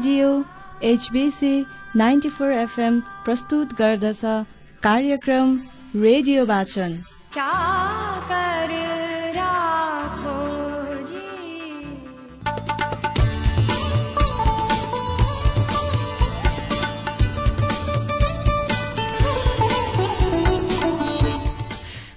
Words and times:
Radio 0.00 0.28
HBC 0.82 1.66
ninety 1.96 2.28
four 2.28 2.52
FM 2.52 3.00
प्रस्तुत 3.24 3.72
गर्दछ 3.78 4.20
कार्यक्रम 4.82 5.50
रेडियो 5.96 6.44
वाचन। 6.46 6.96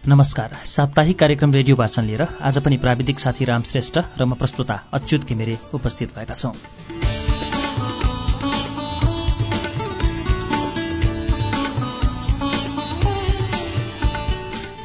नमस्कार। 0.08 0.56
साप्ताहिक 0.66 1.20
कार्यक्रम 1.20 1.54
रेडियो 1.54 1.76
वाचन 1.76 2.04
लिएर 2.04 2.28
आज 2.42 2.64
पनि 2.64 2.78
प्राविधिक 2.78 3.20
साथी 3.20 3.46
राम 3.46 3.62
श्रेष्ठ 3.64 4.00
र 4.20 4.26
म 4.26 4.34
प्रस्तुता 4.36 4.84
अच्युत 4.94 5.26
घिमिरे 5.26 5.58
उपस्थित 5.74 6.16
भएका 6.16 6.34
छौं। 6.34 6.54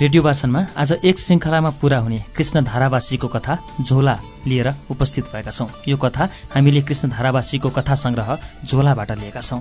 रेडियो 0.01 0.23
वाचनमा 0.23 0.61
आज 0.77 0.93
एक 1.05 1.19
श्रृङ्खलामा 1.19 1.71
पूरा 1.80 1.98
हुने 1.98 2.19
कृष्ण 2.37 2.62
धारावासीको 2.65 3.29
कथा 3.29 3.57
झोला 3.80 4.15
लिएर 4.47 4.73
उपस्थित 4.91 5.24
भएका 5.33 5.51
छौं। 5.51 5.66
यो 5.88 5.97
कथा 5.97 6.29
हामीले 6.55 6.83
कृष्ण 6.83 7.09
धारावासीको 7.09 7.71
कथा 7.71 7.95
संग्रह 7.95 8.38
झोलाबाट 8.65 9.10
लिएका 9.12 9.41
छौं। 9.41 9.60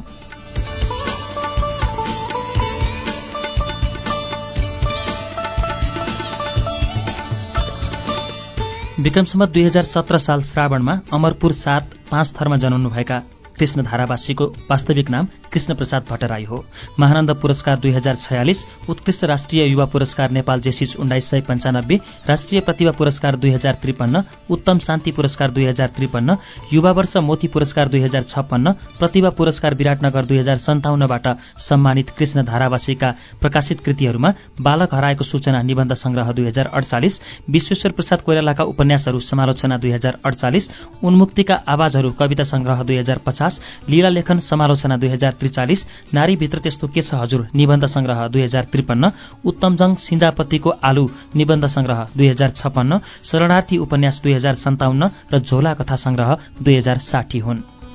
विक्रमसम्म 8.99 9.45
दुई 9.45 9.63
हजार 9.63 9.83
सत्र 9.83 10.17
साल 10.17 10.41
श्रावणमा 10.41 10.93
अमरपुर 11.13 11.51
सात 11.53 11.93
पाँच 12.11 12.33
थरमा 12.39 12.57
जन्मनुभएका 12.57 13.21
कृष्ण 13.59 13.83
धारावासीको 13.83 14.45
वास्तविक 14.69 15.09
नाम 15.09 15.27
कृष्ण 15.53 15.75
प्रसाद 15.75 16.05
भट्टराई 16.09 16.43
हो। 16.45 16.63
महानन्द 16.99 17.31
पुरस्कार 17.41 17.77
दुई 17.79 17.91
हजार 17.91 18.15
छयालिस 18.15 18.63
उत्कृष्ट 18.89 19.23
राष्ट्रिय 19.31 19.65
युवा 19.65 19.85
पुरस्कार 19.93 20.31
नेपाल 20.31 20.61
जेसिस 20.61 20.95
उन्नाइस 20.99 21.29
सय 21.31 21.41
पञ्चानब्बे 21.47 21.99
राष्ट्रिय 22.27 22.61
प्रतिभा 22.67 22.91
पुरस्कार 22.97 23.35
दुई 23.37 23.51
हजार 23.51 23.77
त्रिपन्न 23.81 24.23
उत्तम 24.49 24.79
शान्ति 24.87 25.11
पुरस्कार 25.11 25.51
दुई 25.51 25.65
हजार 25.65 25.87
त्रिपन्न 25.95 26.37
युवा 26.73 26.91
वर्ष 26.99 27.15
मोती 27.27 27.47
पुरस्कार 27.55 27.87
दुई 27.89 28.01
हजार 28.01 28.23
छप्पन्न 28.29 28.71
प्रतिभा 28.99 29.29
पुरस्कार 29.39 29.73
विराटनगर 29.75 30.25
दुई 30.25 30.37
हजार 30.37 30.57
सन्ताउन्नबाट 30.67 31.27
सम्मानित 31.67 32.09
कृष्ण 32.17 32.43
धारावासीका 32.45 33.13
प्रकाशित 33.41 33.79
कृतिहरूमा 33.85 34.33
बालक 34.61 34.93
हराएको 34.93 35.23
सूचना 35.23 35.61
निबन्ध 35.61 35.93
संग्रह 36.03 36.31
दुई 36.31 36.45
हजार 36.45 36.69
अडचालिस 36.73 37.19
विश्वेश्वर 37.49 37.91
प्रसाद 37.97 38.21
कोइरालाका 38.21 38.63
उपन्यासहरू 38.73 39.19
समालोचना 39.31 39.77
दुई 39.77 39.91
हजार 39.91 40.17
अडचालिस 40.25 40.69
उन्मुक्तिका 41.03 41.55
आवाजहरू 41.75 42.11
कविता 42.19 42.43
संग्रह 42.53 42.83
दुई 42.83 42.97
हजार 42.97 43.17
पचास 43.25 43.46
लीला 43.89 44.09
लेखन 44.09 44.39
समालोचना 44.39 44.97
दुई 44.97 45.09
हजार 45.09 45.33
त्रिचालिस 45.39 45.85
नारीभित्र 46.13 46.59
त्यस्तो 46.59 46.87
के 46.87 47.01
छ 47.01 47.13
हजुर? 47.21 47.41
निबन्ध 47.55 47.85
संग्रह 47.85 48.27
दुई 48.27 48.41
हजार 48.41 48.63
त्रिपन्न 48.71 49.11
उत्तमजङ 49.45 49.95
सिन्जापतिको 50.07 50.69
आलु 50.83 51.07
निबन्ध 51.35 51.65
संग्रह 51.67 52.05
दुई 52.17 52.27
हजार 52.27 52.49
छप्पन्न 52.59 52.99
शरणार्थी 53.23 53.77
उपन्यास 53.77 54.21
दुई 54.23 54.33
हजार 54.33 54.55
सन्ताउन्न 54.65 55.11
र 55.33 55.39
झोला 55.39 55.73
कथा 55.73 55.95
संग्रह 56.05 56.37
दुई 56.61 56.77
हजार 56.77 56.97
साठी 57.09 57.39
हुन्। 57.39 57.86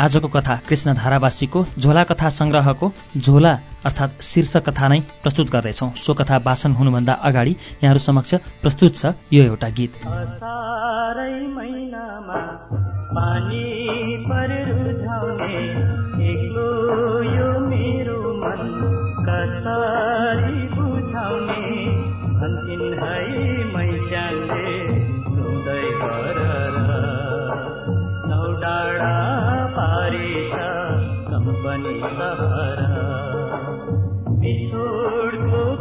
आजको 0.00 0.28
कथा 0.28 0.54
कृष्ण 0.68 0.94
धारावासीको 0.94 1.64
झोला 1.78 2.02
कथा 2.04 2.28
संग्रहको 2.28 2.90
झोला 3.16 3.52
अर्थात् 3.84 4.22
शीर्ष 4.22 4.56
कथा 4.56 4.88
नै 4.88 5.00
प्रस्तुत 5.22 5.50
गर्दैछौ। 5.50 5.88
सो 5.96 6.14
कथा 6.14 6.36
वाचन 6.46 6.72
हुनुभन्दा 6.72 7.12
अगाडि 7.28 7.50
यहाँहरू 7.50 7.98
समक्ष 7.98 8.34
प्रस्तुत 8.62 8.96
छ 8.96 9.14
यो 9.32 9.44
एउटा 9.44 9.68
गीत। 9.68 9.92
Bir 34.46 34.70
go. 34.70 35.75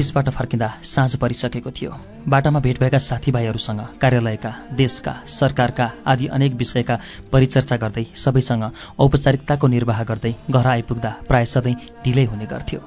अफिसबाट 0.00 0.28
फर्किँदा 0.30 0.68
साँझ 0.84 1.16
परिसकेको 1.20 1.70
थियो। 1.70 1.96
बाटामा 2.28 2.60
भेट 2.64 2.78
भएका 2.80 2.98
साथीभाइहरूसँग 2.98 3.80
कार्यालयका 4.00 4.52
देशका 4.72 5.12
सरकारका 5.28 5.90
आदि 6.06 6.26
अनेक 6.32 6.54
विषयका 6.56 6.98
परिचर्चा 7.32 7.76
गर्दै 7.76 8.04
सबैसँग 8.16 8.64
औपचारिकताको 8.98 9.66
निर्वाह 9.68 10.02
गर्दै 10.04 10.32
घर 10.50 10.66
आइपुग्दा 10.68 11.14
प्राय 11.28 11.44
सधैँ 11.46 11.74
ढिलै 12.04 12.24
हुने 12.24 12.46
गर्थ्यो। 12.46 12.80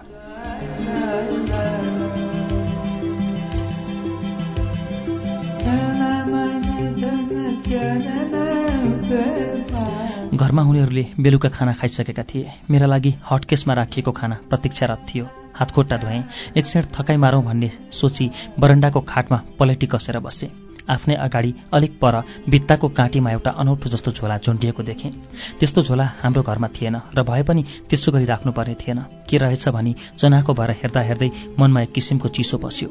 घरमा 10.33 10.61
हुनेहरूले 10.61 11.05
बेलुका 11.19 11.49
खाना 11.49 11.73
खाइसकेका 11.73 12.23
थिए। 12.23 12.51
मेरा 12.71 12.85
लागि 12.85 13.13
हटकेसमा 13.31 13.73
राखिएको 13.73 14.11
खाना 14.11 14.37
प्रतीक्षारत 14.49 15.05
थियो। 15.09 15.25
हातखुट्टा 15.55 15.97
धोएँ। 15.97 16.23
एक 16.57 16.63
क्षण 16.63 16.85
थकाइ 16.93 17.17
मारौँ 17.17 17.43
भन्ने 17.43 17.69
सोची 17.91 18.29
बरन्डाको 18.59 19.01
खाटमा 19.01 19.41
पलेटी 19.59 19.87
कसेर 19.87 20.19
बसे। 20.19 20.49
आफ्नै 20.89 21.15
अगाडि 21.15 21.53
अलिक 21.73 21.99
पर 22.01 22.21
भित्ताको 22.49 22.89
काँटीमा 22.89 23.31
एउटा 23.31 23.51
अनौठो 23.61 23.89
जस्तो 23.89 24.11
झोला 24.11 24.37
झुन्डिएको 24.37 24.83
देखेँ। 24.83 25.11
त्यस्तो 25.59 25.81
झोला 25.81 26.09
हाम्रो 26.23 26.41
घरमा 26.41 26.67
थिएन 26.75 26.95
र 27.15 27.23
भए 27.23 27.43
पनि 27.43 27.63
त्यसो 27.89 28.11
गरी 28.11 28.25
राख्नुपर्ने 28.25 28.75
थिएन। 28.81 28.99
के 29.29 29.37
रहेछ 29.37 29.67
भनी 29.69 29.95
चनाको 30.17 30.53
भएर 30.53 30.71
हेर्दा 30.81 31.01
हेर्दै 31.01 31.29
मनमा 31.59 31.81
एक 31.81 31.91
किसिमको 31.91 32.27
चिसो 32.29 32.57
बस्यो। 32.57 32.89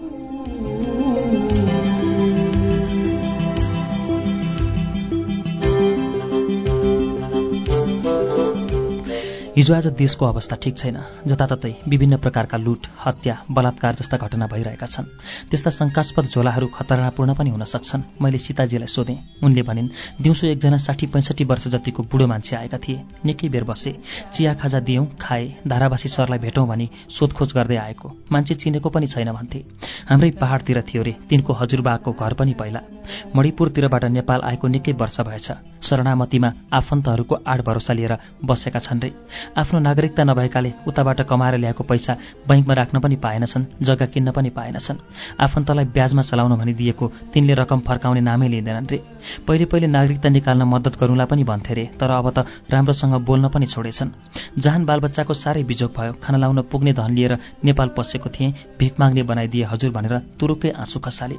हिजो 9.57 9.75
आज 9.75 9.87
देशको 9.87 10.27
अवस्था 10.27 10.57
ठिक 10.57 10.77
छैन। 10.78 10.97
जताततै 11.27 11.71
विभिन्न 11.89 12.16
प्रकारका 12.16 12.59
लुट 12.59 12.87
हत्या 12.99 13.37
बलात्कार 13.51 13.95
जस्ता 13.95 14.16
घटना 14.16 14.47
भइरहेका 14.47 14.87
छन्। 14.87 15.04
त्यस्ता 15.51 15.71
शङ्कास्पद 15.71 16.25
झोलाहरू 16.25 16.66
खतरापूर्ण 16.66 17.34
पनि 17.34 17.51
हुन 17.51 17.65
सक्छन्। 17.65 18.03
मैले 18.22 18.39
सीताजीलाई 18.39 18.89
सोधेँ। 18.89 19.19
उनले 19.45 19.63
भनिन् 19.63 19.89
दिउँसो 20.22 20.47
एकजना 20.47 20.77
साठी 20.78 21.07
पैँसठी 21.07 21.45
वर्ष 21.45 21.69
जतिको 21.69 22.03
बुढो 22.03 22.27
मान्छे 22.27 22.57
आएका 22.57 22.78
थिए। 22.78 23.04
निकै 23.25 23.49
बेर 23.49 23.65
बसे। 23.65 23.93
चिया 24.33 24.54
खाजा 24.54 24.81
दियौँ 24.81 25.07
खाए 25.21 25.45
धारावासी 25.69 26.09
सरलाई 26.09 26.39
भेटौँ 26.39 26.66
भनी 26.69 26.89
सोधखोज 27.10 27.53
गर्दै 27.53 27.77
आएको। 27.77 28.09
मान्छे 28.33 28.55
चिनेको 28.55 28.89
पनि 28.89 29.07
छैन 29.07 29.33
भन्थे। 29.33 29.65
हाम्रै 30.09 30.31
पहाडतिर 30.41 30.81
थियो 30.89 31.03
रे। 31.03 31.15
तिनको 31.28 31.53
हजुरबाको 31.53 32.13
घर 32.13 32.33
पनि 32.41 32.55
पहिला। 32.55 32.81
मणिपुरतिरबाट 33.37 34.05
नेपाल 34.16 34.41
आएको 34.41 34.69
निकै 34.69 34.93
वर्ष 34.97 35.21
भएछ। 35.21 35.53
शरणामतीमा 35.83 36.53
आफन्तहरूको 36.72 37.34
आड 37.47 37.60
भरोसा 37.60 37.93
लिएर 37.93 38.16
बसेका 38.45 38.78
छन् 38.78 39.01
रे। 39.01 39.13
आफ्नो 39.56 39.78
नागरिकता 39.80 40.24
नभएकाले 40.24 40.72
उताबाट 40.89 41.21
कमाएर 41.22 41.56
ल्याएको 41.59 41.84
पैसा 41.84 42.16
बैङ्कमा 42.48 42.74
राख्न 42.74 43.00
पनि 43.00 43.16
पाएनछन् 43.16 43.65
जग्गा 43.83 44.06
किन्न 44.06 44.30
पनि 44.33 44.50
पाएनछन्। 44.50 44.98
आफन्तलाई 45.41 45.84
ब्याजमा 45.84 46.22
चलाउन 46.22 46.56
भनिदिएको 46.56 47.09
तिनले 47.33 47.54
रकम 47.54 47.80
फर्काउने 47.80 48.21
नामै 48.21 48.48
लिँदैनन् 48.48 48.91
रे। 48.91 48.98
पहिले 49.47 49.65
पहिले 49.65 49.86
नागरिकता 49.86 50.28
निकाल्न 50.28 50.62
मद्दत 50.65 50.98
गरौँला 51.00 51.24
पनि 51.24 51.44
भन्थे 51.44 51.74
रे 51.74 51.84
तर 52.00 52.10
अब 52.10 52.30
त 52.30 52.47
राम्रोसँग 52.71 53.15
बोल्न 53.27 53.48
पनि 53.48 53.66
छोडेछन्। 53.66 54.10
जहान 54.59 54.84
बालबच्चाको 54.84 55.34
साह्रै 55.34 55.62
बिजोग 55.65 55.91
भयो 55.97 56.12
खाना 56.22 56.38
लाउन 56.38 56.62
पुग्ने 56.72 56.92
धन 56.92 57.15
लिएर 57.15 57.38
नेपाल 57.65 57.88
पसेको 57.97 58.30
थिएँ 58.30 58.53
भिख 58.78 59.00
माग्ने 59.00 59.22
बनाइदिए 59.22 59.65
हजुर 59.65 59.91
भनेर 59.92 60.18
तुरुकै 60.41 60.71
आँसु 60.83 61.00
खसाले। 61.00 61.36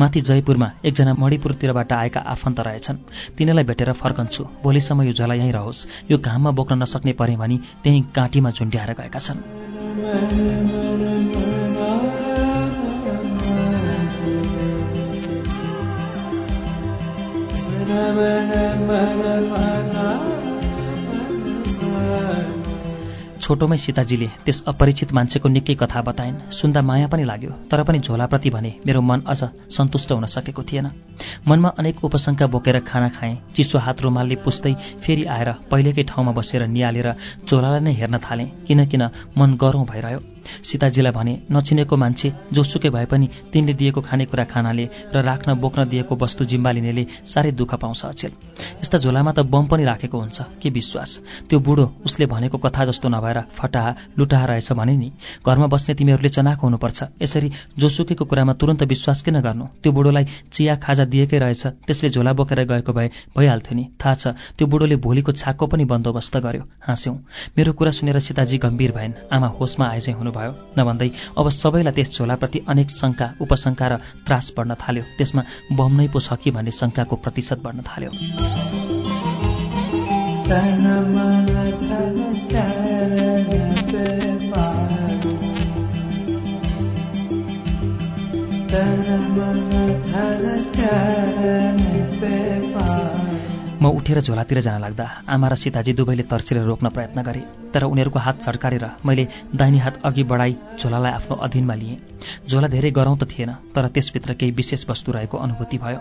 माथि 0.00 0.20
जयपुरमा 0.20 0.70
एकजना 0.84 1.14
मणिपुरतिरबाट 1.14 1.92
आएका 1.92 2.20
आफन्त 2.34 2.60
रहेछन्। 2.60 2.96
तिनीलाई 3.38 3.64
भेटेर 3.64 3.92
फर्कन्छु 3.92 4.44
भोलिसम्म 4.62 5.02
यो 5.02 5.12
झोला 5.12 5.34
यहीँ 5.34 5.52
रहोस् 5.52 5.86
यो 6.10 6.18
घाममा 6.18 6.50
बोक्न 6.50 6.82
नसक्ने 6.82 7.12
परे 7.12 7.36
भनी 7.42 7.56
त्यहीँ 7.84 8.02
काँटीमा 8.14 8.50
झुन्ड्याएर 8.50 8.92
गएका 9.00 9.18
छन् 9.18 9.40
छोटोमै 23.42 23.76
सीताजीले 23.76 24.26
त्यस 24.46 24.58
अपरिचित 24.70 25.12
मान्छेको 25.12 25.48
निकै 25.48 25.74
कथा 25.74 26.00
बताइन्। 26.08 26.36
सुन्दा 26.54 26.80
माया 26.88 27.06
पनि 27.12 27.24
लाग्यो 27.26 27.50
तर 27.70 27.82
पनि 27.82 27.98
झोलाप्रति 27.98 28.50
भने 28.54 28.70
मेरो 28.86 29.00
मन 29.02 29.20
अझ 29.26 29.40
सन्तुष्ट 29.76 30.12
हुन 30.12 30.26
सकेको 30.30 30.62
थिएन। 30.62 30.86
मनमा 31.48 31.68
अनेक 31.78 32.04
उपशङ्का 32.04 32.46
बोकेर 32.46 32.78
खाना 32.86 33.08
खाएँ। 33.18 33.38
चिसो 33.54 33.78
हात 33.78 34.02
रुमालले 34.02 34.36
पुस्दै 34.44 34.74
फेरि 35.02 35.24
आएर 35.26 35.50
पहिलेकै 35.70 36.02
ठाउँमा 36.10 36.32
बसेर 36.38 36.66
निहालेर 36.70 37.08
झोलालाई 37.48 37.80
नै 37.80 37.92
हेर्न 37.92 38.18
थालेँ 38.22 38.46
किन 38.66 38.84
किन 38.86 39.02
मन 39.38 39.56
गरौँ 39.58 39.84
भइरह्यो। 39.90 40.20
सीताजीलाई 40.62 41.12
भने 41.12 41.32
नचिनेको 41.52 41.96
मान्छे 41.96 42.28
जोसुकै 42.54 42.90
भए 42.90 43.06
पनि 43.10 43.26
तिनले 43.52 43.74
दिएको 43.74 44.00
खानेकुरा 44.02 44.44
खानाले 44.44 44.84
र 45.14 45.22
राख्न 45.22 45.54
बोक्न 45.54 45.84
दिएको 45.88 46.14
वस्तु 46.22 46.44
जिम्बा 46.44 46.70
लिनेले 46.72 47.06
साह्रै 47.26 47.52
दुःख 47.58 47.74
पाउँछ 47.74 48.04
अचेल। 48.06 48.32
यस्ता 48.82 48.98
झोलामा 48.98 49.32
त 49.32 49.46
बम 49.46 49.66
पनि 49.66 49.84
राखेको 49.84 50.18
हुन्छ 50.18 50.38
के 50.62 50.70
विश्वास? 50.70 51.10
त्यो 51.48 51.58
बुढो 51.60 51.84
उसले 52.04 52.26
भनेको 52.26 52.58
कथा 52.58 52.84
जस्तो 52.84 53.08
नभएर 53.08 53.31
फटाहा 53.40 53.94
लुटाहा 54.18 54.44
रहेछ 54.44 54.72
भने 54.72 54.96
नि। 54.96 55.12
घरमा 55.46 55.66
बस्ने 55.66 55.94
तिमीहरूले 55.94 56.28
चनाको 56.28 56.66
हुनुपर्छ। 56.66 57.02
यसरी 57.22 57.50
जोसुकेको 57.78 58.24
कुरामा 58.24 58.52
तुरन्त 58.52 58.82
विश्वास 58.82 59.22
किन 59.22 59.40
गर्नु? 59.40 59.64
त्यो 59.82 59.92
बुढोलाई 59.92 60.24
चिया 60.52 60.76
खाजा 60.76 61.04
दिएकै 61.04 61.38
रहेछ। 61.38 61.66
त्यसले 61.66 62.10
झोला 62.10 62.32
बोकेर 62.32 62.64
गएको 62.64 62.92
भए 62.92 63.10
भइहाल्थ्यो 63.36 63.74
नि। 63.76 63.84
थाहा 64.04 64.14
छ 64.14 64.26
त्यो 64.58 64.66
बुढोले 64.66 64.96
भोलिको 64.96 65.32
छाकको 65.32 65.66
पनि 65.66 65.84
बन्दोबस्त 65.84 66.36
गर्यो। 66.36 66.62
हाँस्यौँ। 66.80 67.16
मेरो 67.58 67.72
कुरा 67.72 67.90
सुनेर 67.90 68.18
सीताजी 68.18 68.58
गम्भीर 68.58 68.92
भएन। 68.92 69.14
आमा 69.32 69.46
होसमा 69.46 69.86
आएझै 69.88 70.12
हुनुभयो। 70.12 70.52
नभन्दै 70.78 71.10
अब 71.38 71.48
सबैलाई 71.48 71.92
त्यस 71.92 72.18
झोलाप्रति 72.18 72.58
अनेक 72.68 72.90
शङ्का 72.90 73.26
उपशङ्का 73.40 73.88
र 73.88 73.96
त्रास 74.26 74.52
बढ्न 74.56 74.74
थाल्यो। 74.74 75.04
त्यसमा 75.18 75.42
बम 75.72 75.92
नै 76.00 76.08
पो 76.08 76.20
छ 76.20 76.38
कि 76.42 76.50
भन्ने 76.50 76.70
शङ्काको 76.70 77.16
प्रतिशत 77.16 77.58
बढ्न 77.62 77.82
थाल्यो। 77.82 79.01
ತನ 80.52 80.86
ಮನ 81.12 81.50
ತನ 81.82 82.18
ಚರಣ 82.50 83.52
ಮಾಡು 84.50 85.32
ತನ 88.72 89.08
ಮನ 89.36 89.72
ತನ 90.10 90.44
ಚರಣ 90.76 91.80
ಪೆ 92.20 92.34
ಮಾಡು 92.74 93.31
म 93.82 93.86
उठेर 93.98 94.20
झोलातिर 94.20 94.58
जान 94.62 94.80
लाग्दा 94.80 95.04
आमा 95.34 95.48
र 95.50 95.54
सीताजी 95.58 95.92
दुवैले 95.98 96.22
तर्सेर 96.30 96.58
रोक्न 96.62 96.88
प्रयत्न 96.94 97.22
गरे 97.26 97.40
तर 97.74 97.82
उनीहरूको 97.84 98.18
हात 98.18 98.44
झड्कारेर 98.46 98.84
मैले 99.06 99.26
दाहिने 99.58 99.78
हात 99.82 99.98
अघि 100.06 100.22
बढाई 100.30 100.54
झोलालाई 100.78 101.12
आफ्नो 101.12 101.36
अधीनमा 101.46 101.74
लिएँ। 101.74 101.96
झोला 102.46 102.68
धेरै 102.74 102.90
गरौँ 102.98 103.16
त 103.18 103.26
थिएन 103.26 103.50
तर 103.74 103.88
त्यसभित्र 103.94 104.34
केही 104.38 104.52
विशेष 104.54 104.84
वस्तु 104.90 105.12
रहेको 105.12 105.38
अनुभूति 105.38 105.78
भयो। 105.82 105.98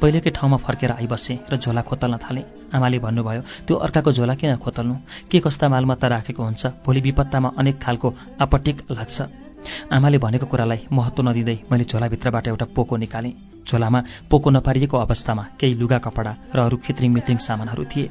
पहिलेकै 0.00 0.30
ठाउँमा 0.36 0.56
फर्केर 0.66 0.90
आइबसेँ 0.92 1.38
र 1.52 1.56
झोला 1.56 1.82
खोतल्न 1.88 2.16
थालेँ। 2.24 2.44
आमाले 2.76 2.98
भन्नुभयो 3.06 3.40
त्यो 3.66 3.76
अर्काको 3.78 4.12
झोला 4.12 4.34
किन 4.34 4.56
खोतल्नु? 4.60 4.94
के 5.30 5.40
कस्ता 5.40 5.68
मालमत्ता 5.68 6.08
राखेको 6.08 6.42
हुन्छ? 6.44 6.66
भोलि 6.84 7.00
विपत्तामा 7.00 7.52
अनेक 7.56 7.80
खालको 7.80 8.14
आपटिक 8.44 8.76
लाग्छ। 8.90 9.43
आमाले 9.92 10.18
भनेको 10.18 10.46
कुरालाई 10.46 10.80
महत्त्व 10.92 11.22
नदिँदै 11.22 11.56
मैले 11.70 11.84
झोलाभित्रबाट 11.84 12.48
एउटा 12.48 12.66
पोको 12.76 12.96
निकालेँ। 12.96 13.32
झोलामा 13.68 14.00
पोको 14.30 14.50
नपारिएको 14.50 14.96
अवस्थामा 14.98 15.44
केही 15.60 15.74
लुगा 15.74 15.98
कपडा 15.98 16.32
र 16.54 16.58
अरू 16.60 16.76
खित्रिङ 16.84 17.12
मित्रिङ 17.12 17.38
सामानहरू 17.38 17.84
थिए। 17.84 18.10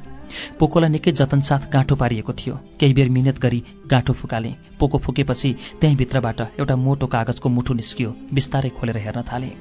पोकोलाई 0.58 0.90
निकै 0.90 1.12
जतनसाथ 1.12 1.70
गाँठो 1.72 1.94
पारिएको 1.96 2.32
थियो। 2.32 2.54
केही 2.80 2.94
बेर 2.94 3.08
मिहिनेत 3.08 3.38
गरी 3.38 3.62
गाँठो 3.86 4.12
फुकालेँ। 4.12 4.54
पोको 4.80 4.98
फुकेपछि 4.98 5.54
त्यहीँ 5.80 5.96
भित्रबाट 5.96 6.40
एउटा 6.58 6.76
मोटो 6.76 7.06
कागजको 7.06 7.48
मुठो 7.48 7.74
निस्कियो। 7.74 8.14
बिस्तारै 8.34 8.70
खोलेर 8.70 8.98
हेर्न 8.98 9.22
थालेँ। 9.22 9.52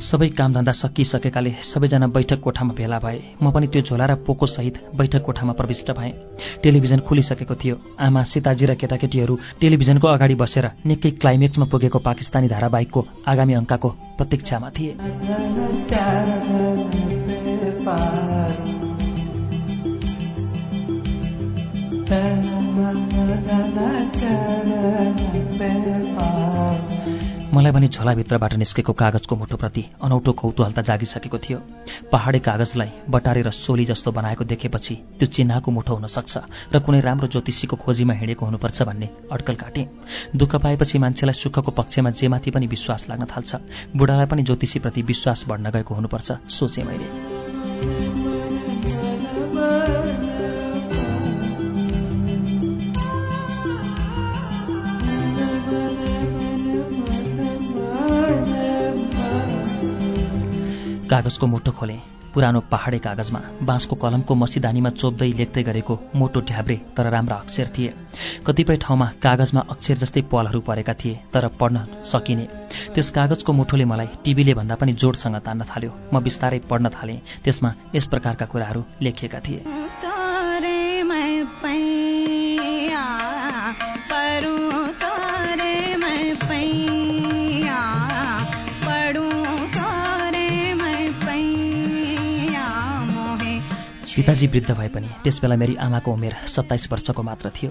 सबै 0.00 0.28
कामधन्दा 0.32 0.72
सकिसकेकाले 0.72 1.50
सबैजना 1.62 2.06
बैठक 2.08 2.40
कोठामा 2.40 2.72
भेला 2.74 2.98
भए। 2.98 3.18
म 3.42 3.50
पनि 3.52 3.66
त्यो 3.66 3.82
झोला 3.82 4.06
र 4.06 4.14
पोकोसहित 4.26 4.76
बैठक 4.96 5.22
कोठामा 5.22 5.52
प्रविष्ट 5.52 5.92
भएँ। 5.92 6.12
टेलिभिजन 6.62 7.00
खुलिसकेको 7.04 7.54
थियो। 7.54 7.76
आमा 8.00 8.22
सीताजी 8.24 8.64
र 8.66 8.74
केटाकेटीहरू 8.80 9.34
टेलिभिजनको 9.60 10.06
अगाडि 10.08 10.34
बसेर 10.40 10.66
निकै 10.86 11.10
क्लाइमेक्समा 11.20 11.66
पुगेको 11.68 11.98
पाकिस्तानी 12.00 12.48
धारावाहिकको 12.48 13.00
आगामी 13.28 13.54
अङ्कको 13.60 13.88
प्रतीक्षामा 14.18 14.68
थिए। 14.70 14.92
मलाई 27.70 27.80
भने 27.80 27.88
झोलाभित्रबाट 27.88 28.54
निस्केको 28.54 28.92
कागजको 28.92 29.36
मुठोप्रति 29.36 29.82
अनौठो 30.02 30.32
कौतूहलता 30.32 30.82
जागिसकेको 30.82 31.38
थियो। 31.38 31.58
पहाडे 32.12 32.38
कागजलाई 32.42 32.90
बटारेर 33.06 33.50
सोली 33.54 33.84
जस्तो 33.84 34.10
बनाएको 34.10 34.44
देखेपछि 34.44 34.94
त्यो 35.18 35.26
चिन्हाको 35.28 35.70
मुठो 35.70 35.94
हुन 35.94 36.06
सक्छ 36.08 36.34
र 36.74 36.78
कुनै 36.82 37.00
राम्रो 37.00 37.28
ज्योतिषीको 37.30 37.76
खोजीमा 37.76 38.14
हिँडेको 38.18 38.46
हुनुपर्छ 38.46 38.82
भन्ने 38.82 39.08
अड्कल 39.30 39.54
काटे। 39.54 39.86
दुःख 40.34 40.52
पाएपछि 40.56 40.98
मान्छेलाई 40.98 41.36
सुखको 41.38 41.70
पक्षमा 41.70 42.10
जेमाथि 42.10 42.50
पनि 42.50 42.66
विश्वास 42.66 43.06
लाग्न 43.08 43.24
थाल्छ 43.30 43.50
बुढालाई 43.96 44.26
पनि 44.26 44.42
ज्योतिषीप्रति 44.42 45.02
विश्वास 45.06 45.44
बढ्न 45.48 45.70
गएको 45.70 45.94
हुनुपर्छ 45.94 46.28
सोचे 46.50 46.82
मैले। 46.82 47.06
कागजको 61.10 61.46
मुठो 61.46 61.72
खोले। 61.72 61.94
पुरानो 62.34 62.60
पहाडे 62.70 62.98
कागजमा 63.04 63.40
बाँसको 63.66 63.96
कलमको 63.96 64.34
मसिदानीमा 64.34 64.90
चोप्दै 64.94 65.30
लेख्दै 65.38 65.62
गरेको 65.68 65.94
मोटो 66.14 66.40
ढ्याब्रे 66.48 66.76
तर 66.96 67.10
राम्रा 67.10 67.36
अक्षर 67.36 67.68
थिए। 67.74 67.94
कतिपय 68.46 68.76
ठाउँमा 68.84 69.06
कागजमा 69.22 69.60
अक्षर 69.68 69.96
जस्तै 70.02 70.22
पलहरू 70.30 70.60
परेका 70.68 70.94
थिए 71.00 71.18
तर 71.34 71.48
पढ्न 71.58 71.84
सकिने। 72.06 72.46
त्यस 72.94 73.10
कागजको 73.10 73.52
मुठोले 73.52 73.84
मलाई 73.90 74.08
टिभीले 74.24 74.54
भन्दा 74.54 74.74
पनि 74.78 74.92
जोडसँग 74.94 75.36
तान्न 75.42 75.66
थाल्यो। 75.66 75.90
म 76.14 76.22
बिस्तारै 76.22 76.62
पढ्न 76.70 76.94
थालेँ। 76.94 77.20
त्यसमा 77.44 77.74
यस 77.94 78.06
प्रकारका 78.06 78.46
कुराहरू 78.46 78.84
लेखिएका 79.02 79.40
थिए। 79.40 80.19
पिताजी 94.20 94.46
वृद्ध 94.46 94.70
भए 94.70 94.88
पनि 94.88 95.08
त्यसबेला 95.24 95.56
मेरी 95.56 95.74
आमाको 95.80 96.12
उमेर 96.12 96.34
सत्ताइस 96.46 96.86
वर्षको 96.92 97.22
मात्र 97.22 97.50
थियो। 97.50 97.70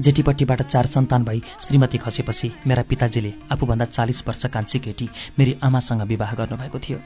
जेठीपट्टिबाट 0.00 0.62
चार 0.62 0.86
सन्तान 0.86 1.24
भई 1.24 1.42
श्रीमती 1.60 1.98
खसेपछि 1.98 2.50
मेरा 2.66 2.82
पिताजीले 2.82 3.32
आफूभन्दा 3.52 3.84
चालिस 3.86 4.22
वर्ष 4.28 4.46
कान्छी 4.46 4.78
केटी 4.78 5.08
मेरी 5.38 5.56
आमासँग 5.62 6.02
विवाह 6.02 6.32
गर्नुभएको 6.34 6.78
थियो। 6.78 6.98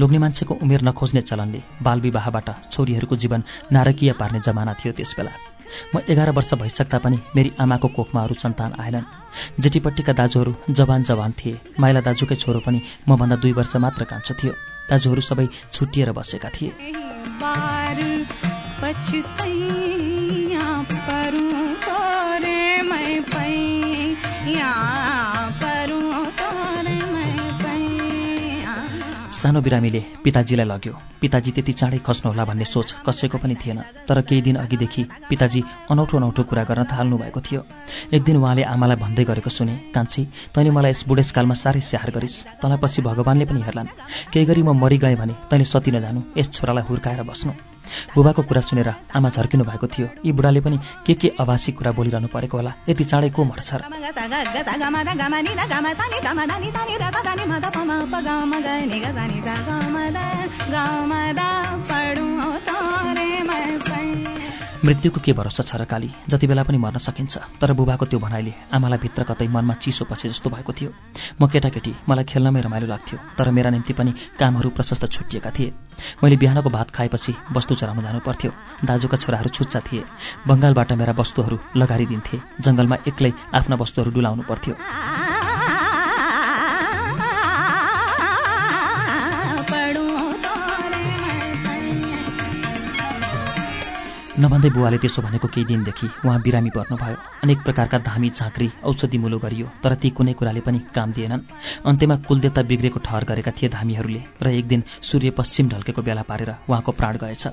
लोग्ने 0.00 0.18
मान्छेको 0.18 0.54
उमेर 0.62 0.82
नखोज्ने 0.82 1.20
चलनले 1.22 1.62
बालविवाहबाट 1.82 2.50
छोरीहरूको 2.72 3.16
जीवन 3.16 3.44
नारकीय 3.72 4.12
पार्ने 4.20 4.40
जमाना 4.40 4.74
थियो 4.74 4.92
त्यसबेला। 4.92 5.32
म 5.94 6.04
एघार 6.08 6.30
वर्ष 6.30 6.54
भइसक्दा 6.60 6.98
पनि 6.98 7.18
मेरी 7.36 7.52
आमाको 7.58 7.88
कोखमा 7.96 8.22
अरू 8.22 8.34
सन्तान 8.34 8.76
आएनन्। 8.80 9.62
जेठीपट्टिका 9.62 10.12
दाजुहरू 10.12 10.54
जवान 10.70 11.08
जवान 11.08 11.32
थिए। 11.40 11.60
माइला 11.80 12.00
दाजुकै 12.02 12.36
छोरो 12.36 12.60
पनि 12.60 12.82
मभन्दा 13.08 13.36
दुई 13.36 13.52
वर्ष 13.52 13.76
मात्र 13.80 14.12
कान्छो 14.12 14.34
थियो। 14.34 14.52
दाजुहरू 14.90 15.22
सबै 15.22 15.48
छुट्टिएर 15.72 16.12
बसेका 16.12 16.50
थिए। 16.50 17.05
बार 17.42 18.00
पछतैया 18.82 20.66
पर 21.08 21.34
सानो 29.46 29.60
बिरामीले 29.62 30.00
पिताजीलाई 30.24 30.66
लग्यो। 30.66 30.92
पिताजी 31.22 31.50
त्यति 31.54 31.72
चाँडै 31.72 31.98
खस्नुहोला 32.02 32.44
भन्ने 32.50 32.66
सोच 32.66 33.06
कसैको 33.06 33.38
पनि 33.38 33.54
थिएन 33.54 33.78
तर 34.02 34.20
केही 34.26 34.42
दिन 34.42 34.56
अघिदेखि 34.58 35.02
पिताजी 35.30 35.62
अनौठो 35.90 36.16
अनौठो 36.18 36.42
कुरा 36.50 36.64
गर्न 36.66 36.82
थाल्नु 36.90 37.16
भएको 37.22 37.40
थियो। 37.46 37.60
एक 38.10 38.22
दिन 38.26 38.36
उहाँले 38.42 38.62
आमालाई 38.66 38.98
भन्दै 38.98 39.24
गरेको 39.30 39.50
सुने 39.50 39.94
कान्छी 39.94 40.22
तैँले 40.50 40.70
मलाई 40.74 40.90
यस 40.90 41.06
बुढेसकालमा 41.06 41.54
साह्रै 41.62 41.80
स्याहार 41.80 42.10
गरिस्। 42.10 42.42
तँलाई 42.58 42.78
पछि 42.82 43.06
भगवान्ले 43.06 43.46
पनि 43.46 43.62
हेर्लान्। 43.62 43.94
केही 44.34 44.46
गरी 44.50 44.62
म 44.66 44.74
मरिगएँ 44.82 45.14
भने 45.14 45.38
तैँले 45.46 45.70
सती 45.70 45.90
नजानु 45.94 46.20
यस 46.34 46.50
छोरालाई 46.50 46.90
हुर्काएर 46.90 47.22
बस्नु। 47.22 47.75
बुबाको 48.14 48.42
कुरा 48.48 48.60
सुनेर 48.68 48.88
आमा 49.16 49.28
झर्किनु 49.36 49.64
भएको 49.64 49.86
थियो। 49.86 50.08
यी 50.26 50.32
बुढाले 50.32 50.60
पनि 50.66 50.78
के 51.06 51.14
के 51.20 51.28
अभासी 51.40 51.72
कुरा 51.78 51.92
बोलिरहनु 51.98 52.28
परेको 52.34 52.56
होला 52.56 52.72
यति 52.88 53.04
चाँडै 53.04 53.30
को 53.36 53.44
मर्छ 53.44 53.68
मृत्युको 64.86 65.20
के 65.20 65.32
भरोसा 65.32 65.62
छ 65.66 65.76
र 65.76 65.84
काली? 65.84 66.10
जति 66.30 66.46
बेला 66.46 66.62
पनि 66.62 66.78
मर्न 66.78 66.98
सकिन्छ। 67.02 67.58
तर 67.58 67.72
बुबाको 67.74 68.06
त्यो 68.06 68.18
भनाइले 68.22 68.52
आमालाई 68.70 68.98
भित्र 69.02 69.22
कतै 69.26 69.46
मनमा 69.50 69.74
चिसो 69.82 70.04
पछि 70.06 70.28
जस्तो 70.30 70.50
भएको 70.50 70.72
थियो। 70.78 70.90
म 71.42 71.46
केटाकेटी 71.50 71.92
मलाई 72.06 72.24
खेल्नमै 72.24 72.60
रमाइलो 72.62 72.86
लाग्थ्यो 72.86 73.18
तर 73.34 73.50
मेरा 73.50 73.70
निम्ति 73.74 73.92
पनि 73.98 74.14
कामहरू 74.38 74.70
प्रशस्त 74.70 75.10
छुट्टिएका 75.10 75.50
थिए। 75.50 75.72
मैले 76.22 76.36
बिहानको 76.38 76.70
भात 76.70 76.90
खाएपछि 76.94 77.34
वस्तु 77.50 77.74
चराउन 77.74 78.02
जानु 78.06 78.20
पर्थ्यो। 78.22 78.50
दाजुका 78.86 79.16
छोराहरू 79.18 79.50
छुच्चा 79.50 79.80
थिए। 79.90 80.06
बङ्गालबाट 80.46 80.92
मेरा 81.02 81.18
वस्तुहरू 81.18 81.58
लगारिदिन्थे। 81.76 82.38
जङ्गलमा 82.62 82.96
एक्लै 83.10 83.32
आफ्ना 83.58 83.74
वस्तुहरू 83.82 84.10
डुलाउनु 84.14 84.42
पर्थ्यो। 84.46 84.74
नभन्दै 94.36 94.68
बुवाले 94.68 94.98
त्यसो 95.00 95.22
भनेको 95.24 95.48
केही 95.48 95.64
दिनदेखि 95.64 96.06
उहाँ 96.24 96.40
बिरामी 96.44 96.70
पर्नुभयो। 96.70 97.16
अनेक 97.44 97.58
प्रकारका 97.64 97.98
धामी 98.04 98.28
झाँक्री 98.30 98.68
औषधि 98.84 99.18
मुलो 99.18 99.38
गरियो 99.40 99.66
तर 99.82 99.94
ती 99.96 100.10
कुनै 100.12 100.32
कुराले 100.36 100.60
पनि 100.60 100.78
काम 100.92 101.12
दिएनन्। 101.16 101.40
अन्त्यमा 101.88 102.16
कुलदेवता 102.28 102.62
बिग्रेको 102.68 103.00
ठहर 103.00 103.24
गरेका 103.24 103.50
थिए 103.56 103.68
धामीहरूले 103.72 104.20
र 104.44 104.46
एक 104.52 104.66
दिन 104.68 104.82
सूर्य 105.00 105.30
पश्चिम 105.32 105.68
ढल्केको 105.68 106.02
बेला 106.02 106.22
पारेर 106.28 106.50
उहाँको 106.68 106.92
प्राण 106.92 107.16
गएछ। 107.16 107.44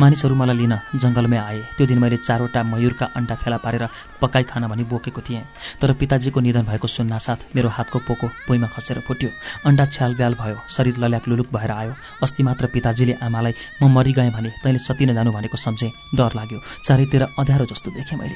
मानिसहरू 0.00 0.34
मलाई 0.36 0.56
लिन 0.56 0.74
जङ्गलमै 1.00 1.38
आए। 1.38 1.60
त्यो 1.76 1.86
दिन 1.86 1.98
मैले 2.04 2.16
चारवटा 2.18 2.62
मयुरका 2.62 3.06
अण्डा 3.16 3.34
फेला 3.34 3.56
पारेर 3.64 3.88
पकाइ 4.20 4.44
खान 4.44 4.68
भनी 4.68 4.84
बोकेको 4.92 5.20
थिएँ। 5.24 5.40
तर 5.80 5.92
पिताजीको 5.96 6.40
निधन 6.40 6.68
भएको 6.68 6.86
सुन्नासाथ 6.86 7.56
मेरो 7.56 7.68
हातको 7.72 7.98
पोको 8.04 8.26
भुइँमा 8.48 8.68
खसेर 8.76 9.00
फुट्यो। 9.08 9.30
अण्डा 9.64 9.84
छ्याल 9.88 10.14
ब्याल 10.14 10.34
भयो 10.36 10.60
शरीर 10.68 11.00
लल्याक 11.00 11.28
लुलुक 11.28 11.48
भएर 11.48 11.70
आयो। 11.70 11.96
अस्ति 12.22 12.42
मात्र 12.42 12.66
पिताजीले 12.76 13.16
आमालाई 13.24 13.54
म 13.82 13.88
मरिगएँ 13.96 14.30
भने 14.36 14.52
तैँले 14.60 14.84
सती 14.84 15.06
नजानु 15.06 15.32
भनेको 15.32 15.56
सम्झेँ। 15.56 15.92
डर 16.26 16.36
लाग्यो। 16.36 16.60
चारैतिर 16.82 17.22
अँध्यारो 17.38 17.66
जस्तो 17.66 17.90
देखेँ 17.90 18.18
मैले। 18.18 18.34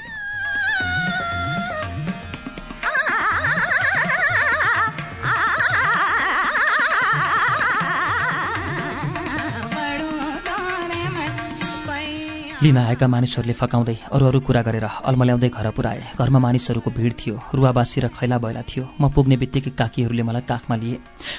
लिन 12.60 12.76
आएका 12.76 13.06
मानिसहरूले 13.08 13.54
फकाउँदै 13.56 13.96
अरू 14.12 14.24
अरू 14.28 14.38
कुरा 14.44 14.60
गरेर 14.62 14.84
अल्मल्याउँदै 14.84 15.48
घर 15.48 15.68
पुऱ्याए। 15.72 16.20
घरमा 16.20 16.38
मानिसहरूको 16.44 16.90
भिड 16.92 17.12
थियो 17.16 17.34
रुवाबासी 17.56 18.00
र 18.00 18.08
खैला 18.12 18.36
बैला 18.36 18.62
थियो। 18.62 18.84
म 19.00 19.08
पुग्ने 19.08 19.36
बित्तिकै 19.40 19.72
काकीहरूले 19.80 20.22
मलाई 20.28 20.44
काखमा 20.44 20.76
लिए। 20.76 20.96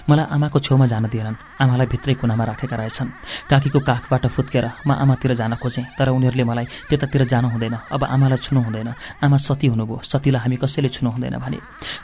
मलाई 0.10 0.25
आमाको 0.25 0.58
छेउमा 0.60 0.86
जान 0.90 1.06
दिएनन्। 1.13 1.38
आमालाई 1.62 1.88
भित्रै 1.94 2.13
कुनामा 2.18 2.44
राखेका 2.44 2.74
रहेछन्। 2.74 3.10
काकीको 3.46 3.80
काखबाट 3.86 4.25
फुत्केर 4.34 4.66
म 4.82 4.98
आमातिर 4.98 5.34
जान 5.38 5.54
खोजेँ 5.62 5.94
तर 5.94 6.10
उनीहरूले 6.10 6.44
मलाई 6.44 6.66
त्यतातिर 6.90 7.30
जानु 7.30 7.54
हुँदैन 7.54 7.75
अब 7.86 8.01
आमालाई 8.01 8.42
छुनु 8.42 8.60
हुँदैन। 8.66 8.90
आमा 9.22 9.38
सती 9.38 9.68
हुनुभयो 9.70 10.01
सतीलाई 10.01 10.42
हामी 10.42 10.58
कसैले 10.58 10.90
छुनु 10.90 11.10
हुँदैन 11.13 11.38
भने। 11.38 11.58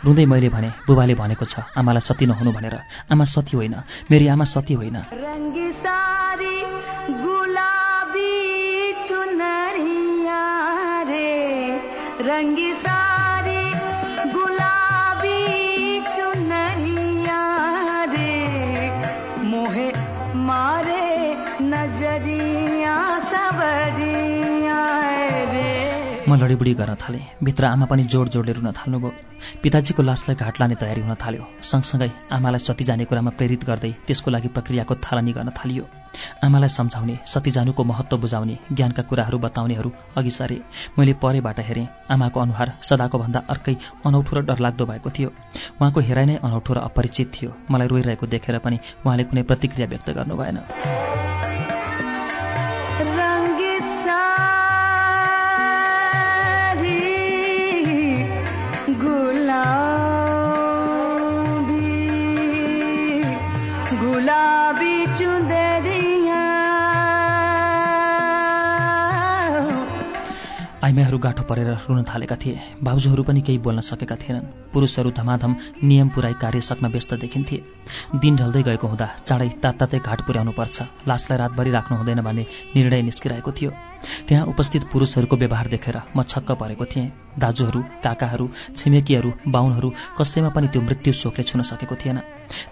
रुँदै 0.05 0.25
मैले 0.29 0.49
भने 0.53 0.69
बुबाले 0.85 1.17
भनेको 1.17 1.45
छ 1.49 1.65
आमालाई 1.73 2.05
सती 2.05 2.25
नहुनु 2.29 2.53
भनेर। 2.53 2.75
आमा 3.09 3.25
सती 3.25 3.57
होइन 3.57 3.81
मेरी 4.13 4.25
आमा 4.29 4.45
सती 4.45 4.73
होइन। 4.77 5.01
रङ्गी 12.37 12.73
सारी 12.81 12.96
म 26.27 26.35
लडीबुडी 26.35 26.73
गर्न 26.75 26.95
थालेँ। 26.99 27.23
भित्र 27.39 27.65
आमा 27.65 27.85
पनि 27.87 28.03
जोड 28.03 28.27
जोडले 28.29 28.51
रुन 28.51 28.71
थाल्नुभयो। 28.75 29.11
पिताजीको 29.63 30.03
लासलाई 30.03 30.35
घाट 30.35 30.59
लाने 30.59 30.75
तयारी 30.75 31.01
हुन 31.01 31.15
थाल्यो। 31.15 31.43
सँगसँगै 31.63 32.09
आमालाई 32.35 32.59
सती 32.59 32.83
जाने 32.83 33.05
कुरामा 33.07 33.31
प्रेरित 33.39 33.63
गर्दै 33.63 33.91
त्यसको 34.03 34.31
लागि 34.31 34.47
प्रक्रियाको 34.51 34.95
थालनी 34.99 35.31
गर्न 35.31 35.49
थालियो। 35.55 35.83
आमालाई 36.43 36.69
सम्झाउने 36.69 37.15
सती 37.25 37.51
जानुको 37.55 37.83
महत्त्व 37.83 38.17
बुझाउने 38.19 38.57
ज्ञानका 38.75 39.03
कुराहरू 39.07 39.37
बताउनेहरू 39.39 39.91
अघि 40.17 40.31
सरे। 40.31 40.59
मैले 40.99 41.13
परेबाट 41.23 41.59
हेरेँ। 41.63 41.87
आमाको 42.11 42.39
अनुहार 42.39 42.73
सदाको 42.83 43.17
भन्दा 43.23 43.39
अर्कै 43.47 43.75
अनौठो 44.03 44.35
र 44.35 44.43
डरलाग्दो 44.51 44.85
भएको 44.85 45.09
थियो। 45.15 45.29
उहाँको 45.79 45.99
हेराइ 46.03 46.25
नै 46.25 46.35
अनौठो 46.43 46.73
र 46.73 46.83
अपरिचित 46.91 47.31
थियो। 47.31 47.55
मलाई 47.71 47.87
रोइरहेको 47.87 48.27
देखेर 48.27 48.59
पनि 48.59 48.77
उहाँले 49.05 49.23
कुनै 49.23 49.43
प्रतिक्रिया 49.47 49.87
व्यक्त 49.87 50.09
गर्नु 50.11 50.35
भएन 50.35 51.36
आइमाईहरू 71.07 71.23
गाँठो 71.23 71.43
परेर 71.47 71.87
रुन 71.87 72.03
थालेका 72.03 72.35
थिए। 72.35 72.83
भाउजूहरू 72.83 73.23
पनि 73.23 73.41
केही 73.41 73.57
बोल्न 73.63 73.79
सकेका 73.79 74.15
थिएनन्। 74.19 74.51
पुरुषहरू 74.75 75.11
धमाधम 75.15 75.55
नियम 75.79 76.09
पुराई 76.11 76.33
कार्य 76.35 76.59
सक्न 76.59 76.91
व्यस्त 76.91 77.13
देखिन्थे। 77.15 77.57
दिन 78.19 78.35
ढल्दै 78.35 78.63
गएको 78.67 78.87
हुँदा 78.87 79.07
चाँडै 79.23 79.47
तात्तातै 79.63 79.99
घाट 79.99 80.19
पुर्याउनु 80.27 80.51
पर्छ। 80.51 81.07
लासलाई 81.07 81.37
रातभरि 81.39 81.71
राख्नु 81.71 81.97
हुँदैन 81.97 82.19
भन्ने 82.19 82.43
निर्णय 82.75 83.01
निस्किरहेको 83.07 83.51
थियो। 83.51 83.71
त्यहाँ 84.27 84.45
उपस्थित 84.45 84.83
पुरुषहरूको 84.91 85.35
व्यवहार 85.37 85.67
देखेर 85.67 85.97
म 86.11 86.23
छक्क 86.23 86.51
परेको 86.51 86.85
थिएँ। 86.85 87.11
दाजुहरू 87.39 87.81
काकाहरू 88.03 88.45
छिमेकीहरू 88.75 89.31
बाहुनहरू 89.47 89.89
कसैमा 90.19 90.49
पनि 90.51 90.67
त्यो 90.67 90.81
मृत्यु 90.81 91.13
शोकले 91.13 91.43
छुन 91.43 91.61
सकेको 91.63 91.95
थिएन। 91.95 92.19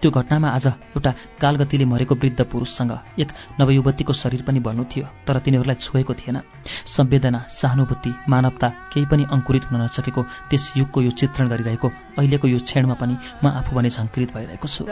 त्यो 0.01 0.12
घटनामा 0.12 0.50
आज 0.50 0.67
एउटा 0.67 1.12
कालगतिले 1.41 1.86
मरेको 1.86 2.15
वृद्ध 2.15 2.41
पुरुषसँग 2.51 2.91
एक 3.20 3.29
नवयुवतीको 3.60 4.13
शरीर 4.13 4.41
पनि 4.48 4.60
बन्नु 4.60 4.84
थियो 4.91 5.05
तर 5.27 5.39
तिनीहरूलाई 5.39 5.75
छोएको 5.75 6.13
थिएन। 6.13 6.38
संवेदना 6.86 7.39
सहानुभूति 7.51 8.12
मानवता 8.29 8.67
केही 8.94 9.05
पनि 9.05 9.24
अङ्कुरित 9.32 9.63
हुन 9.72 9.82
नसकेको 9.82 10.22
त्यस 10.50 10.74
युगको 10.77 11.01
यो 11.01 11.12
चित्रण 11.12 11.48
गरिरहेको 11.50 11.88
अहिलेको 12.17 12.48
यो 12.48 12.60
क्षणमा 12.60 12.96
पनि 13.01 13.15
म 13.44 13.46
आफू 13.60 13.75
भने 13.75 13.89
झङ्कृत 13.89 14.29
भइरहेको 14.36 14.67
छु। 14.67 14.84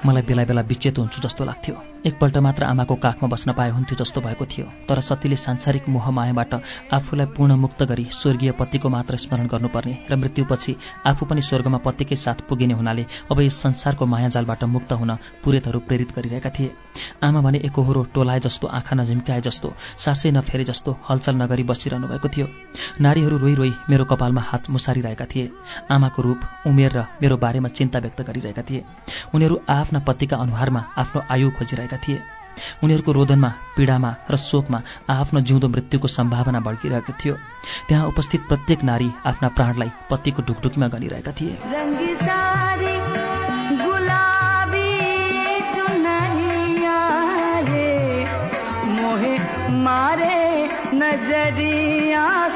मलाई 0.00 0.22
बेला 0.22 0.44
बेला 0.44 0.62
विचेत 0.66 0.98
हुन्छु 0.98 1.20
जस्तो 1.22 1.44
लाग्थ्यो। 1.44 1.74
एकपल्ट 2.06 2.36
मात्र 2.38 2.64
आमाको 2.64 2.94
काखमा 2.96 3.28
बस्न 3.28 3.52
पाए 3.52 3.70
हुन्थ्यो 3.70 3.96
जस्तो 3.96 4.20
भएको 4.20 4.44
थियो। 4.46 4.66
तर 4.88 5.00
सतीले 5.00 5.36
सांसारिक 5.36 5.88
मोहमायाबाट 5.88 6.54
आफूलाई 6.92 7.26
पूर्ण 7.36 7.56
मुक्त 7.56 7.82
गरी 7.82 8.04
स्वर्गीय 8.12 8.52
पतिको 8.52 8.88
मात्र 8.88 9.16
स्मरण 9.16 9.46
गर्नुपर्ने 9.46 9.94
र 10.10 10.16
मृत्युपछि 10.16 10.76
आफू 11.06 11.26
पनि 11.26 11.42
स्वर्गमा 11.42 11.78
पतिकै 11.78 12.16
साथ 12.16 12.48
पुगिने 12.48 12.74
हुनाले 12.74 13.04
अब 13.30 13.40
यस 13.40 13.62
संसारको 13.62 14.06
मायाजालबाट 14.06 14.64
मुक्त 14.66 14.92
हुन 14.92 15.14
पुरेतहरू 15.44 15.78
प्रेरित 15.80 16.16
गरिरहेका 16.16 16.50
थिए। 16.50 16.72
आमा 17.22 17.40
भने 17.40 17.58
एकहोरो 17.64 18.02
टोलाए 18.14 18.40
जस्तो 18.40 18.66
आँखा 18.68 18.96
नझिम्काए 18.96 19.40
जस्तो 19.40 19.72
सासै 19.98 20.30
नफेरे 20.30 20.64
जस्तो 20.64 20.96
हलचल 21.08 21.34
नगरी 21.36 21.62
बसिरहनु 21.62 22.08
भएको 22.08 22.28
थियो। 22.28 22.46
नारीहरू 23.00 23.36
रोइ 23.38 23.54
रोइ 23.54 23.72
मेरो 23.90 24.04
कपालमा 24.04 24.40
हात 24.40 24.70
मुसारिरहेका 24.70 25.24
थिए। 25.24 25.50
आमाको 25.90 26.22
रूप 26.22 26.40
उमेर 26.66 26.92
र 26.92 27.04
मेरो 27.22 27.36
बारेमा 27.36 27.68
चिन्ता 27.70 27.98
व्यक्त 27.98 28.20
गरिरहेका 28.22 28.62
थिए। 28.62 28.84
उनीहरू 29.34 29.60
आफ्ना 29.68 29.98
पतिका 30.08 30.36
अनुहारमा 30.36 30.84
आफ्नो 30.96 31.22
आयु 31.30 31.50
खोजिरहेका 31.50 31.89
थिए। 31.96 32.22
उनीहरूको 32.82 33.12
रोदनमा 33.12 33.48
पीडामा 33.76 34.14
र 34.30 34.36
शोकमा 34.36 34.82
आफ्नो 35.08 35.40
जिउँदो 35.40 35.68
मृत्युको 35.68 36.08
सम्भावना 36.08 36.60
बढिरहेको 36.60 37.12
थियो। 37.12 37.34
त्यहाँ 37.88 38.06
उपस्थित 38.06 38.40
प्रत्येक 38.48 38.84
नारी 38.84 39.12
आफ्ना 39.26 39.48
प्राणलाई 39.48 39.90
पतिको 40.10 40.42
ढुकढुकीमा 40.42 40.88
गनिरहेका 40.88 41.32
थिए। 41.32 41.58
मोहे 48.90 49.38
नजरिया 50.94 52.48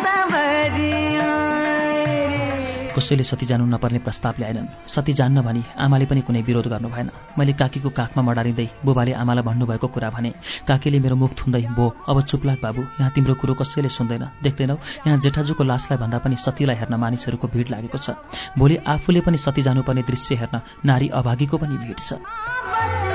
कसैले 3.05 3.23
सती 3.23 3.47
जानु 3.47 3.65
नपर्ने 3.69 3.99
प्रस्ताव 4.01 4.35
ल्याएनन् 4.41 4.69
सती 4.89 5.13
जान्न 5.13 5.43
भनी 5.45 5.63
आमाले 5.77 6.05
पनि 6.09 6.21
कुनै 6.25 6.41
विरोध 6.41 6.67
गर्नु 6.73 6.89
भएन। 6.89 7.11
मैले 7.37 7.53
काकीको 7.53 7.91
काखमा 7.93 8.23
मडारिँदै 8.25 8.67
बुबाले 8.81 9.13
आमालाई 9.13 9.45
भन्नुभएको 9.45 9.89
कुरा 9.93 10.09
भने 10.09 10.31
काकीले 10.65 10.99
मेरो 11.05 11.17
मुख 11.21 11.33
थुन्दै 11.37 11.63
बो 11.77 11.87
अब 12.09 12.21
चुपलाग 12.25 12.59
बाबु 12.65 12.81
यहाँ 12.81 13.13
तिम्रो 13.13 13.35
कुरो 13.37 13.55
कसैले 13.61 13.89
सुन्दैन। 13.93 14.25
देख्दैनौ 14.41 14.77
यहाँ 15.05 15.19
जेठाजुको 15.21 15.65
लासलाई 15.69 15.99
भन्दा 16.01 16.19
पनि 16.25 16.37
सतीलाई 16.41 16.77
हेर्न 16.81 16.97
मानिसहरूको 16.97 17.47
भिड 17.53 17.69
लागेको 17.77 17.99
छ। 18.01 18.17
भोलि 18.57 18.77
आफूले 18.89 19.21
पनि 19.21 19.37
सती 19.37 19.63
जानुपर्ने 19.69 20.03
दृश्य 20.09 20.41
हेर्न 20.41 20.65
नारी 20.89 21.09
अभागीको 21.13 21.57
पनि 21.61 21.77
भिड 21.77 21.99
छ। 22.01 23.14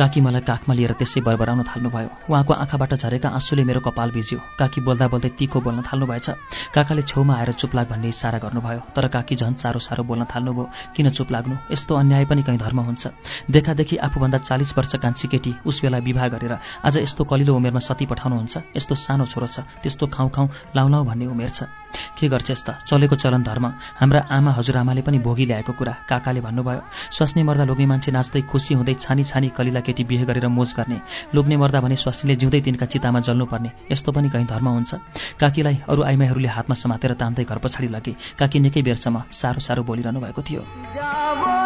काकी 0.00 0.20
मलाई 0.24 0.40
काखमा 0.40 0.74
लिएर 0.74 0.92
त्यसै 0.96 1.20
बरबराउन 1.20 1.62
थाल्नुभयो। 1.68 2.08
उहाँको 2.32 2.52
आँखाबाट 2.54 2.94
झरेका 2.94 3.28
आँसुले 3.36 3.64
मेरो 3.68 3.80
कपाल 3.84 4.10
भिज्यो। 4.10 4.38
काकी 4.56 4.80
बोल्दा 4.80 5.06
बोल्दै 5.12 5.28
तिखो 5.36 5.60
बोल्न 5.60 5.84
थाल्नुभएछ। 5.84 6.28
काकाले 6.72 7.02
छेउमा 7.04 7.34
आएर 7.36 7.52
चुप 7.52 7.74
लाग 7.76 7.86
भन्ने 7.92 8.08
इसारा 8.08 8.38
गर्नुभयो। 8.40 8.80
तर 8.96 9.08
काकी 9.12 9.34
झन् 9.36 9.60
साह्रो 9.60 9.78
साह्रो 9.78 10.04
बोल्न 10.08 10.24
थाल्नुभयो। 10.24 10.64
किन 10.96 11.08
चुप 11.12 11.28
लाग्नु? 11.32 11.56
यस्तो 11.68 11.94
अन्याय 11.94 12.24
पनि 12.24 12.42
कहीँ 12.42 12.58
धर्म 12.58 12.80
हुन्छ। 12.80 13.04
देखादेखि 13.50 13.96
आफूभन्दा 14.00 14.38
चालिस 14.40 14.72
वर्ष 14.78 14.94
कान्छी 15.04 15.28
केटी 15.28 15.54
उस 15.68 15.80
बेला 15.82 15.98
विवाह 16.00 16.28
गरेर 16.32 16.56
आज 16.80 16.96
यस्तो 16.96 17.24
कलिलो 17.28 17.56
उमेरमा 17.60 17.84
सती 17.84 18.06
पठाउनुहुन्छ। 18.08 18.56
यस्तो 18.76 18.94
सानो 18.96 19.26
छोरो 19.28 19.46
छ। 19.46 19.68
त्यस्तो 19.84 20.06
खाउँ 20.06 20.30
खाउँ 20.32 20.48
लाउँ 20.76 20.90
लाउँ 20.90 21.04
भन्ने 21.06 21.26
उमेर 21.28 21.52
छ। 21.52 21.68
के 22.16 22.28
गर्छेस् 22.28 22.64
त 22.64 22.80
चलेको 22.88 23.16
चलन 23.16 23.42
धर्म। 23.42 23.66
हाम्रा 24.00 24.20
आमा 24.30 24.50
हजुरआमाले 24.56 25.02
पनि 25.02 25.18
भोगी 25.18 25.44
ल्याएको 25.44 25.72
कुरा 25.76 25.92
काकाले 26.08 26.40
भन्नुभयो। 26.40 26.80
स्वास्नी 26.88 27.42
मर्दा 27.42 27.64
लोग्ने 27.68 27.86
मान्छे 27.86 28.10
नाच्दै 28.12 28.42
खुसी 28.48 28.74
हुँदै 28.74 28.94
छानी 28.94 29.24
छानी 29.24 29.48
कलिला 29.50 29.80
केटी 29.90 30.04
बिहे 30.06 30.24
गरेर 30.24 30.48
मोज 30.48 30.74
गर्ने 30.76 31.00
लोग्ने 31.34 31.56
मर्दा 31.56 31.80
भने 31.80 31.96
स्वास्नीले 31.98 32.36
जिउँदै 32.36 32.60
तिनका 32.62 32.86
चितामा 32.86 33.20
जल्नुपर्ने 33.28 33.70
यस्तो 33.92 34.12
पनि 34.12 34.28
कहीँ 34.30 34.46
धर्म 34.46 34.68
हुन्छ? 34.70 34.94
काकीलाई 35.40 35.80
अरू 35.88 36.02
आइमाईहरूले 36.04 36.48
हातमा 36.48 36.74
समातेर 36.78 37.14
तान्दै 37.20 37.44
घर 37.44 37.58
पछाडि 37.58 37.88
लगे 37.88 38.16
काकी 38.38 38.60
निकै 38.60 38.82
बेरसम्म 38.82 39.22
साह्रो 39.34 39.60
साह्रो 39.60 39.82
बोलिरहनु 39.84 40.20
भएको 40.20 40.42
थियो 40.42 41.59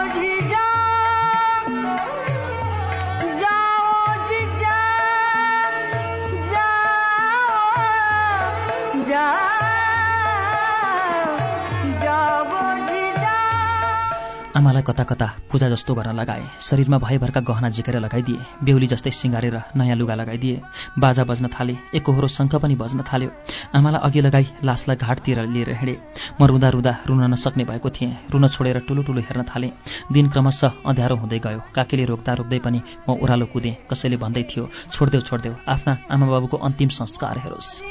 आमालाई 14.54 14.82
कता 14.86 15.04
कता 15.04 15.26
पूजा 15.50 15.68
जस्तो 15.68 15.94
गर्न 15.94 16.14
लगाए। 16.14 16.42
शरीरमा 16.60 16.98
भयभरका 16.98 17.40
गहना 17.40 17.68
झिकेर 17.68 17.98
लगाइदिए। 17.98 18.38
बेहुली 18.62 18.86
जस्तै 18.86 19.10
सिँगारेर 19.10 19.56
नयाँ 19.76 19.96
लुगा 19.96 20.14
लगाइदिए। 20.14 20.60
बाजा 20.94 21.24
बज्न 21.24 21.48
थाले 21.50 21.74
एकहोरो 21.94 22.28
शङ्ख 22.28 22.54
पनि 22.62 22.74
बज्न 22.78 23.02
थाल्यो। 23.02 23.30
आमालाई 23.74 24.00
अघि 24.06 24.20
लगाई 24.20 24.46
लासलाई 24.64 24.96
घाटतिर 24.96 25.38
लिएर 25.50 25.70
हिँडे। 25.74 25.94
म 26.40 26.46
रुँदा 26.46 26.68
रुँदा 26.70 26.92
रुन 27.06 27.22
नसक्ने 27.34 27.64
भएको 27.64 27.90
थिएँ। 27.90 28.30
रुन 28.30 28.46
छोडेर 28.48 28.78
ठुलो 28.86 29.02
ठुलो 29.02 29.20
हेर्न 29.26 29.42
थालेँ। 29.42 29.72
दिन 30.12 30.28
क्रमशः 30.30 30.86
अँध्यारो 30.86 31.16
हुँदै 31.16 31.38
गयो। 31.38 31.60
काकीले 31.74 32.04
रोक्दा 32.06 32.32
रोक्दै 32.38 32.58
पनि 32.62 32.80
म 33.08 33.18
ओह्रालो 33.18 33.46
कुदेँ। 33.50 33.74
कसैले 33.90 34.16
भन्दै 34.22 34.42
थियो 34.50 34.70
छोडिदेऊ 34.94 35.20
छोडिदेऊ 35.20 35.54
आफ्ना 35.66 35.92
आमा 36.14 36.26
बाबुको 36.30 36.56
अन्तिम 36.62 36.88
संस्कार 36.94 37.38
हेरोस्। 37.42 37.82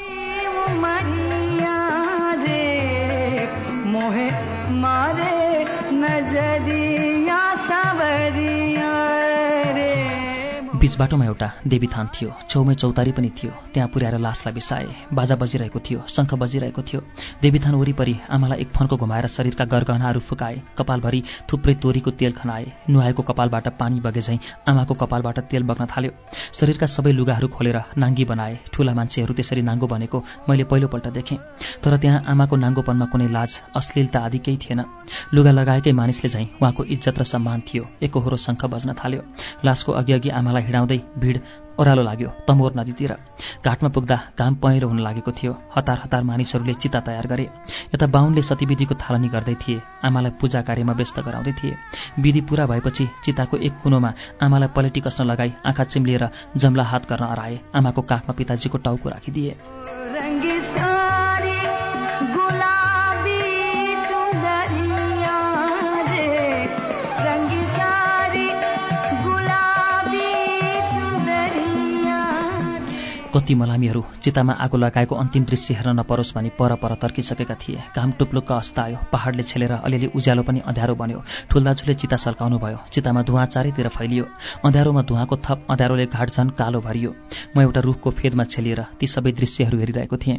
मैया 6.04 6.50
रे 8.36 8.53
बीच 10.84 10.96
बाटोमा 10.98 11.24
एउटा 11.24 11.48
देवी 11.66 11.86
थान 11.86 12.08
थियो। 12.12 12.32
छेउमै 12.48 12.74
चौतारी 12.74 13.12
पनि 13.16 13.28
थियो। 13.32 13.52
त्यहाँ 13.74 13.88
पुर्याएर 13.88 14.18
लासलाई 14.20 14.54
बिसाए। 14.54 14.88
बाजा 15.16 15.36
बजिरहेको 15.40 15.80
थियो 15.80 16.00
शङ्ख 16.08 16.34
बजिरहेको 16.36 16.82
थियो। 16.82 17.00
देवी 17.42 17.58
थान 17.58 17.74
वरिपरि 17.74 18.14
आमालाई 18.30 18.60
एक 18.60 18.68
फन्को 18.68 18.96
घुमाएर 18.96 19.26
शरीरका 19.26 19.64
गरगहनाहरू 19.64 20.20
फुकाए। 20.20 20.60
कपालभरि 20.78 21.22
थुप्रै 21.48 21.74
तोरीको 21.80 22.10
तेल 22.20 22.32
खनाए। 22.32 22.66
नुहाएको 22.90 23.22
कपालबाट 23.22 23.68
पानी 23.80 24.00
बगे 24.00 24.20
झैँ 24.20 24.38
आमाको 24.68 24.94
कपालबाट 24.94 25.38
तेल 25.48 25.62
बग्न 25.62 25.86
थाल्यो। 25.86 26.12
शरीरका 26.52 26.86
सबै 26.86 27.12
लुगाहरू 27.12 27.48
खोलेर 27.48 27.80
नाङ्गी 27.96 28.24
बनाए। 28.28 28.60
ठुला 28.72 28.94
मान्छेहरू 28.94 29.34
त्यसरी 29.34 29.62
नाङ्गो 29.62 29.86
बनेको 29.86 30.22
मैले 30.48 30.64
पहिलोपल्ट 30.68 31.08
देखेँ। 31.16 31.38
तर 31.80 31.96
त्यहाँ 31.96 32.20
आमाको 32.28 32.56
नाङ्गोपनमा 32.56 33.06
कुनै 33.08 33.30
लाज 33.32 33.56
अश्लीलता 33.74 34.20
आदि 34.20 34.38
केही 34.44 34.60
थिएन। 34.60 34.84
लुगा 35.32 35.56
लगाएकै 35.56 35.92
मानिसले 35.96 36.28
झैँ 36.28 36.46
उहाँको 36.60 36.84
इज्जत 36.84 37.18
र 37.18 37.24
सम्मान 37.32 37.62
थियो। 37.72 37.88
एकहोरो 38.04 38.36
शङ्ख 38.36 38.64
बज्न 38.76 38.92
थाल्यो। 39.00 39.22
लासको 39.64 39.92
अघि 39.92 40.12
अघि 40.12 40.36
आमालाई 40.44 40.72
हिँडाउँदै 40.74 40.98
भिड 41.22 41.36
ओह्रालो 41.78 42.02
लाग्यो 42.02 42.28
तमोर 42.46 42.72
नदीतिर। 42.76 43.12
घाटमा 43.62 43.88
पुग्दा 43.94 44.16
घाम 44.38 44.54
पहेँलो 44.58 44.86
हुन 44.88 44.98
लागेको 44.98 45.30
थियो। 45.30 45.52
हतार 45.76 45.98
हतार 46.04 46.22
मानिसहरूले 46.22 46.74
चिता 46.74 47.00
तयार 47.06 47.26
गरे। 47.26 47.46
यता 47.94 48.06
बाहुनले 48.06 48.42
सतीविधिको 48.42 48.94
थालनी 48.94 49.28
गर्दै 49.28 49.54
थिए। 49.54 49.82
आमालाई 50.02 50.32
पूजा 50.40 50.60
कार्यमा 50.66 50.92
व्यस्त 50.92 51.20
गराउँदै 51.20 51.52
थिए। 51.54 51.74
विधि 52.18 52.40
पूरा 52.50 52.66
भएपछि 52.66 53.08
चिताको 53.24 53.56
एक 53.56 53.78
कुनोमा 53.82 54.10
आमालाई 54.42 54.74
पलेटी 54.74 55.00
कस्न 55.00 55.24
लगाई 55.24 55.54
आँखा 55.64 55.84
चिम्लिएर 55.84 56.28
जम्ला 56.56 56.84
हात 56.84 57.10
गर्न 57.10 57.24
अराए 57.26 57.60
आमाको 57.74 58.02
काखमा 58.02 58.34
पिताजीको 58.34 58.78
टाउको 58.78 59.08
राखिदिए। 59.08 60.53
कति 73.34 73.54
मलामीहरू 73.54 74.02
चितामा 74.22 74.52
आगो 74.54 74.78
लगाएको 74.78 75.14
अन्तिम 75.14 75.44
दृश्य 75.44 75.74
हेर्न 75.74 75.98
नपरोस् 75.98 76.32
भनी 76.34 76.50
पर 76.58 76.74
पर 76.78 76.94
तर्किसकेका 76.94 77.54
थिए। 77.54 77.82
घाम 77.96 78.10
टुप्लुक्क 78.12 78.52
अस्ता 78.52 78.82
आयो। 78.82 78.98
पहाडले 79.12 79.42
छेलेर 79.42 79.72
अलिअलि 79.74 80.06
उज्यालो 80.14 80.42
पनि 80.42 80.60
अँध्यारो 80.60 80.94
बन्यो। 80.94 81.22
ठुल्दाजुले 81.50 81.94
चिता 81.94 82.16
सल्काउनु 82.16 82.58
भयो। 82.58 82.78
चितामा 82.92 83.22
धुवाँ 83.22 83.46
चारैतिर 83.46 83.88
फैलियो। 83.88 84.24
अँध्यारोमा 84.64 85.02
धुवाँको 85.02 85.36
थप 85.36 85.66
अँध्यारोले 85.70 86.06
घाट 86.06 86.30
झन् 86.30 86.50
कालो 86.50 86.80
भरियो। 86.80 87.14
म 87.56 87.60
एउटा 87.60 87.80
रुखको 87.80 88.10
फेदमा 88.10 88.44
छेलिएर 88.44 88.82
ती 89.00 89.06
सबै 89.06 89.32
दृश्यहरू 89.32 89.78
हेरिरहेको 89.78 90.16
थिएँ। 90.16 90.38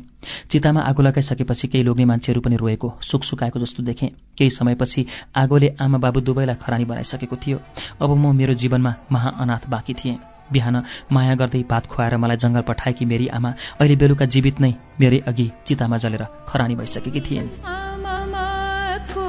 चितामा 0.49 0.81
आगो 0.81 1.01
लगाइसकेपछि 1.03 1.67
केही 1.67 1.83
लोग्ने 1.83 2.05
मान्छेहरू 2.05 2.41
पनि 2.41 2.55
रोएको 2.55 2.93
सुकसुकाएको 3.01 3.59
जस्तो 3.59 3.83
देखेँ। 3.83 4.09
केही 4.37 4.49
समयपछि 4.49 5.05
आगोले 5.35 5.75
आमा 5.81 5.97
बाबु 5.97 6.21
दुवैलाई 6.21 6.55
खरानी 6.55 6.85
बनाइसकेको 6.85 7.35
थियो। 7.35 7.59
अब 8.01 8.15
म 8.15 8.35
मेरो 8.35 8.53
जीवनमा 8.53 8.95
महाअनाथ 9.11 9.69
बाँकी 9.69 9.93
थिएँ। 9.93 10.34
बिहान 10.51 10.75
माया 11.11 11.35
गर्दै 11.35 11.63
भात 11.69 11.85
खुवाएर 11.87 12.17
मलाई 12.17 12.37
जङ्गल 12.37 12.61
पठाएकी 12.61 13.05
मेरी 13.05 13.27
आमा 13.27 13.51
अहिले 13.79 13.95
बेलुका 13.95 14.25
जीवित 14.25 14.61
नै 14.61 14.71
मेरै 14.99 15.19
अघि 15.27 15.47
चितामा 15.67 15.97
जलेर 15.97 16.23
खरानी 16.47 16.75
भइसकेकी 16.75 17.21
थिइन्। 17.21 17.49
आमाको 17.65 19.25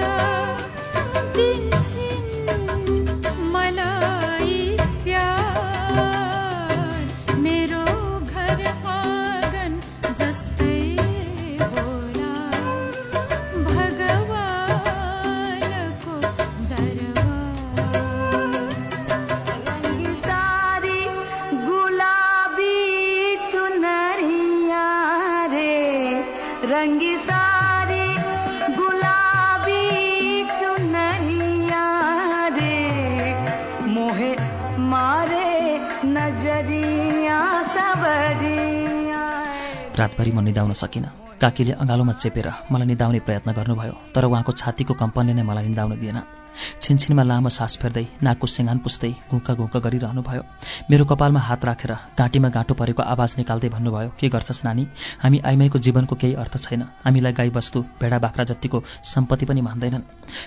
love. 0.00 0.37
निदाउन 40.58 40.72
सकिनँ। 40.74 41.38
काकीले 41.38 41.72
अँगालोमा 41.78 42.12
चेपेर 42.18 42.46
मलाई 42.66 42.86
निदाउने 42.90 43.20
प्रयत्न 43.22 43.54
गर्नुभयो 43.54 43.94
तर 44.10 44.24
उहाँको 44.26 44.52
छातीको 44.58 44.94
कम्पनले 44.98 45.32
नै 45.38 45.42
मलाई 45.46 45.70
निदाउन 45.70 45.94
दिएन। 46.02 46.18
छिनछिनमा 46.80 47.22
लामो 47.22 47.48
सास 47.48 47.76
फेर्दै 47.82 48.04
नाकको 48.22 48.46
सेङ्गान 48.46 48.78
पुस्दै 48.78 49.10
घुँका 49.30 49.54
घुँका 49.54 49.78
गरिरहनुभयो। 49.78 50.42
मेरो 50.90 51.04
कपालमा 51.04 51.40
हात 51.40 51.64
राखेर 51.64 51.92
घाँटीमा 52.18 52.48
गाँटो 52.48 52.74
परेको 52.74 53.02
आवाज 53.02 53.34
निकाल्दै 53.38 53.68
भन्नुभयो 53.68 54.10
के 54.20 54.28
गर्छस् 54.28 54.64
नानी? 54.64 54.84
हामी 55.22 55.38
आइमाईको 55.44 55.78
जीवनको 55.78 56.14
केही 56.16 56.34
अर्थ 56.34 56.56
छैन। 56.58 56.82
हामीलाई 57.04 57.32
गाई 57.32 57.50
वस्तु 57.50 57.82
भेडा 58.00 58.18
बाख्रा 58.18 58.44
जतिको 58.44 58.82
सम्पत्ति 59.04 59.46
पनि 59.46 59.60
मान्दैनन्। 59.60 60.02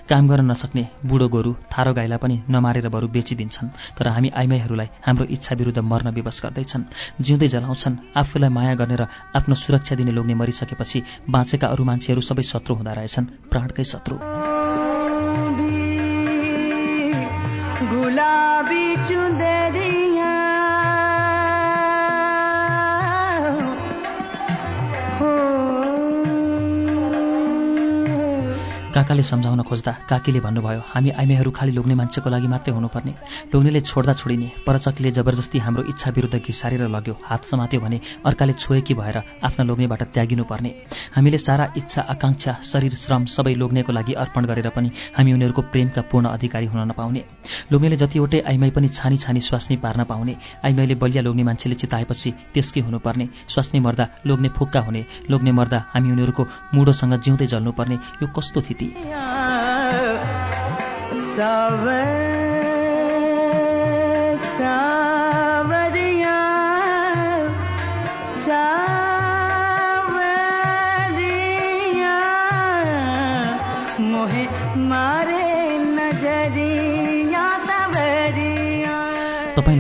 काम 0.10 0.28
गर्न 0.28 0.52
नसक्ने 0.52 0.88
बुढो 1.06 1.28
गोरु 1.30 1.54
थारो 1.72 1.94
गाईलाई 1.94 2.18
पनि 2.18 2.42
नमारेर 2.50 2.90
बरु 2.90 3.08
बेचिदिन्छन्। 3.08 3.70
तर 3.98 4.08
हामी 4.08 4.30
आइमाईहरूलाई 4.36 4.90
हाम्रो 5.08 5.26
इच्छा 5.26 5.56
विरुद्ध 5.56 5.80
मर्न 5.80 6.10
विवश 6.12 6.42
गर्दैछन्। 6.44 6.84
जिउँदै 7.22 7.48
जलाउँछन् 7.48 8.00
आफूलाई 8.18 8.50
माया 8.50 8.74
गर्ने 8.76 8.90
आफ्नो 8.92 9.56
सुरक्षा 9.56 9.96
दिने 9.96 10.12
लोग्ने 10.12 10.34
मरिसकेपछि 10.36 11.04
बाँचेका 11.30 11.68
अरू 11.68 11.84
मान्छेहरू 11.84 12.22
सबै 12.22 12.44
शत्रु 12.44 12.76
हुँदा 12.76 12.94
रहेछन् 12.94 13.32
प्राणकै 13.52 13.84
शत्रु। 13.84 14.51
गुलाबी 17.92 18.86
चुन्द 19.08 19.42
काकाले 28.92 29.24
सम्झाउन 29.24 29.62
खोज्दा 29.64 29.92
काकीले 30.10 30.40
भन्नुभयो 30.40 30.82
हामी 30.92 31.10
आइमाईहरू 31.22 31.52
खालि 31.52 31.72
लोग्ने 31.72 31.96
मान्छेको 31.96 32.30
लागि 32.30 32.48
मात्रै 32.48 32.74
हुनुपर्ने। 32.74 33.14
लोग्नेले 33.54 33.82
छोड्दा 33.82 34.14
छोडिने 34.14 34.48
परचकले 34.68 35.12
जबरजस्ती 35.12 35.58
हाम्रो 35.60 35.84
इच्छा 35.92 36.10
विरुद्ध 36.12 36.36
घिसारेर 36.38 36.88
लग्यो 36.88 37.16
हात 37.24 37.46
समात्यो 37.46 37.80
भने 37.80 38.00
अर्काले 38.26 38.54
छोएकी 38.54 38.94
भएर 38.94 39.18
आफ्ना 39.48 39.64
लोग्नेबाट 39.66 40.02
त्यागिनुपर्ने। 40.14 40.72
हामीले 41.16 41.38
सारा 41.38 41.66
इच्छा 41.78 42.02
आकाङ्क्षा 42.14 42.54
शरीर 42.64 42.96
श्रम 42.96 43.26
सबै 43.36 43.54
लोग्नेको 43.56 43.92
लागि 43.92 44.14
अर्पण 44.24 44.46
गरेर 44.46 44.70
पनि 44.76 44.92
हामी 45.18 45.34
उनीहरूको 45.34 45.62
प्रेमका 45.72 46.02
पूर्ण 46.12 46.26
अधिकारी 46.36 46.66
हुन 46.66 46.82
नपाउने। 46.92 47.24
लोग्नेले 47.72 47.96
जतिवटै 47.96 48.40
आइमाई 48.52 48.72
पनि 48.72 48.88
छानी 48.90 49.18
छानी 49.18 49.40
स्वास्नी 49.42 49.76
पार्न 49.78 50.04
पाउने 50.12 50.36
आइमाईले 50.66 50.96
बलिया 50.96 51.22
लोग्ने 51.24 51.44
मान्छेले 51.44 51.76
चिताएपछि 51.76 52.32
त्यसकै 52.54 52.82
हुनुपर्ने। 52.82 53.30
स्वास्नी 53.48 53.80
मर्दा 53.80 54.08
लोग्ने 54.26 54.50
फुक्का 54.58 54.80
हुने 54.82 55.06
लोग्ने 55.32 55.52
मर्दा 55.52 55.80
हामी 55.94 56.12
उनीहरूको 56.12 56.48
मुडोसँग 56.76 57.16
जिउँदै 57.22 57.48
जल्नुपर्ने। 57.48 57.96
यो 58.22 58.28
कस्तो 58.36 58.62
थिति 58.81 58.95
सावर 61.37 62.27
सावरिया 64.37 64.90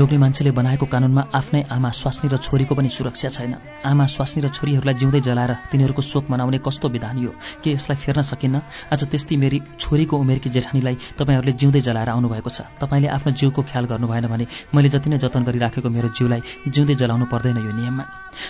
लोग्ने 0.01 0.17
मान्छेले 0.17 0.51
बनाएको 0.57 0.85
कानुनमा 0.89 1.23
आफ्नै 1.29 1.61
आमा 1.69 1.89
स्वास्नी 1.93 2.29
र 2.33 2.37
छोरीको 2.41 2.73
पनि 2.73 2.89
सुरक्षा 2.89 3.29
छैन। 3.29 3.53
आमा 3.85 4.05
स्वास्नी 4.09 4.41
र 4.41 4.49
छोरीहरूलाई 4.49 4.97
जिउँदै 4.97 5.21
जलाएर 5.21 5.53
तिनीहरूको 5.69 6.01
शोक 6.01 6.25
मनाउने 6.25 6.57
कस्तो 6.57 6.89
विधान 6.89 7.17
यो? 7.21 7.31
के 7.61 7.69
यसलाई 7.69 7.97
फेर्न 8.01 8.21
सकिन्न? 8.25 8.61
आज 8.89 9.01
त्यस्तै 9.05 9.37
मेरी 9.37 9.61
छोरीको 9.77 10.17
उमेरकी 10.17 10.49
जेठानीलाई 10.49 10.97
तपाईँहरूले 11.21 11.53
जिउँदै 11.53 11.81
जलाएर 11.85 12.09
आउनुभएको 12.09 12.49
छ। 12.49 12.65
तपाईँले 12.81 13.07
आफ्नो 13.13 13.31
जिउको 13.31 13.61
ख्याल 13.61 13.85
गर्नु 13.85 14.07
भएन 14.09 14.25
भने 14.25 14.45
मैले 14.73 14.89
जति 14.89 15.09
नै 15.13 15.17
जतन 15.21 15.43
गरिराखेको 15.45 15.89
मेरो 15.93 16.09
जिउलाई 16.17 16.41
जिउँदै 16.65 16.95
जलाउनु 16.97 17.25
पर्दैन 17.29 17.61
यो 17.61 17.69
नियममा। 17.69 18.05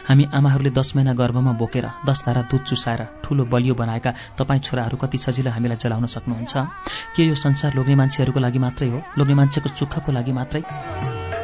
हामी 0.08 0.24
आमाहरूले 0.32 0.72
दस 0.72 0.96
महिना 0.96 1.14
गर्भमा 1.20 1.52
बोकेर 1.60 2.08
दस 2.08 2.24
धारा 2.26 2.48
दुध 2.48 2.64
चुसाएर 2.64 3.28
ठुलो 3.28 3.44
बलियो 3.52 3.76
बनाएका 3.76 4.40
तपाईँ 4.40 4.64
छोराहरू 4.64 4.98
कति 5.04 5.18
सजिलो 5.20 5.52
हामीलाई 5.52 5.84
जलाउन 5.84 6.06
सक्नुहुन्छ? 6.16 6.56
के 7.12 7.28
यो 7.28 7.36
संसार 7.36 7.76
लोग्ने 7.76 8.00
मान्छेहरूको 8.00 8.40
लागि 8.40 8.60
मात्रै 8.64 8.90
हो? 8.90 9.04
लोग्ने 9.20 9.36
मान्छेको 9.36 9.76
सुखको 9.76 10.12
लागि 10.16 10.32
मात्रै? 10.32 11.41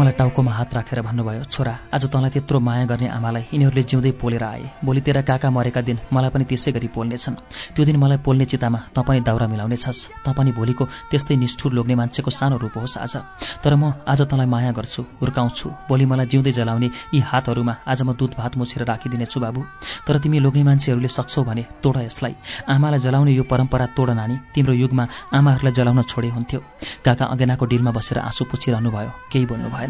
मलाई 0.00 0.12
टाउकोमा 0.16 0.52
हात 0.52 0.74
राखेर 0.74 1.00
भन्नुभयो 1.04 1.44
छोरा 1.44 1.72
आज 1.92 2.04
तँलाई 2.08 2.30
त्यत्रो 2.32 2.58
माया 2.58 2.84
गर्ने 2.88 3.08
आमालाई 3.12 3.42
यिनीहरूले 3.52 3.82
जिउँदै 3.84 4.10
पोलेर 4.16 4.44
आए। 4.44 4.80
भोलि 4.80 5.00
तेरा 5.04 5.22
काका 5.28 5.50
मरेका 5.52 5.80
दिन 5.84 5.98
मलाई 6.08 6.30
पनि 6.32 6.44
त्यसै 6.48 6.72
गरी 6.72 6.88
पोल्नेछन्। 6.88 7.36
त्यो 7.76 7.84
दिन 7.84 7.96
मलाई 8.00 8.18
पोल्ने 8.24 8.44
चितामा 8.48 8.78
तँ 8.96 9.04
पनि 9.04 9.20
दाउरा 9.20 9.46
मिलाउनेछस्। 9.52 10.00
तँ 10.24 10.32
पनि 10.32 10.52
भोलिको 10.56 10.84
त्यस्तै 11.10 11.36
निष्ठुर 11.36 11.72
लोग्ने 11.76 11.94
मान्छेको 12.00 12.30
सानो 12.32 12.56
रूप 12.56 12.78
होस् 12.80 12.96
आज। 12.96 13.14
तर 13.60 13.74
म 13.76 13.92
आज 14.08 14.20
तँलाई 14.24 14.48
माया 14.48 14.72
गर्छु 14.72 15.02
हुर्काउँछु। 15.20 15.68
भोलि 15.88 16.04
मलाई 16.08 16.26
जिउँदै 16.32 16.52
जलाउने 16.56 16.88
यी 17.12 17.20
हातहरूमा 17.20 17.74
आज 17.84 18.00
म 18.02 18.16
दुध 18.16 18.32
भात 18.40 18.56
मुछेर 18.56 18.88
राखिदिनेछु 18.88 19.40
बाबु। 19.40 19.60
तर 20.08 20.18
तिमी 20.24 20.40
लोग्ने 20.40 20.64
मान्छेहरूले 20.64 21.08
सक्छौ 21.12 21.44
भने 21.44 21.62
तोड 21.84 21.96
यसलाई। 22.08 22.34
आमालाई 22.72 23.00
जलाउने 23.04 23.32
यो 23.36 23.44
परम्परा 23.44 23.86
तोड 23.92 24.16
नानी। 24.16 24.36
तिम्रो 24.54 24.74
युगमा 24.80 25.04
आमाहरूलाई 25.36 25.72
जलाउन 25.76 26.02
छोडे 26.08 26.28
हुन्थ्यो। 26.32 26.60
काका 27.04 27.24
अगेनाको 27.36 27.64
डिलमा 27.68 27.90
बसेर 27.92 28.18
आँसु 28.24 28.44
पुछिरहनु 28.48 28.90
भयो 28.90 29.12
केही 29.32 29.46
बोल्नु 29.46 29.68
भएन 29.68 29.89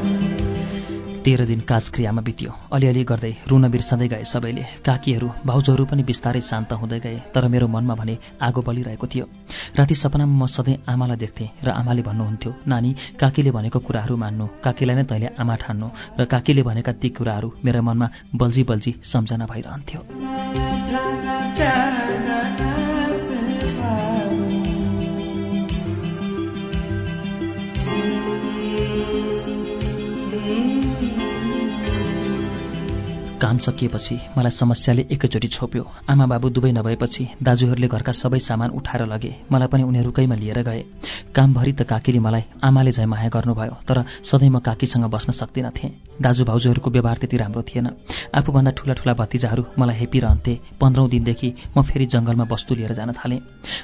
तेह्र 1.25 1.45
दिन 1.45 1.59
काजक्रियामा 1.69 2.21
बित्यो। 2.21 2.51
अलिअलि 2.73 3.03
गर्दै 3.05 3.33
रुन 3.49 3.69
बिर्सँदै 3.71 4.07
गए 4.13 4.23
सबैले। 4.25 4.63
काकीहरू 4.85 5.27
भाउजूहरू 5.45 5.83
पनि 5.85 6.03
बिस्तारै 6.03 6.41
शान्त 6.41 6.71
हुँदै 6.81 6.99
गए 6.99 7.17
तर 7.33 7.47
मेरो 7.53 7.67
मनमा 7.69 7.95
भने 7.95 8.15
आगो 8.41 8.61
बलिरहेको 8.67 9.07
थियो। 9.07 9.25
राति 9.77 9.95
सपनामा 9.95 10.33
म 10.33 10.45
सधैँ 10.49 10.81
आमालाई 10.89 11.17
देख्थेँ 11.23 11.49
र 11.61 11.69
आमाले 11.71 12.01
भन्नुहुन्थ्यो 12.01 12.51
नानी 12.67 12.91
काकीले 13.21 13.51
भनेको 13.53 13.79
कुराहरू 13.85 14.15
मान्नु। 14.17 14.45
काकीलाई 14.65 14.95
नै 14.97 15.05
तैँले 15.05 15.27
आमा 15.37 15.55
ठान्नु 15.61 15.87
र 16.19 16.25
काकीले 16.25 16.63
भनेका 16.65 16.91
ती 16.97 17.09
कुराहरू 17.13 17.49
मेरो 17.65 17.81
मनमा 17.85 18.07
बल्झी 18.35 18.63
बल्झी 18.65 18.91
सम्झना 19.05 19.45
भइरहन्थ्यो। 19.45 19.99
काम 33.41 33.57
सकिएपछि 33.57 34.15
मलाई 34.37 34.51
समस्याले 34.51 35.05
एकैचोटि 35.11 35.47
छोप्यो। 35.47 35.83
आमा 36.09 36.25
बाबु 36.25 36.49
दुवै 36.49 36.71
नभएपछि 36.71 37.23
दाजुहरूले 37.41 37.87
घरका 37.87 38.11
सबै 38.13 38.39
सामान 38.39 38.69
उठाएर 38.71 39.05
लगे। 39.05 39.31
मलाई 39.51 39.67
पनि 39.67 39.83
उनीहरूकैमा 39.83 40.35
लिएर 40.35 40.61
गए। 40.61 40.83
कामभरि 41.35 41.71
त 41.73 41.81
काकीले 41.89 42.19
मलाई 42.19 42.43
आमाले 42.63 42.91
झै 42.91 43.05
माया 43.05 43.29
गर्नुभयो 43.33 43.75
तर 43.87 44.03
सधैँ 44.23 44.49
म 44.49 44.59
काकीसँग 44.61 45.05
बस्न 45.09 45.31
सक्दिनँ 45.33 45.71
थिएँ। 45.73 45.91
दाजु 46.21 46.45
भाउजूहरूको 46.45 46.89
व्यवहार 46.91 47.17
त्यति 47.17 47.37
राम्रो 47.37 47.61
थिएन। 47.63 47.87
आफूभन्दा 48.35 48.71
ठुला 48.77 48.93
ठुला 48.93 49.13
भतिजाहरू 49.17 49.63
मलाई 49.79 49.95
हेपिरहन्थे। 49.97 50.53
पन्ध्रौँ 50.81 51.09
दिनदेखि 51.09 51.53
म 51.77 51.81
फेरि 51.81 52.05
जङ्गलमा 52.13 52.45
वस्तु 52.51 52.75
लिएर 52.75 52.93
जान 52.93 53.11
थालेँ। 53.17 53.39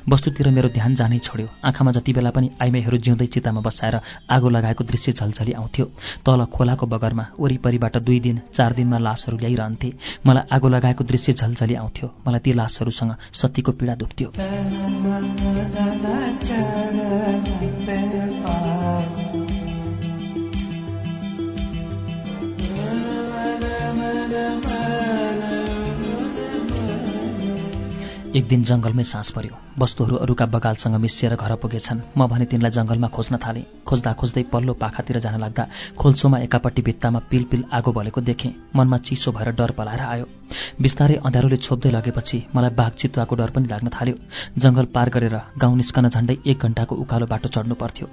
वस्तुतिर 0.10 0.50
मेरो 0.54 0.70
ध्यान 0.70 0.96
जानै 0.96 1.20
छोड्यो। 1.20 1.48
आँखामा 1.66 1.92
जति 1.98 2.14
बेला 2.14 2.30
पनि 2.30 2.52
आइमाईहरू 2.62 2.98
जिउँदै 3.00 3.28
चितामा 3.34 3.62
बसाएर 3.62 4.00
आगो 4.30 4.50
लगाएको 4.50 4.84
दृश्य 4.84 5.12
झल्झली 5.14 5.54
आउँथ्यो। 5.54 5.86
तल 6.26 6.46
खोलाको 6.54 6.86
बगरमा 6.86 7.26
वरिपरिबाट 7.40 7.98
दुई 7.98 8.20
दिन 8.20 8.42
चार 8.54 8.74
दिनमा 8.74 8.98
लासहरू 9.00 9.38
ल्याइरहन्थे। 9.48 9.94
मलाई 10.26 10.44
आगो 10.52 10.68
लगाएको 10.70 11.04
दृश्य 11.04 11.34
झल्झली 11.34 11.76
आउँथ्यो। 11.76 12.12
मलाई 12.28 12.40
ती 12.40 12.54
लासहरूसँग 12.54 13.16
सतीको 13.34 13.72
पीडा 13.72 13.96
दुख्थ्यो। 13.96 14.32
एक 28.38 28.48
दिन 28.48 28.64
जङ्गलमै 28.70 29.04
सास 29.10 29.30
पर्यो। 29.36 29.56
वस्तुहरू 29.82 30.16
अरूका 30.24 30.46
बगालसँग 30.46 30.96
मिसिएर 31.02 31.36
घर 31.36 31.54
पुगेछन्। 31.62 32.02
म 32.18 32.28
भने 32.28 32.46
तिनलाई 32.46 32.72
जङ्गलमा 32.72 33.08
खोज्न 33.16 33.38
थालेँ। 33.44 33.66
खोज्दा 33.88 34.12
खोज्दै 34.14 34.44
पल्लो 34.54 34.74
पाखातिर 34.78 35.20
जान 35.26 35.40
लाग्दा 35.42 35.64
खोल्सोमा 35.98 36.38
एकापट्टि 36.40 36.82
भित्तामा 36.88 37.20
पिल 37.32 37.44
पिल 37.52 37.64
आगो 37.74 37.92
बलेको 37.98 38.22
देखेँ। 38.22 38.54
मनमा 38.76 38.98
चिसो 39.08 39.32
भएर 39.32 39.50
डर 39.58 39.72
पलाएर 39.80 40.02
आयो। 40.14 40.26
बिस्तारै 40.82 41.16
अँध्यारोले 41.26 41.58
छोप्दै 41.58 41.92
लगेपछि 41.92 42.38
मलाई 42.56 42.72
बाघ 42.78 42.92
चितुवाको 42.94 43.36
डर 43.36 43.50
पनि 43.56 43.68
लाग्न 43.68 43.88
थाल्यो। 43.96 44.16
जङ्गल 44.58 44.86
पार 44.96 45.10
गरेर 45.10 45.36
गाउँ 45.58 45.76
निस्कन 45.76 46.10
झण्डै 46.10 46.38
एक 46.46 46.58
घण्टाको 46.62 46.96
उकालो 46.96 47.26
बाटो 47.34 47.50
चढ्नु 47.50 47.76
पर्थ्यो। 47.82 48.08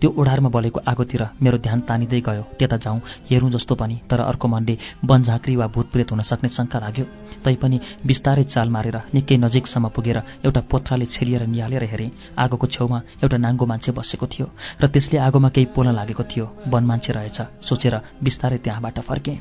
त्यो 0.00 0.10
ओढारमा 0.18 0.50
बलेको 0.50 0.80
आगोतिर 0.86 1.22
मेरो 1.40 1.58
ध्यान 1.58 1.80
तानिँदै 1.88 2.20
गयो। 2.28 2.44
त्यता 2.58 2.76
जाउँ 2.84 3.00
हेरौँ 3.30 3.50
जस्तो 3.50 3.74
पनि 3.80 3.96
तर 4.10 4.20
अर्को 4.28 4.48
मनले 4.48 4.78
वनझाँक्री 5.06 5.56
वा 5.56 5.66
भूतप्रेत 5.74 6.12
हुन 6.12 6.20
सक्ने 6.30 6.48
शङ्का 6.58 6.78
लाग्यो। 6.78 7.04
तैपनि 7.44 7.80
बिस्तारै 8.06 8.44
चाल 8.44 8.68
मारेर 8.70 8.96
निकै 9.14 9.36
नजिकसम्म 9.70 9.88
पुगेर 9.88 10.18
एउटा 10.44 10.60
पोथ्राले 10.66 11.06
छेलिएर 11.06 11.46
निहालेर 11.46 11.84
हेरेँ 11.84 12.10
आगोको 12.36 12.66
छेउमा 12.68 12.98
एउटा 13.22 13.36
नाङ्गो 13.38 13.66
मान्छे 13.66 13.90
बसेको 13.92 14.26
थियो 14.26 14.46
र 14.80 14.84
त्यसले 14.88 15.18
आगोमा 15.20 15.48
केही 15.54 15.66
पोल्न 15.70 15.94
लागेको 15.94 16.24
थियो 16.26 16.46
वन 16.66 16.84
मान्छे 16.84 17.12
रहेछ 17.12 17.38
सोचेर 17.62 17.94
बिस्तारै 18.20 18.58
त्यहाँबाट 18.58 18.98
फर्केँ 19.00 19.38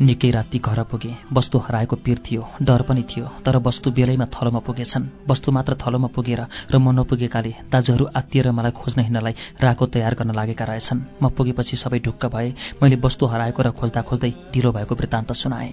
निकै 0.00 0.30
राति 0.30 0.58
घर 0.58 0.82
पुगे। 0.84 1.12
वस्तु 1.32 1.58
हराएको 1.58 1.96
पिर 1.96 2.18
थियो 2.20 2.44
डर 2.62 2.82
पनि 2.82 3.02
थियो 3.10 3.26
तर 3.44 3.56
वस्तु 3.66 3.90
बेलैमा 3.90 4.26
थलोमा 4.34 4.60
पुगेछन्। 4.66 5.08
वस्तु 5.28 5.52
मात्र 5.52 5.76
थलोमा 5.80 6.08
पुगेर 6.14 6.40
र 6.70 6.78
म 6.78 6.92
नपुगेकाले 6.92 7.52
दाजुहरू 7.72 8.04
आत्तिएर 8.14 8.50
मलाई 8.52 8.72
खोज्न 8.72 9.00
हिँड्नलाई 9.02 9.34
राको 9.62 9.86
तयार 9.88 10.14
गर्न 10.14 10.34
लागेका 10.34 10.64
रहेछन्। 10.66 11.04
म 11.22 11.28
पुगेपछि 11.32 11.76
सबै 11.76 11.98
ढुक्क 12.04 12.26
भए 12.28 12.48
मैले 12.82 12.96
वस्तु 13.00 13.26
हराएको 13.26 13.62
र 13.62 13.70
खोज्दा 13.72 14.02
खोज्दै 14.02 14.32
ढिलो 14.52 14.72
भएको 14.72 14.94
वृत्तान्त 14.94 15.32
सुनाएँ। 15.34 15.72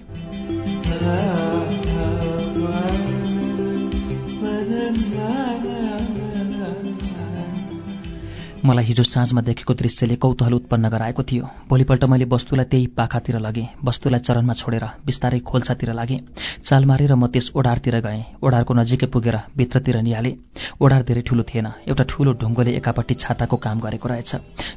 मलाई 8.64 8.84
हिजो 8.84 9.02
साँझमा 9.04 9.40
देखेको 9.44 9.74
दृश्यले 9.74 10.16
कौतूहल 10.16 10.54
उत्पन्न 10.54 10.88
गराएको 10.88 11.22
थियो। 11.22 11.48
भोलिपल्ट 11.68 12.04
मैले 12.08 12.24
वस्तुलाई 12.24 12.64
त्यही 12.64 12.86
पाखातिर 12.96 13.38
लगेँ। 13.38 13.66
वस्तुलाई 13.84 14.20
चरणमा 14.20 14.52
छोडेर 14.56 14.84
बिस्तारै 15.04 15.38
खोल्सातिर 15.44 15.92
लागेँ। 15.92 16.18
चाल 16.64 16.84
मारेर 16.84 17.14
म 17.14 17.26
त्यस 17.28 17.50
ओडारतिर 17.54 18.00
गएँ। 18.00 18.22
ओडारको 18.40 18.74
नजिकै 18.74 19.06
पुगेर 19.12 19.36
भित्रतिर 19.56 20.00
निहालेँ। 20.00 20.34
ओडार 20.80 21.02
धेरै 21.04 21.22
ठुलो 21.28 21.42
थिएन। 21.44 21.66
एउटा 21.92 22.04
ठुलो 22.08 22.32
ढुङ्गोले 22.40 22.72
एकापट्टि 22.80 23.14
छाताको 23.14 23.56
काम 23.60 23.80
गरेको 23.84 24.08
रहेछ। 24.08 24.32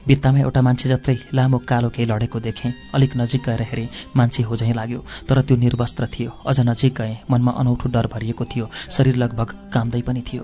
भित्तामा 0.07 0.39
एउटा 0.43 0.61
मान्छे 0.67 0.89
जत्रै 0.89 1.15
लामो 1.33 1.57
कालो 1.63 1.89
केही 1.95 2.11
लडेको 2.11 2.39
देखेँ। 2.43 2.71
अलिक 2.93 3.15
नजिक 3.17 3.41
गएर 3.47 3.61
हेरेँ। 3.71 3.87
मान्छे 4.15 4.43
हो 4.43 4.57
झैँ 4.57 4.73
लाग्यो। 4.73 4.99
तर 5.29 5.41
त्यो 5.47 5.57
निर्वस्त्र 5.63 6.07
थियो। 6.11 6.31
अझ 6.43 6.59
नजिक 6.59 6.93
गएँ। 6.99 7.15
मनमा 7.31 7.51
अनौठो 7.55 7.87
डर 7.89 8.07
भरिएको 8.11 8.45
थियो। 8.51 8.69
शरीर 8.91 9.15
लगभग 9.15 9.55
कामदै 9.73 10.01
पनि 10.01 10.21
थियो। 10.27 10.43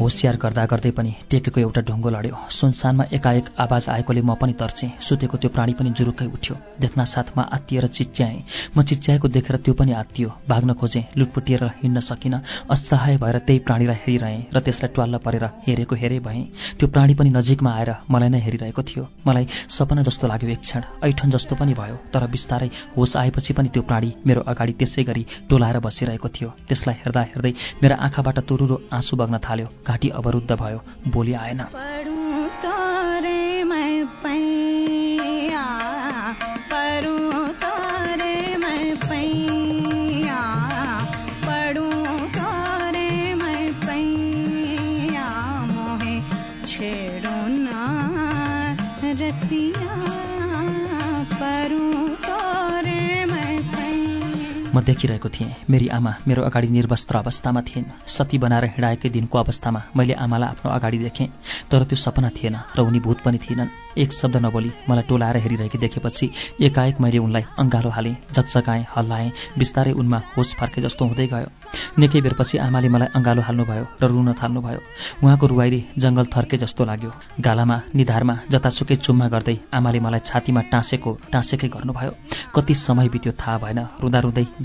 होसियार 0.00 0.36
गर्दा 0.42 0.64
गर्दै 0.66 0.90
पनि 0.96 1.12
टेकेको 1.30 1.60
एउटा 1.60 1.80
ढुङ्गो 1.88 2.10
लड्यो। 2.10 2.36
सुनसानमा 2.50 3.04
एकाएक 3.12 3.46
आवाज 3.60 3.88
आएकोले 3.94 4.22
म 4.22 4.34
पनि 4.40 4.52
तर्चेँ 4.60 4.90
सुतेको 5.06 5.36
त्यो 5.36 5.50
प्राणी 5.50 5.72
पनि 5.76 5.90
जुरुक्कै 5.98 6.26
उठ्यो। 6.26 6.56
देख्न 6.80 7.04
साथमा 7.04 7.42
आत्तिएर 7.56 7.86
चिच्याएँ। 7.86 8.38
म 8.76 8.82
चिच्याएको 8.82 9.28
देखेर 9.28 9.56
त्यो 9.64 9.74
पनि 9.74 9.92
आत्तियो। 9.92 10.28
भाग्न 10.48 10.72
खोजेँ 10.80 11.04
लुटपुटिएर 11.18 11.64
हिँड्न 11.82 12.00
सकिनँ। 12.00 12.40
असहाय 12.70 13.16
भएर 13.16 13.38
त्यही 13.44 13.58
प्राणीलाई 13.68 13.96
हेरिरहेँ 14.06 14.40
र 14.54 14.60
त्यसलाई 14.60 14.94
ट्वाल्ल 14.94 15.18
परेर 15.26 15.44
हेरेको 15.66 15.94
हेरे 15.96 16.18
भएँ। 16.20 16.44
त्यो 16.78 16.88
प्राणी 16.88 17.14
पनि 17.14 17.30
नजिकमा 17.30 17.70
आएर 17.70 17.90
मलाई 18.10 18.28
नै 18.28 18.40
हेरिरहेको 18.40 18.82
थियो। 18.82 19.04
मलाई 19.26 19.46
सपना 19.68 20.02
जस्तो 20.08 20.28
लाग्यो 20.28 20.50
एक 20.50 20.60
क्षण। 20.60 20.82
ऐठन 21.04 21.30
जस्तो 21.30 21.56
पनि 21.60 21.74
भयो 21.74 21.96
तर 22.14 22.26
बिस्तारै 22.32 22.70
होस 22.96 23.16
आएपछि 23.16 23.52
पनि 23.52 23.68
त्यो 23.68 23.82
प्राणी 23.82 24.12
मेरो 24.26 24.40
अगाडि 24.48 24.72
त्यसै 24.80 25.04
गरी 25.04 25.26
टोलाएर 25.50 25.78
बसिरहेको 25.84 26.28
थियो। 26.28 26.48
त्यसलाई 26.68 26.96
हेर्दा 27.04 27.22
हेर्दै 27.30 27.52
मेरा 27.82 27.96
आँखाबाट 28.06 28.38
तुरुरो 28.48 28.80
आँसु 28.92 29.16
बग्न 29.16 29.38
थाल्यो। 29.44 29.68
घाँटी 29.90 30.08
अवरुद्ध 30.14 30.52
भयो 30.52 30.80
बोली 31.10 31.32
आएन। 31.34 31.60
देखिरहेको 54.80 55.28
थिएँ। 55.28 55.54
मेरी 55.70 55.88
आमा 55.88 56.14
मेरो 56.28 56.42
अगाडि 56.42 56.68
निर्वस्त्र 56.68 57.16
अवस्थामा 57.16 57.60
थिइन्। 57.62 57.84
सती 58.06 58.38
बनाएर 58.38 58.64
हिँडाएकै 58.64 59.08
दिनको 59.10 59.38
अवस्थामा 59.38 59.82
मैले 59.96 60.14
आमालाई 60.14 60.48
आफ्नो 60.48 60.70
अगाडि 60.70 60.98
देखेँ। 60.98 61.28
तर 61.70 61.84
त्यो 61.84 61.96
सपना 61.96 62.30
थिएन 62.30 62.56
र 62.76 62.80
उनी 62.80 63.00
भूत 63.00 63.20
पनि 63.24 63.38
थिएनन्। 63.38 63.68
एक 63.98 64.12
शब्द 64.12 64.36
नबोली 64.36 64.70
मलाई 64.88 65.04
टोलाएर 65.08 65.36
हेरिरहेकी 65.36 65.78
देखेपछि 65.78 66.30
एकाएक 66.62 67.00
मैले 67.00 67.18
उनलाई 67.18 67.44
अङ्गालो 67.58 67.90
हालेँ 67.90 68.16
जगजगाएँ 68.32 68.84
हल्लाएँ 68.96 69.32
बिस्तारै 69.58 69.92
उनमा 69.92 70.22
होस 70.36 70.54
फर्के 70.54 70.80
जस्तो 70.80 71.04
हुँदै 71.04 71.26
गयो। 71.26 71.48
निकै 71.98 72.20
बेरपछि 72.20 72.58
आमाले 72.58 72.88
मलाई 72.88 73.08
अङ्गालो 73.18 73.42
हाल्नुभयो 73.42 73.84
र 74.02 74.06
रुन 74.06 74.32
थाल्नुभयो। 74.32 74.80
उहाँको 75.24 75.46
रुवाइले 75.46 75.80
जङ्गल 75.98 76.26
थर्के 76.34 76.56
जस्तो 76.62 76.84
लाग्यो। 76.84 77.10
गालामा 77.40 77.76
निधारमा 77.94 78.34
जतासुकै 78.50 78.96
चुम्मा 78.96 79.26
गर्दै 79.28 79.56
आमाले 79.74 80.00
मलाई 80.00 80.20
छातीमा 80.24 80.60
टाँसेको 80.70 81.10
टाँसेकै 81.32 81.68
गर्नुभयो। 81.68 82.12
कति 82.54 82.74
समय 82.76 83.08
बित्यो 83.08 83.32
थाहा 83.32 83.58
भएन। 83.58 83.80
रुँदा 84.00 84.18
रुँदै 84.20 84.46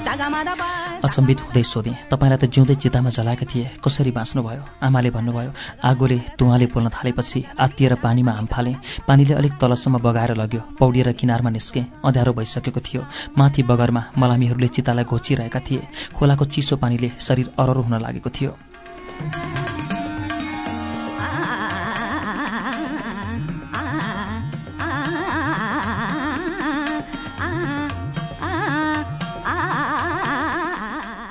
अचम्बित 0.00 1.40
हुँदै 1.40 1.62
सोधेँ 1.62 1.94
तपाईँलाई 2.10 2.38
त 2.38 2.44
जिउँदै 2.48 2.74
चितामा 2.74 3.10
जलाएका 3.10 3.46
थिए 3.48 3.70
कसरी 3.84 4.10
बाँच्नुभयो? 4.10 4.62
आमाले 4.80 5.10
भन्नुभयो 5.10 5.52
आगोले 5.80 6.18
धुवाले 6.38 6.66
पोल्न 6.72 6.88
थालेपछि 6.88 7.44
आत्तिएर 7.58 7.94
पानीमा 8.04 8.32
हाम 8.32 8.46
फालेँ। 8.46 8.74
पानीले 9.08 9.34
अलिक 9.34 9.52
तलसम्म 9.60 9.98
बगाएर 9.98 10.32
लग्यो 10.36 10.60
पौडिएर 10.78 11.12
किनारमा 11.20 11.50
निस्केँ। 11.50 11.84
अँध्यारो 12.04 12.32
भइसकेको 12.32 12.80
थियो। 12.80 13.02
माथि 13.38 13.62
बगरमा 13.62 14.02
मलामीहरूले 14.18 14.68
चितालाई 14.68 15.04
घोचिरहेका 15.04 15.60
थिए। 15.60 15.88
खोलाको 16.16 16.44
चिसो 16.44 16.76
पानीले 16.76 17.08
शरीर 17.18 17.52
अररो 17.58 17.82
हुन 17.82 18.00
लागेको 18.00 18.30
थियो। 18.30 18.52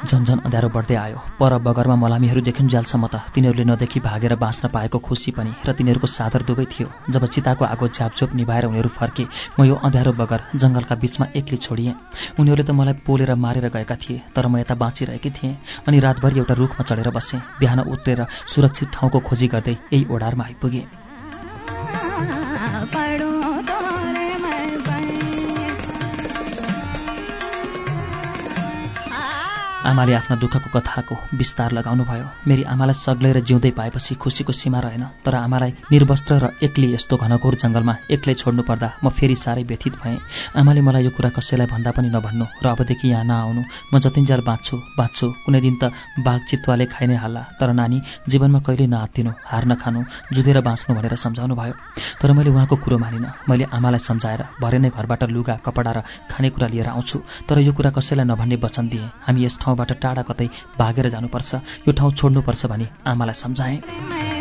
झन्झन 0.09 0.39
अँध्यारो 0.45 0.69
बढ्दै 0.69 0.95
आयो। 0.95 1.19
पर 1.39 1.53
बगरमा 1.61 1.95
मलामीहरू 1.95 2.41
देखिन् 2.41 2.69
ज्यालसम्म 2.69 3.07
त 3.13 3.15
तिनीहरूले 3.33 3.65
नदेखि 3.69 3.99
भागेर 4.01 4.33
बाँच्न 4.41 4.67
पाएको 4.73 4.97
खुसी 5.07 5.31
पनि 5.37 5.51
र 5.67 5.73
तिनीहरूको 5.77 6.07
सादर 6.09 6.41
दुवै 6.49 6.65
थियो। 6.65 6.87
जब 7.09 7.25
चिताको 7.27 7.65
आगो 7.65 7.87
झ्यापझोप 7.87 8.33
निभाएर 8.33 8.65
उनीहरू 8.65 8.89
फर्के 8.89 9.27
म 9.59 9.69
यो 9.69 9.75
अँध्यारो 9.79 10.13
बगर 10.21 10.39
जङ्गलका 10.55 10.95
बीचमा 11.03 11.25
एक्लै 11.35 11.57
छोडिएँ। 11.59 11.93
उनीहरूले 12.39 12.65
त 12.65 12.71
मलाई 12.73 12.95
पोलेर 13.05 13.31
मारेर 13.37 13.69
गएका 13.69 13.95
थिए 14.01 14.17
तर 14.33 14.47
म 14.47 14.57
यता 14.57 14.75
बाँचिरहेकी 14.81 15.29
थिएँ 15.31 15.53
अनि 15.85 15.99
रातभरि 15.99 16.37
एउटा 16.37 16.53
रुखमा 16.57 16.83
चढेर 16.89 17.09
बसेँ। 17.11 17.41
बिहान 17.59 17.79
उत्रेर 17.87 18.25
सुरक्षित 18.47 18.89
ठाउँको 18.93 19.19
खोजी 19.29 19.47
गर्दै 19.53 19.75
यही 19.93 20.05
ओडारमा 20.09 20.43
आइपुगेँ। 20.43 20.85
आमाले 29.89 30.13
आफ्ना 30.13 30.35
दुःखको 30.37 30.69
कथाको 30.69 31.15
विस्तार 31.33 31.71
लगाउनुभयो। 31.73 32.25
मेरी 32.47 32.63
आमालाई 32.73 32.93
सग्लेर 32.95 33.39
जिउँदै 33.41 33.71
पाएपछि 33.79 34.15
खुसीको 34.21 34.53
सीमा 34.53 34.79
रहेन 34.79 35.03
तर 35.25 35.35
आमालाई 35.35 35.71
निर्वस्त्र 35.91 36.35
र 36.43 36.49
एक्लै 36.61 36.89
यस्तो 36.93 37.17
घनघोर 37.17 37.55
जङ्गलमा 37.63 37.95
एक्लै 38.13 38.33
छोड्नु 38.41 38.63
पर्दा 38.69 38.87
म 39.03 39.09
फेरि 39.09 39.35
साह्रै 39.35 39.63
व्यथित 39.65 39.93
भएँ। 40.03 40.17
आमाले 40.61 40.81
मलाई 40.85 41.03
यो 41.03 41.11
कुरा 41.17 41.29
कसैलाई 41.37 41.67
भन्दा 41.73 41.91
पनि 41.97 42.09
नभन्नु 42.09 42.45
र 42.63 42.67
अबदेखि 42.69 43.07
यहाँ 43.09 43.25
नआउनु। 43.25 43.61
म 43.93 43.99
जतिन्जेल 43.99 44.41
बाँच्छु 44.49 44.75
बाँच्छु। 44.99 45.27
कुनै 45.45 45.61
दिन 45.61 45.75
त 45.81 45.91
बाघ 46.21 46.39
चितुवाले 46.49 46.85
खाइ 46.93 47.07
नै 47.09 47.17
हाल्ला 47.23 47.41
तर 47.59 47.73
नानी 47.73 47.97
जीवनमा 48.29 48.59
कहिल्यै 48.61 48.87
नआत्तिनु 48.93 49.31
हार 49.49 49.65
नखानु 49.71 50.03
जुधेर 50.35 50.61
बाँच्नु 50.69 50.95
भनेर 50.97 51.15
सम्झाउनु 51.25 51.55
भयो 51.55 51.73
तर 52.21 52.31
मैले 52.37 52.49
उहाँको 52.53 52.75
कुरो 52.83 52.97
मानिनँ। 53.01 53.33
मैले 53.49 53.65
आमालाई 53.73 54.05
सम्झाएर 54.05 54.41
भरे 54.61 54.77
नै 54.85 54.89
घरबाट 54.93 55.23
लुगा 55.33 55.55
कपडा 55.65 55.91
र 55.97 55.99
खानेकुरा 56.29 56.67
लिएर 56.73 56.87
आउँछु 56.93 57.17
तर 57.49 57.59
यो 57.65 57.73
कुरा 57.73 57.91
कसैलाई 57.97 58.25
नभन्ने 58.29 58.55
वचन 58.63 58.85
दिएँ। 58.89 59.09
हामी 59.25 59.45
यस 59.45 59.57
ठाउँबाट 59.79 60.01
टाढा 60.01 60.23
कतै 60.27 60.47
भागेर 60.79 61.09
जानुपर्छ 61.09 61.55
यो 61.87 61.91
ठाउँ 61.95 62.11
छोड्नुपर्छ 62.13 62.65
भनी 62.65 62.87
आमालाई 63.07 63.41
सम्झाएँ। 63.43 64.38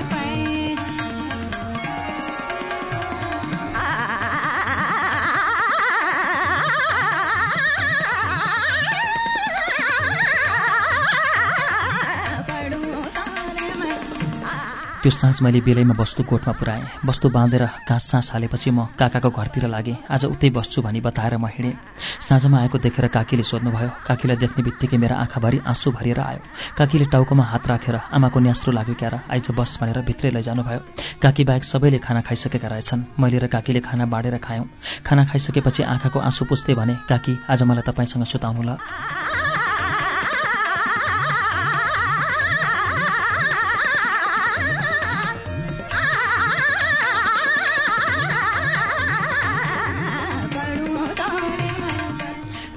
त्यो 15.08 15.16
साँझ 15.16 15.40
मैले 15.42 15.60
बेलैमा 15.64 15.94
वस्तु 15.96 16.22
कोठमा 16.28 16.52
पुऱ्याएँ। 16.52 16.84
वस्तु 17.08 17.28
बाँधेर 17.32 17.64
घाँस 17.88 18.04
साँस 18.04 18.28
हालेपछि 18.32 18.70
म 18.70 18.84
काकाको 19.00 19.30
घरतिर 19.32 19.64
लागेँ। 19.66 19.96
आज 20.04 20.24
उतै 20.28 20.50
बस्छु 20.52 20.82
भनी 20.84 21.00
बताएर 21.00 21.36
म 21.40 21.48
हिँडेँ। 21.48 21.72
साँझमा 22.20 22.58
आएको 22.60 22.78
देखेर 22.78 23.08
काकीले 23.08 23.42
सोध्नुभयो 23.42 23.88
काकीलाई 24.04 24.36
देख्ने 24.36 24.62
बित्तिकै 24.68 24.96
मेरा 25.00 25.16
आँखाभरि 25.16 25.60
आँसु 25.64 25.90
भरिएर 25.96 26.20
आयो। 26.20 26.40
काकीले 26.76 27.04
टाउकोमा 27.08 27.44
हात 27.44 27.68
राखेर 27.68 27.96
आमाको 27.96 28.38
न्यास्रो 28.40 28.72
लाग्यो 28.76 28.94
क्यार 29.00 29.14
आइज 29.32 29.48
बस 29.56 29.78
भनेर 29.80 29.98
भित्रै 30.04 30.30
लैजानुभयो। 30.36 30.80
काकी 31.24 31.44
बाहेक 31.48 31.64
सबैले 31.64 31.98
खाना 32.04 32.20
खाइसकेका 32.28 32.68
रहेछन्। 32.68 33.04
मैले 33.16 33.38
र 33.38 33.46
काकीले 33.48 33.80
खाना 33.80 34.04
बाँडेर 34.12 34.36
खायौँ। 34.44 34.68
खाना 35.08 35.24
खाइसकेपछि 35.24 35.82
आँखाको 35.88 36.18
आँसु 36.20 36.44
पुस्दै 36.44 36.74
भने 36.76 37.00
काकी 37.08 37.38
आज 37.48 37.62
मलाई 37.64 37.88
तपाईँसँग 37.88 38.28
सुताउनु 38.28 38.62
ल। 38.62 38.76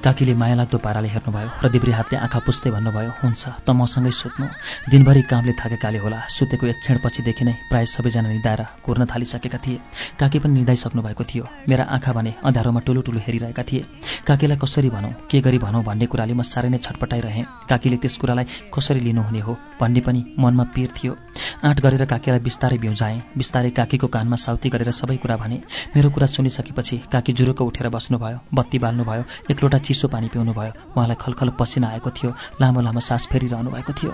काकीले 0.01 0.33
मायालाग्दो 0.33 0.77
पाराले 0.81 1.09
हेर्नुभयो 1.13 1.49
र 1.61 1.69
देब्री 1.69 1.91
हातले 1.93 2.17
आँखा 2.25 2.39
पुस्दै 2.41 2.69
भन्नुभयो 2.73 3.11
हुन्छ 3.21 3.43
त 3.61 3.69
मसँगै 3.69 4.09
सुत्नु। 4.09 4.45
दिनभरि 4.89 5.21
कामले 5.29 5.53
थाकेकाले 5.53 5.99
होला। 6.01 6.19
सुतेको 6.25 6.65
एक 6.73 6.79
क्षणपछिदेखि 6.81 7.43
नै 7.45 7.53
प्रायः 7.69 7.85
सबैजना 7.85 8.29
निधाएर 8.33 8.61
कुर्न 8.81 9.05
थालिसकेका 9.05 9.59
थिए। 9.61 9.77
काकी 10.17 10.39
पनि 10.41 10.53
निधाइसक्नु 10.57 11.01
भएको 11.05 11.23
थियो। 11.29 11.45
मेरा 11.69 11.83
आँखा 11.85 12.11
भने 12.17 12.33
अँध्यारोमा 12.41 12.81
टुलु 12.81 13.01
टुलु 13.05 13.19
हेरिरहेका 13.21 13.63
थिए। 13.69 13.85
काकीलाई 14.25 14.57
कसरी 14.57 14.89
भनौँ 14.89 15.13
के 15.29 15.37
गरी 15.45 15.59
भनौँ 15.61 15.83
भन्ने 15.85 16.05
कुराले 16.09 16.33
म 16.33 16.41
साह्रै 16.49 16.69
नै 16.73 16.81
छटपटाइरहेँ। 16.81 17.45
काकीले 17.69 17.97
त्यस 18.01 18.17
कुरालाई 18.17 18.45
कसरी 18.73 18.99
लिनुहुने 19.05 19.39
हो 19.45 19.53
भन्ने 19.77 20.01
पनि 20.01 20.21
मनमा 20.41 20.65
पिर 20.73 20.89
थियो। 20.97 21.13
आँट 21.63 21.79
गरेर 21.81 22.05
काकीलाई 22.05 22.39
बिस्तारै 22.39 22.77
बिउजाएँ। 22.77 23.21
बिस्तारै 23.37 23.69
काकीको 23.71 24.07
कानमा 24.07 24.35
साउती 24.35 24.69
गरेर 24.69 24.91
सबै 24.91 25.17
कुरा 25.17 25.35
भने 25.37 25.57
मेरो 25.95 26.09
कुरा 26.09 26.27
सुनिसकेपछि 26.27 26.97
काकी 27.11 27.31
जुरुको 27.33 27.65
उठेर 27.65 27.89
बस्नुभयो 27.89 28.37
बत्ती 28.53 28.79
बाल्नुभयो 28.79 29.23
एक 29.51 29.63
लोटा 29.63 29.77
चिसो 29.87 30.07
पानी 30.07 30.27
पिउनुभयो। 30.27 30.71
उहाँलाई 30.95 31.17
खलखल 31.21 31.49
पसिना 31.59 31.87
आएको 31.87 32.09
थियो 32.11 32.31
लामो 32.61 32.81
लामो 32.81 32.99
सास 33.01 33.27
फेरिरहनु 33.31 33.69
भएको 33.71 33.93
थियो 33.93 34.11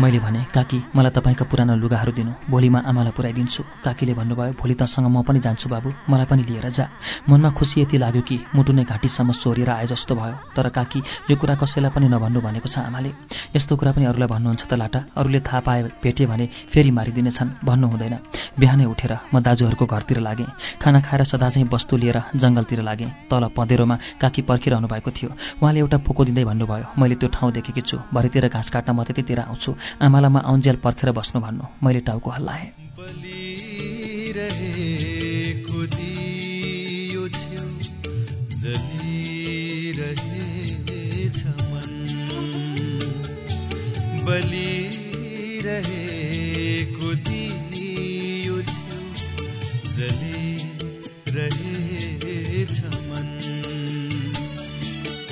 मैले 0.00 0.18
भने 0.18 0.40
काकी 0.54 0.78
मलाई 0.96 1.10
तपाईँका 1.12 1.44
पुरानो 1.44 1.76
लुगाहरू 1.76 2.12
दिनु। 2.12 2.32
भोलि 2.48 2.68
म 2.68 2.76
आमालाई 2.80 3.12
पुऱ्याइदिन्छु। 3.12 3.62
काकीले 3.84 4.14
भन्नुभयो 4.14 4.52
भोलि 4.56 4.74
तसँग 4.74 5.06
म 5.06 5.22
पनि 5.22 5.40
जान्छु 5.40 5.68
बाबु। 5.68 5.92
मलाई 6.08 6.26
पनि 6.26 6.42
लिएर 6.48 6.68
जा। 6.68 6.88
मनमा 7.28 7.50
खुसी 7.52 7.80
यति 7.82 7.98
लाग्यो 7.98 8.22
कि 8.22 8.36
मुटु 8.54 8.72
नै 8.72 8.84
घाँटीसम्म 8.84 9.32
सोरिएर 9.32 9.70
आए 9.70 9.86
जस्तो 9.92 10.14
भयो। 10.14 10.36
तर 10.56 10.68
काकी 10.72 11.02
यो 11.30 11.36
कुरा 11.36 11.54
कसैलाई 11.60 11.90
पनि 11.92 12.08
नभन्नु 12.08 12.40
भनेको 12.40 12.68
छ 12.68 12.78
आमाले। 12.88 13.12
यस्तो 13.56 13.76
कुरा 13.76 13.92
पनि 13.92 14.04
अरूलाई 14.08 14.28
भन्नुहुन्छ 14.32 14.64
त 14.64 14.72
लाटा। 14.80 15.00
अरूले 15.12 15.40
थाहा 15.44 15.60
पाए 15.60 15.82
भेटे 16.02 16.26
भने 16.26 16.46
फेरि 16.72 16.90
मारिदिनेछन्। 16.90 17.50
भन्नु 17.60 17.86
हुँदैन। 17.92 18.16
बिहानै 18.58 18.84
उठेर 18.88 19.12
म 19.34 19.40
दाजुहरूको 19.44 19.86
घरतिर 19.86 20.18
लागेँ। 20.24 20.48
खाना 20.80 21.00
खाएर 21.04 21.24
सदा 21.28 21.48
चाहिँ 21.52 21.68
वस्तु 21.68 21.96
लिएर 21.96 22.18
जङ्गलतिर 22.32 22.80
लागेँ। 22.80 23.10
तल 23.28 23.44
पँधेरोमा 23.56 23.96
काकी 24.20 24.42
पर्खिरहनु 24.48 24.88
भएको 24.88 25.10
थियो। 25.10 25.30
उहाँले 25.60 25.80
एउटा 25.80 25.98
पोको 26.00 26.24
दिँदै 26.24 26.44
भन्नुभयो 26.48 26.86
मैले 26.96 27.14
त्यो 27.20 27.28
ठाउँ 27.28 27.52
देखेकी 27.52 27.80
छु। 27.80 27.96
भरेतिर 28.08 28.48
घाँस 28.48 28.70
काट्न 28.70 28.92
म 28.92 29.04
त्यतितिर 29.04 29.40
आउँछु। 29.46 29.81
आमालामा 30.02 30.40
आउन्जेल 30.40 30.76
पर्खेर 30.76 31.10
बस्नु 31.10 31.40
भन्नु। 31.40 31.64
मैले 31.82 32.00
टाउको 32.00 32.30
हल्लाएँ। 32.30 32.70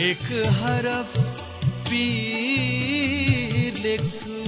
एक 0.01 0.47
हरफ 0.49 1.19
पीर 1.91 3.75
लेख्छु। 3.83 4.40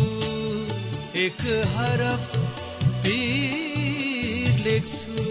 एक 1.15 1.41
हरफ 1.69 2.37
पीर 3.05 4.61
लेख्छु 4.65 5.25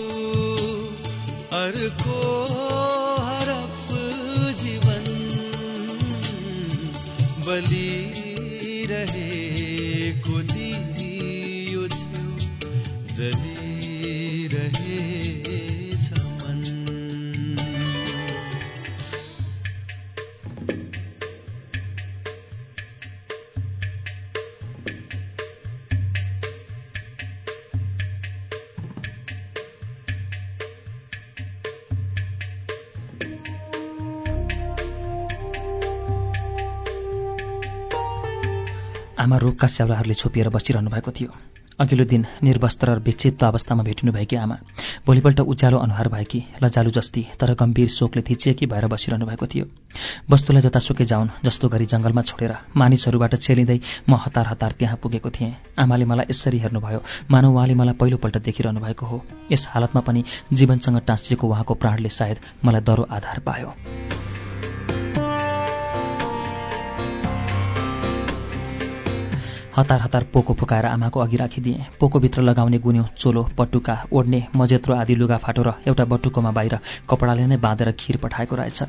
अर्को 1.59 2.17
हरफ 3.27 3.87
जीवन 4.59 5.07
बलिरहेको 7.47 7.95
दियो 10.53 11.87
छु 11.97 12.21
जलिरहेछ 13.15 13.70
आमा 39.21 39.37
रोगका 39.37 39.67
स्याउलाहरूले 39.67 40.13
छोपिएर 40.15 40.49
बसिरहनु 40.49 40.89
भएको 40.89 41.11
थियो। 41.11 41.31
अघिल्लो 41.79 42.05
दिन 42.05 42.25
निर्वस्त्र 42.43 42.87
र 42.89 42.99
विक्षिप्त 42.99 43.43
अवस्थामा 43.43 43.83
भेटिनु 43.83 44.11
भएकी 44.11 44.35
आमा 44.35 44.55
भोलिपल्ट 45.05 45.39
उज्यालो 45.41 45.77
अनुहार 45.77 46.07
भएकी 46.07 46.41
लजालु 46.63 46.91
जस्ती 46.91 47.25
तर 47.39 47.53
गम्भीर 47.53 47.87
शोकले 47.89 48.21
थिचिएकी 48.21 48.65
भएर 48.65 48.87
बसिरहनु 48.87 49.25
भएको 49.25 49.45
थियो। 49.47 49.65
वस्तुलाई 50.29 50.61
जतासुकै 50.61 51.05
जाउन् 51.05 51.29
जस्तो 51.45 51.69
गरी 51.69 51.85
जङ्गलमा 51.93 52.21
छोडेर 52.21 52.53
मानिसहरूबाट 52.77 53.35
चेलिँदै 53.37 53.79
म 54.09 54.21
हतार 54.25 54.47
हतार 54.47 54.71
त्यहाँ 54.79 54.97
पुगेको 55.03 55.29
थिएँ। 55.29 55.53
आमाले 55.79 56.05
मलाई 56.05 56.25
यसरी 56.29 56.59
हेर्नुभयो 56.59 57.01
मानव 57.31 57.55
उहाँले 57.55 57.73
मलाई 57.73 57.93
पहिलोपल्ट 57.97 58.37
देखिरहनु 58.39 58.79
भएको 58.79 59.05
हो। 59.05 59.23
यस 59.51 59.67
हालतमा 59.69 60.01
पनि 60.01 60.23
जीवनसँग 60.53 61.01
टाँसिएको 61.07 61.47
उहाँको 61.47 61.73
प्राणले 61.75 62.09
सायद 62.09 62.39
मलाई 62.65 62.81
दरो 62.81 63.07
आधार 63.09 63.39
पायो। 63.41 63.73
हतार 69.81 70.01
हतार 70.01 70.23
पोको 70.33 70.53
फुकाएर 70.53 70.85
आमाको 70.85 71.19
अघि 71.19 71.37
राखिदिएँ। 71.37 71.85
पोकोभित्र 71.99 72.41
लगाउने 72.41 72.77
गुन्यौ 72.79 73.03
चोलो 73.17 73.43
पटुका 73.57 73.95
ओड्ने 74.13 74.39
मजेत्रो 74.55 74.95
आदि 74.95 75.15
लुगा 75.15 75.37
फाटो 75.41 75.61
र 75.63 75.73
एउटा 75.87 76.05
बटुकोमा 76.05 76.51
बाहिर 76.51 76.77
कपडाले 77.09 77.45
नै 77.47 77.57
बाँधेर 77.57 77.91
खिर 77.99 78.17
पठाएको 78.23 78.55
रहेछ। 78.55 78.79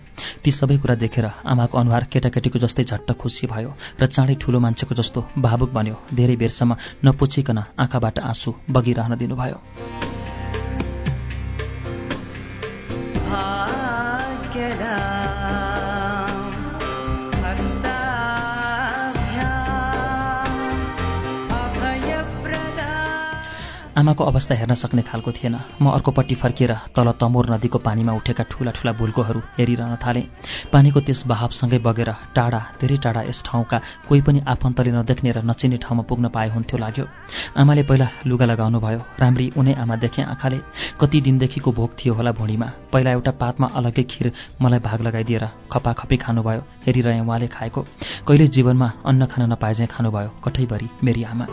ती 0.44 0.50
सबै 0.52 0.76
कुरा 0.76 0.94
देखेर 1.00 1.30
आमाको 1.48 1.78
अनुहार 1.78 2.04
केटाकेटीको 2.12 2.58
जस्तै 2.58 2.84
झट्ट 2.84 3.12
खुसी 3.16 3.46
भयो 3.48 3.72
र 4.00 4.06
चाँडै 4.06 4.34
ठुलो 4.36 4.60
मान्छेको 4.60 4.94
जस्तो 4.94 5.24
भावुक 5.38 5.72
बन्यो। 5.72 5.96
धेरै 6.14 6.36
बेरसम्म 6.36 6.76
नपुछिकन 7.04 7.58
आँखाबाट 7.78 8.18
आँसु 8.20 8.54
बगिरहन 8.70 9.16
दिनुभयो। 9.16 10.21
आमाको 24.02 24.24
अवस्था 24.24 24.54
हेर्न 24.58 24.74
सक्ने 24.74 25.02
खालको 25.06 25.32
थिएन। 25.32 25.54
म 25.82 25.90
अर्कोपट्टि 25.90 26.34
फर्किएर 26.34 26.72
तल 26.90 27.10
तमोर 27.14 27.46
नदीको 27.50 27.78
पानीमा 27.78 28.12
उठेका 28.12 28.44
ठूला 28.50 28.70
ठूला 28.74 28.92
भुल्कोहरू 28.98 29.40
हेरिरहन 29.58 29.94
थालेँ। 30.02 30.26
पानीको 30.72 31.00
त्यस 31.06 31.22
बहावसँगै 31.30 31.78
बगेर 31.78 32.10
टाढा 32.34 32.60
धेरै 32.80 32.96
टाढा 32.98 33.22
यस 33.22 33.42
ठाउँका 33.46 33.78
कोही 34.08 34.20
पनि 34.26 34.40
आफन्तले 34.44 34.90
नदेख्ने 34.92 35.30
र 35.32 35.42
नचिन्ने 35.46 35.78
ठाउँमा 35.78 36.02
पुग्न 36.10 36.28
पाए 36.34 36.48
हुन्थ्यो 36.50 36.78
लाग्यो। 36.82 37.06
आमाले 37.54 37.82
पहिला 37.86 38.08
लुगा 38.26 38.46
लगाउनु 38.50 38.80
भयो 38.80 39.00
राम्री 39.22 39.46
उनै 39.56 39.74
आमा 39.78 39.96
देखेँ 40.02 40.24
आँखाले 40.24 40.58
कति 41.00 41.20
दिनदेखिको 41.22 41.72
भोक 41.72 41.90
थियो 41.94 42.14
होला 42.14 42.32
भुँडीमा। 42.34 42.68
पहिला 42.92 43.10
एउटा 43.12 43.30
पातमा 43.38 43.66
अलग्गै 43.78 44.04
खिर 44.10 44.32
मलाई 44.62 44.80
भाग 44.82 45.00
लगाइदिएर 45.06 45.46
खपाखपी 45.70 46.16
खानुभयो 46.16 46.66
हेरिरहेँ 46.86 47.22
उहाँले 47.22 47.48
खाएको। 47.54 47.86
कहिले 48.26 48.46
जीवनमा 48.50 48.92
अन्न 49.06 49.30
खान 49.30 49.52
नपाए 49.52 49.74
चाहिँ 49.74 49.92
खानुभयो 49.94 50.28
कठैभरि 50.44 50.88
मेरी 51.04 51.22
आमा। 51.24 51.46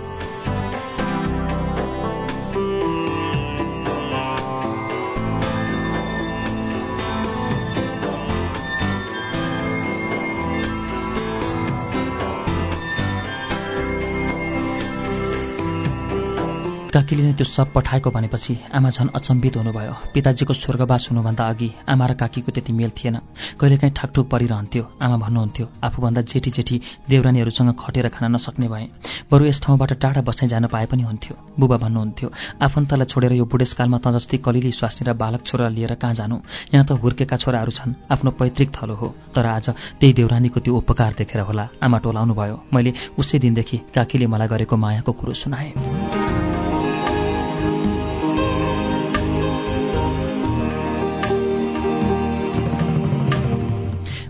काकीले 16.89 17.23
नै 17.23 17.33
त्यो 17.37 17.45
सब 17.45 17.67
पठाएको 17.69 18.09
भनेपछि 18.09 18.53
आमा 18.73 18.89
झन् 18.89 19.09
अचम्बित 19.13 19.57
हुनुभयो। 19.57 19.93
पिताजीको 20.13 20.53
स्वर्गवास 20.53 21.03
हुनुभन्दा 21.09 21.43
अघि 21.45 21.69
आमा 21.85 22.05
र 22.09 22.13
काकीको 22.17 22.49
त्यति 22.49 22.73
मेल 22.73 22.91
थिएन। 22.97 23.15
कहिलेकाहीँ 23.61 23.93
ठाकठुक 23.93 24.25
परिरहन्थ्यो। 24.29 24.83
आमा 24.97 25.17
भन्नुहुन्थ्यो 25.21 25.65
आफूभन्दा 25.85 26.21
जेठी 26.25 26.51
जेठी 26.51 26.81
देवरानीहरूसँग 27.09 27.73
खटेर 27.77 28.07
खान 28.09 28.33
नसक्ने 28.33 28.67
भए 28.67 28.85
बरु 29.29 29.45
यस 29.45 29.61
ठाउँबाट 29.61 29.93
टाढा 30.01 30.21
बसाइ 30.25 30.49
जान 30.49 30.65
पाए 30.73 30.85
पनि 30.89 31.03
हुन्थ्यो। 31.03 31.35
बुबा 31.59 31.77
भन्नुहुन्थ्यो 31.77 32.31
आफन्तलाई 32.57 33.05
छोडेर 33.05 33.33
यो 33.33 33.45
बुढेसकालमा 33.45 33.97
त 34.01 34.09
जस्तै 34.17 34.37
कलिली 34.41 34.71
स्वास्नी 34.73 35.05
र 35.05 35.13
बालक 35.13 35.45
छोरा 35.45 35.69
लिएर 35.69 35.93
कहाँ 35.93 36.13
जानु? 36.15 36.41
यहाँ 36.73 36.85
त 36.89 36.97
हुर्केका 36.97 37.37
छोराहरू 37.37 37.71
छन् 37.71 37.93
आफ्नो 38.09 38.31
पैतृक 38.33 38.69
थलो 38.73 38.95
हो। 38.97 39.13
तर 39.29 39.45
आज 39.45 39.69
त्यही 40.01 40.13
देवरानीको 40.17 40.59
त्यो 40.65 40.73
उपकार 40.73 41.21
देखेर 41.21 41.41
होला। 41.45 41.69
आमा 41.85 41.97
टोलाउनु 42.01 42.33
भयो 42.33 42.57
मैले 42.73 42.93
उसै 43.13 43.37
दिनदेखि 43.39 43.77
काकीले 43.93 44.27
मलाई 44.27 44.47
गरेको 44.49 44.75
मायाको 44.75 45.11
कुरो 45.13 45.33
सुनाएँ। 45.37 46.48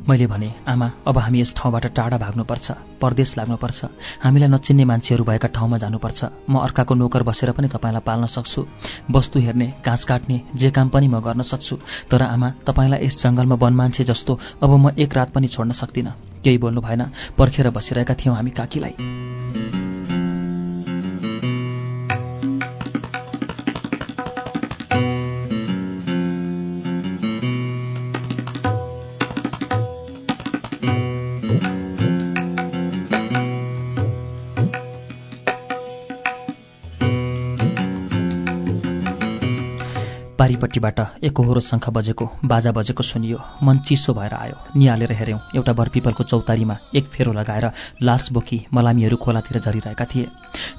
मैले 0.09 0.27
भने 0.27 0.49
आमा 0.67 0.89
अब 1.07 1.17
हामी 1.17 1.41
यस 1.41 1.53
ठाउँबाट 1.57 1.85
टाढा 1.93 2.17
भाग्नुपर्छ 2.17 2.71
परदेश 3.01 3.37
लाग्नुपर्छ। 3.37 3.85
हामीलाई 4.23 4.49
नचिन्ने 4.49 4.85
मान्छेहरू 4.85 5.23
भएका 5.23 5.47
ठाउँमा 5.53 5.77
जानुपर्छ। 5.77 6.19
म 6.49 6.57
अर्काको 6.59 6.95
नोकर 6.95 7.23
बसेर 7.23 7.51
पनि 7.53 7.67
तपाईँलाई 7.69 8.01
पाल्न 8.01 8.25
सक्छु। 8.25 8.65
वस्तु 9.11 9.39
हेर्ने 9.39 9.67
घाँस 9.85 10.05
काट्ने 10.05 10.41
जे 10.55 10.71
काम 10.71 10.89
पनि 10.89 11.07
म 11.07 11.19
गर्न 11.21 11.41
सक्छु। 11.45 11.77
तर 12.09 12.21
आमा 12.25 12.49
तपाईँलाई 12.65 13.05
यस 13.05 13.21
जङ्गलमा 13.21 13.55
वनमान्छे 13.55 14.03
जस्तो 14.03 14.39
अब 14.63 14.71
म 14.77 14.97
एक 14.97 15.13
रात 15.13 15.29
पनि 15.29 15.47
छोड्न 15.47 15.71
सक्दिनँ। 15.77 16.17
केही 16.43 16.57
बोल्नु 16.57 16.81
भएन 16.81 17.05
पर्खेर 17.37 17.69
बसिरहेका 17.69 18.13
थियौँ 18.13 18.35
हामी 18.35 18.51
काकीलाई। 18.51 19.88
पारिपट्टिबाट 40.39 40.99
एकहोरो 41.27 41.61
शङ्ख 41.61 41.89
बजेको 41.95 42.25
बाजा 42.45 42.71
बजेको 42.71 43.03
सुनियो। 43.03 43.39
मन 43.63 43.79
चिसो 43.87 44.13
भएर 44.13 44.33
आयो। 44.33 44.55
निहालेर 44.75 45.11
हेऱ्यौँ 45.11 45.39
एउटा 45.55 45.73
बरपिपलको 45.79 46.23
चौतारीमा 46.23 46.77
एक 46.95 47.05
फेरो 47.13 47.33
लगाएर 47.33 47.65
लास 48.03 48.31
बोकी 48.31 48.59
मलामीहरू 48.73 49.17
खोलातिर 49.19 49.59
झरिरहेका 49.59 50.05
थिए। 50.11 50.27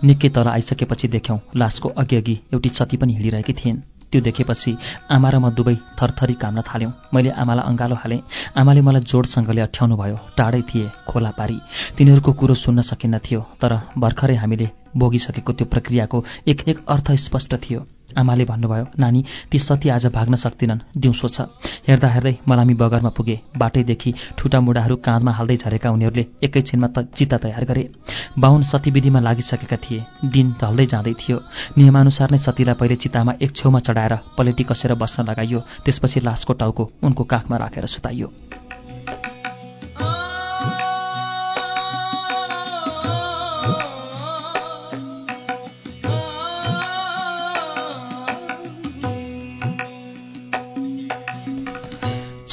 निकै 0.04 0.28
तल 0.34 0.48
आइसकेपछि 0.48 1.08
देख्यौँ 1.16 1.38
लासको 1.56 1.88
अघि 2.00 2.38
एउटी 2.52 2.68
सती 2.70 2.96
पनि 2.96 3.12
हिँडिरहेकी 3.14 3.52
थिइन्। 3.60 3.82
त्यो 4.12 4.20
देखेपछि 4.22 4.76
आमा 5.12 5.28
र 5.30 5.38
म 5.38 5.50
दुवै 5.54 5.76
थरथरी 5.98 6.34
काम्न 6.34 6.62
थाल्यौँ। 6.66 6.92
मैले 7.14 7.30
आमालाई 7.30 7.68
अँगालो 7.70 7.94
हालेँ। 7.94 8.20
आमाले 8.56 8.80
मलाई 8.82 9.02
जोडसँगले 9.06 9.60
अठ्याउनु 9.60 9.96
भयो 9.96 10.18
टाढै 10.38 10.62
थिए 10.66 10.90
खोला 11.06 11.30
पारी। 11.38 11.60
तिनीहरूको 11.96 12.32
कुरो 12.32 12.54
सुन्न 12.64 12.80
सकिन्न 12.90 13.18
थियो 13.22 13.40
तर 13.60 13.72
भर्खरै 13.98 14.36
हामीले 14.42 14.66
भोगिसकेको 14.96 15.52
त्यो 15.52 15.66
प्रक्रियाको 15.66 16.24
एक 16.48 16.68
एक 16.68 16.84
अर्थ 16.88 17.12
स्पष्ट 17.20 17.54
थियो। 17.62 17.86
आमाले 18.18 18.44
भन्नुभयो 18.44 18.86
नानी 18.98 19.24
ती 19.50 19.58
सती 19.58 19.88
आज 19.88 20.06
भाग्न 20.06 20.34
सक्दिनन् 20.34 20.80
दिउँसो 20.96 21.28
छ। 21.28 21.40
हेर्दा 21.88 22.08
हेर्दै 22.08 22.34
मलामी 22.48 22.74
बगरमा 22.74 23.08
पुगे। 23.08 23.38
बाटैदेखि 23.56 24.14
ठुटामुढाहरू 24.38 24.96
काँधमा 24.96 25.32
हाल्दै 25.32 25.56
झरेका 25.56 25.90
उनीहरूले 25.90 26.26
एकैछिनमा 26.42 26.88
त 26.88 27.06
चिता 27.14 27.38
तयार 27.38 27.64
गरे। 27.64 27.88
बाहुन 28.38 28.62
सतीविधिमा 28.62 29.20
लागिसकेका 29.20 29.76
थिए। 29.76 30.04
दिन 30.26 30.54
ढल्दै 30.62 30.86
जाँदै 30.86 31.14
थियो। 31.14 31.38
नियमानुसार 31.78 32.30
नै 32.30 32.38
सतीलाई 32.38 32.74
पहिले 32.74 32.96
चितामा 32.96 33.32
एक 33.42 33.56
छेउमा 33.56 33.78
चढाएर 33.78 34.18
पलेटी 34.38 34.64
कसेर 34.64 34.94
बस्न 34.94 35.30
लगाइयो। 35.30 35.60
त्यसपछि 35.84 36.20
लासको 36.20 36.52
टाउको 36.52 36.90
उनको 37.02 37.24
काखमा 37.24 37.56
राखेर 37.56 37.86
सुताइयो। 37.86 38.32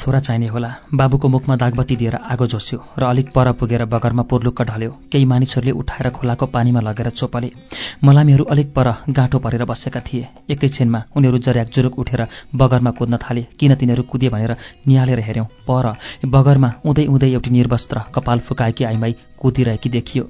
छोरा 0.08 0.20
चाहिने 0.20 0.48
होला। 0.48 0.70
बाबुको 0.94 1.28
मुखमा 1.28 1.56
दागबत्ती 1.60 1.96
दिएर 2.00 2.16
आगो 2.32 2.46
झोस्यो 2.48 2.80
र 2.98 3.04
अलिक 3.04 3.32
पर 3.36 3.52
पुगेर 3.60 3.84
बगरमा 3.86 4.24
पुर्लुक्क 4.24 4.62
ढल्यो। 4.64 4.92
केही 5.12 5.26
मानिसहरूले 5.28 5.72
उठाएर 5.74 6.10
खोलाको 6.16 6.46
पानीमा 6.48 6.80
लगेर 6.80 7.10
चोपले। 7.12 7.52
मलामीहरू 8.00 8.44
अलिक 8.46 8.72
पर 8.72 8.88
गाँठो 9.12 9.40
परेर 9.44 9.64
बसेका 9.68 10.00
थिए। 10.00 10.28
एकैछिनमा 10.48 11.04
उनीहरू 11.12 11.38
जर्याक 11.44 11.68
जुरुक 11.70 12.00
उठेर 12.00 12.22
बगरमा 12.56 12.92
कुद्न 12.96 13.18
थाले। 13.20 13.44
किन 13.60 13.76
तिनीहरू 13.76 14.04
कुदे 14.08 14.30
भनेर 14.32 14.56
निहालेर 14.88 15.20
हेऱ्यौँ। 15.20 15.46
पर 15.68 15.86
बगरमा 16.26 16.72
उदै 16.88 17.06
उदै 17.08 17.30
एउटी 17.30 17.52
निर्वस्त्र 17.52 18.08
कपाल 18.16 18.40
फुकाएकी 18.40 18.84
आइमाई 18.86 19.16
कुदिरहेकी 19.42 19.90
देखियो। 19.90 20.24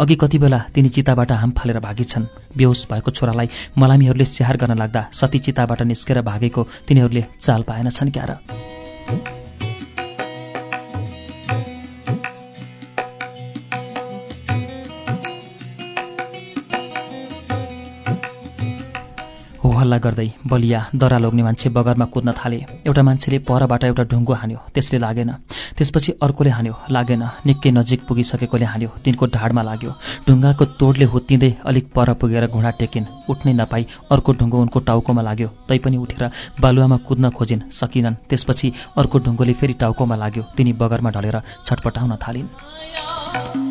अघि 0.00 0.14
कति 0.14 0.38
बेला 0.38 0.58
तिनी 0.74 0.88
चिताबाट 0.88 1.32
हाम 1.34 1.50
फालेर 1.58 1.78
भागेछन्। 1.80 2.30
बेहोस 2.56 2.86
भएको 2.90 3.10
छोरालाई 3.10 3.48
मलामीहरूले 3.78 4.24
स्याहार 4.26 4.56
गर्न 4.56 4.78
लाग्दा 4.78 5.02
सती 5.12 5.38
चिताबाट 5.40 5.82
निस्केर 5.84 6.22
भागेको 6.22 6.66
तिनीहरूले 6.86 7.24
चाल 7.40 7.62
पाएनछन् 7.62 8.10
क्यार। 8.10 8.63
हल्ला 19.84 19.96
गर्दै 20.04 20.28
बलिया 20.50 20.80
दरा 21.00 21.18
लोग्ने 21.18 21.42
मान्छे 21.42 21.68
बगरमा 21.76 22.06
कुद्न 22.14 22.32
थाले। 22.38 22.58
एउटा 22.88 23.02
मान्छेले 23.08 23.38
परबाट 23.48 23.84
एउटा 23.84 24.02
ढुङ्गो 24.10 24.34
हान्यो 24.40 24.58
त्यसले 24.74 24.98
लागेन। 25.04 25.30
त्यसपछि 25.76 26.12
अर्कोले 26.22 26.50
हान्यो। 26.50 26.74
लागेन। 26.90 27.22
निकै 27.46 27.70
नजिक 27.70 28.00
पुगिसकेकोले 28.06 28.64
हान्यो। 28.64 28.90
तिनको 29.04 29.24
ढाडमा 29.26 29.62
लाग्यो। 29.62 29.90
ढुङ्गाको 30.28 30.64
तोडले 30.80 31.04
हुत्तिँदै 31.04 31.50
अलिक 31.64 31.86
पर 31.94 32.12
पुगेर 32.14 32.46
घुँडा 32.46 32.70
टेकिन्। 32.80 33.06
उठ्नै 33.30 33.52
नपाई। 33.52 33.86
अर्को 34.12 34.30
ढुङ्गो 34.32 34.60
उनको 34.60 34.78
टाउकोमा 34.80 35.22
लाग्यो। 35.22 35.48
तैपनि 35.68 35.96
उठेर 35.96 36.22
बालुवामा 36.60 36.96
कुद्न 37.08 37.30
खोजिन्। 37.30 37.66
सकिनन्। 37.72 38.20
त्यसपछि 38.28 38.72
अर्को 38.98 39.18
ढुङ्गोले 39.18 39.52
फेरि 39.52 39.74
टाउकोमा 39.82 40.16
लाग्यो। 40.16 40.42
तिनी 40.56 40.72
बगरमा 40.72 41.10
ढलेर 41.10 41.36
छटपटाउन 41.66 42.16
थालिन्। 42.22 43.63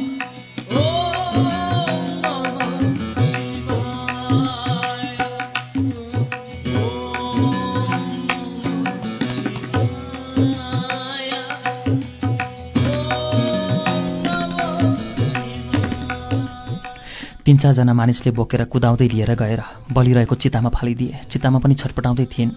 तिन 17.46 17.58
चारजना 17.58 17.94
मानिसले 17.94 18.32
बोकेर 18.32 18.64
कुदाउँदै 18.66 19.08
लिएर 19.08 19.32
गएर 19.36 19.62
बलिरहेको 19.92 20.36
चितामा 20.36 20.70
फालिदिए। 20.70 21.20
चितामा 21.32 21.60
पनि 21.60 21.74
छटपटाउँदै 21.76 22.26
थिइन्। 22.26 22.52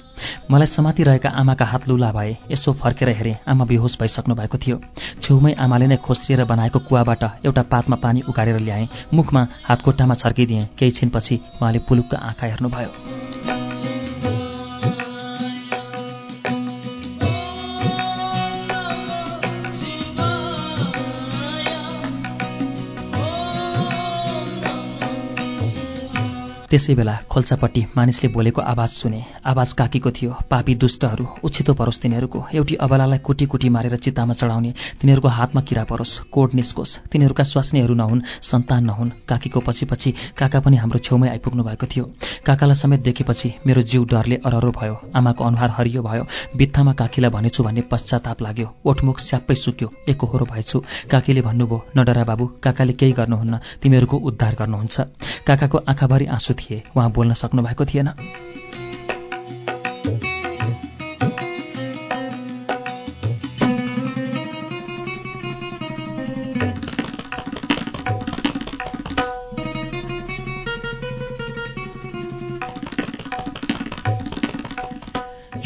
मलाई 0.51 0.66
समातिरहेका 0.66 1.28
आमाका 1.34 1.64
हात 1.64 1.89
लुला 1.89 2.12
भए 2.12 2.37
यसो 2.51 2.72
फर्केर 2.72 3.09
हेरेँ 3.11 3.34
आमा 3.49 3.64
बेहोस 3.64 3.99
भइसक्नु 4.01 4.34
भएको 4.34 4.59
थियो। 4.59 4.78
छेउमै 5.22 5.53
आमाले 5.59 5.87
नै 5.87 5.97
खोस्रिएर 6.07 6.45
बनाएको 6.45 6.78
कुवाबाट 6.87 7.24
एउटा 7.47 7.62
पातमा 7.66 7.97
पानी 7.99 8.22
उकालेर 8.30 8.61
ल्याएँ। 8.61 8.89
मुखमा 9.14 9.47
हातखुट्टामा 9.64 10.14
छर्किदिएँ। 10.14 10.68
केही 10.78 10.91
छिनपछि 10.93 11.41
उहाँले 11.59 11.78
पुलुक्क 11.82 12.14
आँखा 12.14 12.47
हेर्नुभयो। 12.47 13.56
त्यसै 26.77 26.95
बेला 26.95 27.12
खोल्सापट्टि 27.33 27.83
मानिसले 27.97 28.29
बोलेको 28.29 28.61
आवाज 28.62 28.91
सुने। 28.93 29.20
आवाज 29.49 29.72
काकीको 29.72 30.11
थियो। 30.11 30.33
पापी 30.51 30.74
दुष्टहरू 30.74 31.27
उछितो 31.45 31.72
परोस् 31.74 32.01
तिनीहरूको। 32.01 32.41
एउटी 32.53 32.74
अबलालाई 32.77 33.18
कुटी 33.18 33.47
कुटी 33.47 33.68
मारेर 33.68 33.97
चितामा 33.97 34.35
चढाउने। 34.35 34.72
तिनीहरूको 35.01 35.29
हातमा 35.29 35.61
किरा 35.61 35.85
परोस्। 35.85 36.12
कोड 36.29 36.55
निस्कोस्। 36.55 36.93
तिनीहरूका 37.09 37.45
स्वास्नीहरू 37.45 37.95
नहुन् 37.95 38.20
सन्तान 38.43 38.85
नहुन्। 38.85 39.11
काकीको 39.29 39.61
पछि 39.61 39.85
पछि 39.87 40.12
काका 40.37 40.61
पनि 40.61 40.77
हाम्रो 40.77 40.99
छेउमै 40.99 41.29
आइपुग्नु 41.29 41.64
भएको 41.64 41.87
थियो। 41.87 42.05
काकालाई 42.45 42.74
समेत 42.74 43.01
देखेपछि 43.01 43.49
मेरो 43.66 43.83
जिउ 43.83 44.05
डरले 44.05 44.37
अररो 44.45 44.70
भयो। 44.77 45.01
आमाको 45.16 45.45
अनुहार 45.45 45.70
हरियो 45.70 46.03
भयो। 46.03 46.27
बित्थामा 46.57 46.93
काकीलाई 46.93 47.31
भनेछु 47.31 47.64
भन्ने 47.64 47.89
पश्चाताप 47.89 48.43
लाग्यो। 48.43 48.68
ओठमुख 48.85 49.20
स्याप्पै 49.20 49.55
सुक्यो। 49.55 49.89
एकहोरो 50.09 50.45
भएछु। 50.53 50.85
काकीले 51.11 51.41
भन्नुभयो 51.41 51.81
नडरा 51.97 52.24
बाबु 52.24 52.47
काकाले 52.62 52.93
केही 52.93 53.12
गर्नुहुन्न। 53.12 53.64
तिमीहरूको 53.83 54.16
उद्धार 54.29 54.55
गर्नुहुन्छ। 54.61 55.01
काकाको 55.49 55.85
आँखाभरि 55.89 56.27
आँसु 56.37 56.53
थिए 56.71 56.83
उहाँ 56.97 57.11
बोल्न 57.11 57.33
सक्नु 57.33 57.62
भएको 57.62 57.85
थिएन। 57.85 58.12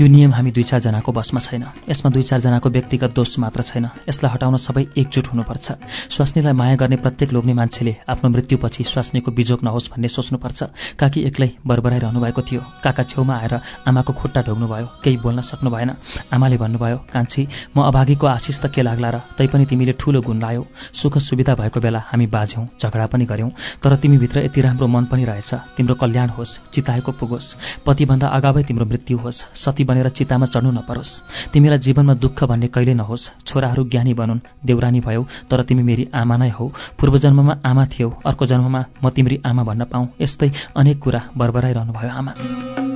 यो 0.01 0.07
नियम 0.07 0.32
हामी 0.32 0.51
दुई 0.51 0.62
चारजनाको 0.64 1.12
बसमा 1.12 1.40
छैन। 1.40 1.64
यसमा 1.84 2.11
दुई 2.11 2.22
चारजनाको 2.22 2.68
व्यक्तिगत 2.70 3.12
दोष 3.12 3.38
मात्र 3.38 3.62
छैन। 3.62 3.84
यसलाई 4.09 4.32
हटाउन 4.32 4.57
सबै 4.57 4.84
एकजुट 4.96 5.26
हुनुपर्छ। 5.28 5.66
स्वास्नीलाई 6.09 6.53
माया 6.57 6.76
गर्ने 6.80 6.96
प्रत्येक 6.96 7.32
लोग्ने 7.32 7.53
मान्छेले 7.53 7.92
आफ्नो 8.09 8.30
मृत्युपछि 8.30 8.84
स्वास्नीको 8.84 9.30
बिजोग 9.30 9.61
नहोस् 9.61 9.90
भन्ने 9.92 10.09
सोच्नुपर्छ। 10.09 10.62
काकी 10.96 11.20
एक्लै 11.20 11.48
बरबराइरहनु 11.66 12.20
भएको 12.20 12.42
थियो। 12.42 12.61
काका 12.80 13.03
छेउमा 13.03 13.34
आएर 13.36 13.55
आमाको 13.84 14.12
खुट्टा 14.12 14.40
ढोग्नुभयो। 14.40 14.86
केही 15.05 15.16
बोल्न 15.20 15.40
सक्नु 15.44 15.70
भएन 15.70 15.90
आमाले 16.32 16.57
भन्नुभयो 16.57 16.96
कान्छी 17.12 17.42
म 17.76 17.84
अभागीको 17.84 18.26
आशिष 18.26 18.59
त 18.61 18.72
के 18.72 18.80
लाग्ला 18.80 19.11
र? 19.11 19.16
तैपनि 19.36 19.66
तिमीले 19.68 19.92
ठूलो 20.01 20.20
गुण 20.24 20.40
लायौ। 20.40 20.64
सुख 20.96 21.18
सुविधा 21.20 21.55
भएको 21.61 21.80
बेला 21.80 22.01
हामी 22.09 22.26
बाझ्यौँ 22.26 22.64
झगडा 22.80 23.07
पनि 23.12 23.24
गऱ्यौँ। 23.28 23.51
तर 23.84 23.96
तिमीभित्र 24.01 24.48
यति 24.48 24.61
राम्रो 24.61 24.88
मन 24.88 25.12
पनि 25.12 25.24
रहेछ। 25.28 25.76
तिम्रो 25.76 25.94
कल्याण 26.01 26.28
होस् 26.32 26.59
चिताएको 26.72 27.12
पुगोस्। 27.12 27.55
पतिभन्दा 27.84 28.26
अगावै 28.30 28.62
तिम्रो 28.64 28.86
मृत्यु 28.86 29.18
होस्। 29.18 29.44
सती 29.61 29.84
बनेर 29.91 30.09
चितामा 30.11 30.47
चढ्नु 30.47 30.70
नपरोस्। 30.70 31.12
तिमीलाई 31.53 31.78
जीवनमा 31.78 32.14
दुःख 32.24 32.45
भन्ने 32.45 32.68
कहिले 32.74 32.95
नहोस्। 32.95 33.30
छोराहरू 33.47 33.84
ज्ञानी 33.91 34.14
बनुन् 34.14 34.45
देउरानी 34.66 35.01
भयौ 35.01 35.22
तर 35.51 35.62
तिमी 35.62 35.82
मेरी 35.82 36.09
आमा 36.14 36.36
नै 36.36 36.51
हौ। 36.51 36.68
पूर्व 36.99 37.18
जन्ममा 37.18 37.59
आमा 37.64 37.84
थियौ 37.93 38.11
अर्को 38.26 38.47
जन्ममा 38.47 38.84
म 39.03 39.11
तिम्री 39.11 39.41
आमा 39.47 39.62
भन्न 39.64 39.84
पाऊँ। 39.93 40.09
यस्तै 40.20 40.51
अनेक 40.76 40.99
कुरा 40.99 41.20
बरबराइरहनु 41.36 41.93
भयो 41.93 42.11
आमा। 42.18 42.89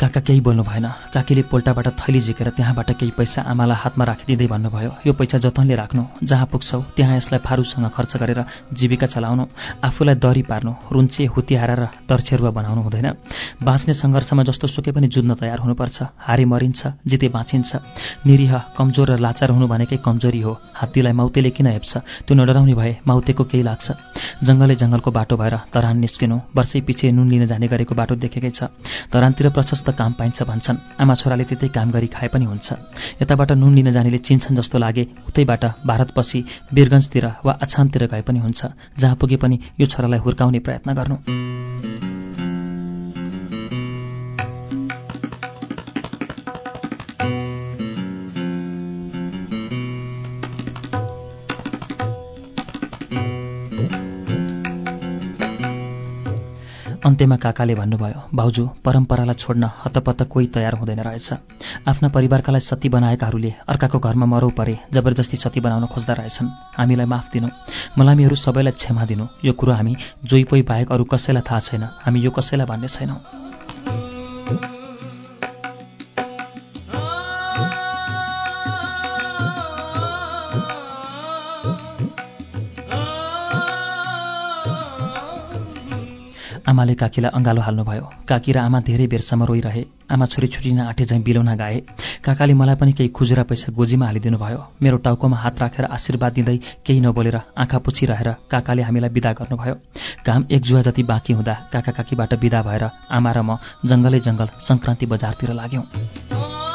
काका 0.00 0.20
केही 0.24 0.40
बोल्नु 0.40 0.62
भएन। 0.64 0.86
काकीले 1.12 1.42
पोल्टाबाट 1.52 1.88
थैली 2.00 2.20
झिकेर 2.20 2.48
त्यहाँबाट 2.56 2.90
केही 2.96 3.12
पैसा 3.20 3.42
आमालाई 3.52 3.76
हातमा 3.84 4.04
राखिदिँदै 4.08 4.46
भन्नुभयो 4.48 4.90
यो 5.06 5.12
पैसा 5.12 5.38
जतनले 5.44 5.74
राख्नु 5.76 6.02
जहाँ 6.24 6.46
पुग्छौ 6.48 6.80
त्यहाँ 6.96 7.16
यसलाई 7.16 7.40
फारूसँग 7.44 7.88
खर्च 7.92 8.16
गरेर 8.16 8.40
जीविका 8.72 9.06
चलाउनु 9.12 9.44
आफूलाई 9.84 10.14
दरी 10.16 10.42
पार्नु 10.48 10.72
रुन्चे 10.88 11.24
हुतिहारा 11.36 11.74
र 11.76 11.84
डरछेरुवा 12.08 12.50
बनाउनु 12.50 12.80
हुँदैन। 12.80 13.08
बाँच्ने 13.60 13.94
सङ्घर्षमा 13.94 14.42
जस्तो 14.48 14.66
सुके 14.72 14.92
पनि 14.96 15.06
जुझ्न 15.12 15.34
तयार 15.36 15.58
हुनुपर्छ। 15.60 15.98
हारे 16.16 16.44
मरिन्छ 16.48 16.80
जिते 17.04 17.28
बाँचिन्छ। 17.28 17.70
निरीह 18.24 18.56
कमजोर 18.80 19.10
र 19.12 19.18
लाचार 19.20 19.50
हुनु 19.52 19.68
भनेकै 19.68 20.00
कमजोरी 20.00 20.40
हो। 20.40 20.52
हात्तीलाई 20.80 21.12
माउतेले 21.12 21.50
किन 21.52 21.66
हेप्छ? 21.76 22.24
त्यो 22.24 22.34
नडराउने 22.40 22.74
भए 22.74 22.92
माउतेको 23.04 23.44
केही 23.44 23.62
लाग्छ। 23.68 23.86
जङ्गलै 24.48 24.74
जङ्गलको 24.80 25.10
बाटो 25.12 25.36
भएर 25.36 25.56
तरान 25.68 25.96
निस्किनु 26.00 26.36
वर्षै 26.56 26.80
पछि 26.88 27.12
नुन 27.12 27.28
लिन 27.28 27.44
जाने 27.52 27.68
गरेको 27.68 27.94
बाटो 27.94 28.16
देखेकै 28.16 28.50
छ। 28.50 28.72
तरानतिर 29.12 29.52
प्रशस्त 29.52 29.89
काम 29.92 30.12
पाइन्छ 30.12 30.42
भन्छन्। 30.42 30.78
आमा 31.00 31.14
छोराले 31.14 31.44
त्यतै 31.44 31.68
काम 31.68 31.90
गरी 31.90 32.06
खाए 32.06 32.28
पनि 32.28 32.44
हुन्छ। 32.44 32.72
यताबाट 33.22 33.52
नुन 33.52 33.74
लिन 33.74 33.90
जानेले 33.90 34.18
चिन्छन् 34.18 34.56
जस्तो 34.56 34.78
लागे 34.78 35.06
उतैबाट 35.28 35.64
भारत 35.86 36.10
पछि 36.16 36.44
वीरगन्जतिर 36.72 37.26
वा 37.44 37.52
अछामतिर 37.52 38.06
गए 38.06 38.22
पनि 38.22 38.38
हुन्छ। 38.38 38.66
जहाँ 38.98 39.16
पुगे 39.16 39.36
पनि 39.36 39.60
यो 39.80 39.86
छोरालाई 39.86 40.18
हुर्काउने 40.18 40.58
प्रयत्न 40.58 40.94
गर्नु। 40.94 42.39
अन्त्यमा 57.00 57.36
काकाले 57.36 57.74
भन्नुभयो 57.74 58.20
भाउजू 58.34 58.64
परम्परालाई 58.84 59.34
छोड्न 59.34 59.64
हतपत्त 59.84 60.22
कोही 60.22 60.46
तयार 60.46 60.74
हुँदैन 60.74 61.00
रहेछ। 61.00 61.32
आफ्ना 61.88 62.08
परिवारकालाई 62.08 62.60
सती 62.60 62.88
बनाएकाहरूले 62.88 63.52
अर्काको 63.68 63.98
घरमा 63.98 64.26
मरौ 64.26 64.48
परे 64.58 64.78
जबरजस्ती 64.92 65.36
सती 65.36 65.60
बनाउन 65.60 65.86
खोज्दा 65.86 66.14
रहेछन्। 66.20 66.48
हामीलाई 66.76 67.06
माफ 67.06 67.32
दिनु। 67.32 67.48
मलामीहरू 67.98 68.36
सबैलाई 68.36 68.72
क्षमा 68.76 69.04
दिनु। 69.04 69.26
यो 69.44 69.52
कुरो 69.52 69.72
हामी 69.72 69.96
जोइपोइ 70.24 70.62
बाहेक 70.62 70.92
अरू 70.92 71.04
कसैलाई 71.04 71.42
थाहा 71.48 71.60
छैन। 71.60 71.84
हामी 72.04 72.20
यो 72.20 72.30
कसैलाई 72.30 72.66
भन्ने 72.66 72.88
छैनौँ। 72.88 73.20
आमाले 86.70 86.94
काकीलाई 86.94 87.30
अँगालो 87.34 87.60
हाल्नुभयो। 87.60 88.04
काकी 88.28 88.52
र 88.52 88.58
आमा 88.60 88.80
धेरै 88.86 89.06
बेरसम्म 89.10 89.44
रोइरहे। 89.44 89.84
आमा 90.12 90.26
छोरी 90.26 90.46
छुटिन 90.46 90.80
आँटे 90.80 91.04
झैँ 91.04 91.22
बिलौना 91.22 91.54
गाए। 91.56 91.78
काकाले 92.24 92.54
मलाई 92.54 92.76
पनि 92.78 92.92
केही 92.92 93.08
खुजुरा 93.10 93.42
पैसा 93.50 93.72
गोजीमा 93.74 94.06
हालिदिनु 94.06 94.38
भयो 94.38 94.60
मेरो 94.82 94.96
टाउकोमा 95.02 95.36
हात 95.36 95.60
राखेर 95.62 95.84
आशीर्वाद 95.90 96.32
दिँदै 96.32 96.56
केही 96.86 97.00
नबोलेर 97.00 97.36
आँखा 97.58 97.78
पुछिरहेर 97.82 98.30
काकाले 98.50 98.82
हामीलाई 98.82 99.10
विदा 99.10 99.32
गर्नुभयो। 99.38 99.74
घाम 100.26 100.46
एक 100.50 100.62
जुवा 100.62 100.82
जति 100.86 101.02
बाँकी 101.10 101.32
हुँदा 101.32 101.54
काका 101.72 101.92
काकीबाट 101.92 102.34
विदा 102.38 102.62
भएर 102.62 102.84
आमा 103.10 103.32
र 103.32 103.42
म 103.42 103.58
जङ्गलै 103.84 104.20
जङ्गल 104.20 104.48
सङ्क्रान्ति 104.60 105.06
बजारतिर 105.06 105.52
लाग्यौँ। 105.52 106.69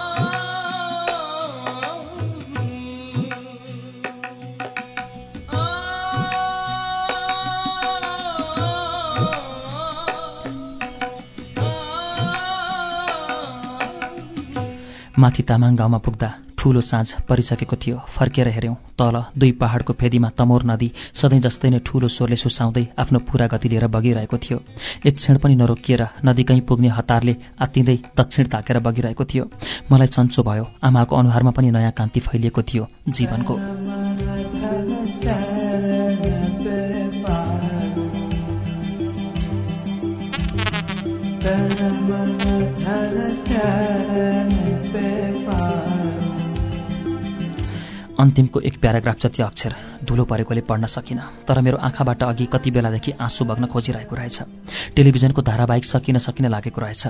माथि 15.17 15.43
तामाङ 15.43 15.75
गाउँमा 15.75 15.97
पुग्दा 15.97 16.29
ठूलो 16.59 16.81
साँझ 16.81 17.07
परिसकेको 17.29 17.75
थियो। 17.75 17.97
फर्केर 18.07 18.47
हेऱ्यौँ 18.47 18.75
तल 18.99 19.15
दुई 19.37 19.51
पहाडको 19.61 19.93
फेदीमा 19.93 20.29
तमोर 20.37 20.63
नदी 20.65 20.91
सधैँ 21.13 21.39
जस्तै 21.39 21.69
नै 21.69 21.79
ठूलो 21.85 22.07
स्वरले 22.07 22.35
सुसाउँदै 22.35 22.85
आफ्नो 22.97 23.19
पूरा 23.29 23.47
गति 23.47 23.69
लिएर 23.69 23.87
बगिरहेको 23.87 24.37
थियो। 24.37 24.59
एक 25.05 25.15
क्षण 25.15 25.37
पनि 25.37 25.55
नरोकिएर 25.55 26.01
नदी 26.25 26.43
कहीँ 26.43 26.61
पुग्ने 26.67 26.89
हतारले 26.97 27.35
आत्तिँदै 27.61 27.97
दक्षिण 28.17 28.45
ताकेर 28.53 28.79
बगिरहेको 28.79 29.25
थियो। 29.25 29.49
मलाई 29.91 30.07
चन्चो 30.07 30.43
भयो 30.43 30.65
आमाको 30.83 31.15
अनुहारमा 31.15 31.51
पनि 31.51 31.71
नयाँ 31.71 31.91
कान्ति 31.91 32.19
फैलिएको 32.19 32.61
थियो 32.63 32.87
जीवनको। 33.09 33.55
अन्तिमको 48.19 48.59
एक 48.59 48.79
प्याराग्राफ 48.81 49.19
जति 49.19 49.41
अक्षर 49.43 49.73
धुलो 50.05 50.23
परेकोले 50.25 50.61
पढ्न 50.61 50.85
सकिनँ 50.85 51.23
तर 51.47 51.61
मेरो 51.61 51.77
आँखाबाट 51.77 52.23
अघि 52.23 52.45
कति 52.53 52.71
बेलादेखि 52.71 53.11
आँसु 53.21 53.45
बग्न 53.45 53.65
खोजिरहेको 53.65 54.15
रहेछ। 54.15 54.41
टेलिभिजनको 54.95 55.41
धारावाहिक 55.41 55.85
सकिन 55.85 56.17
सकिन 56.17 56.47
लागेको 56.47 56.81
रहेछ। 56.81 57.07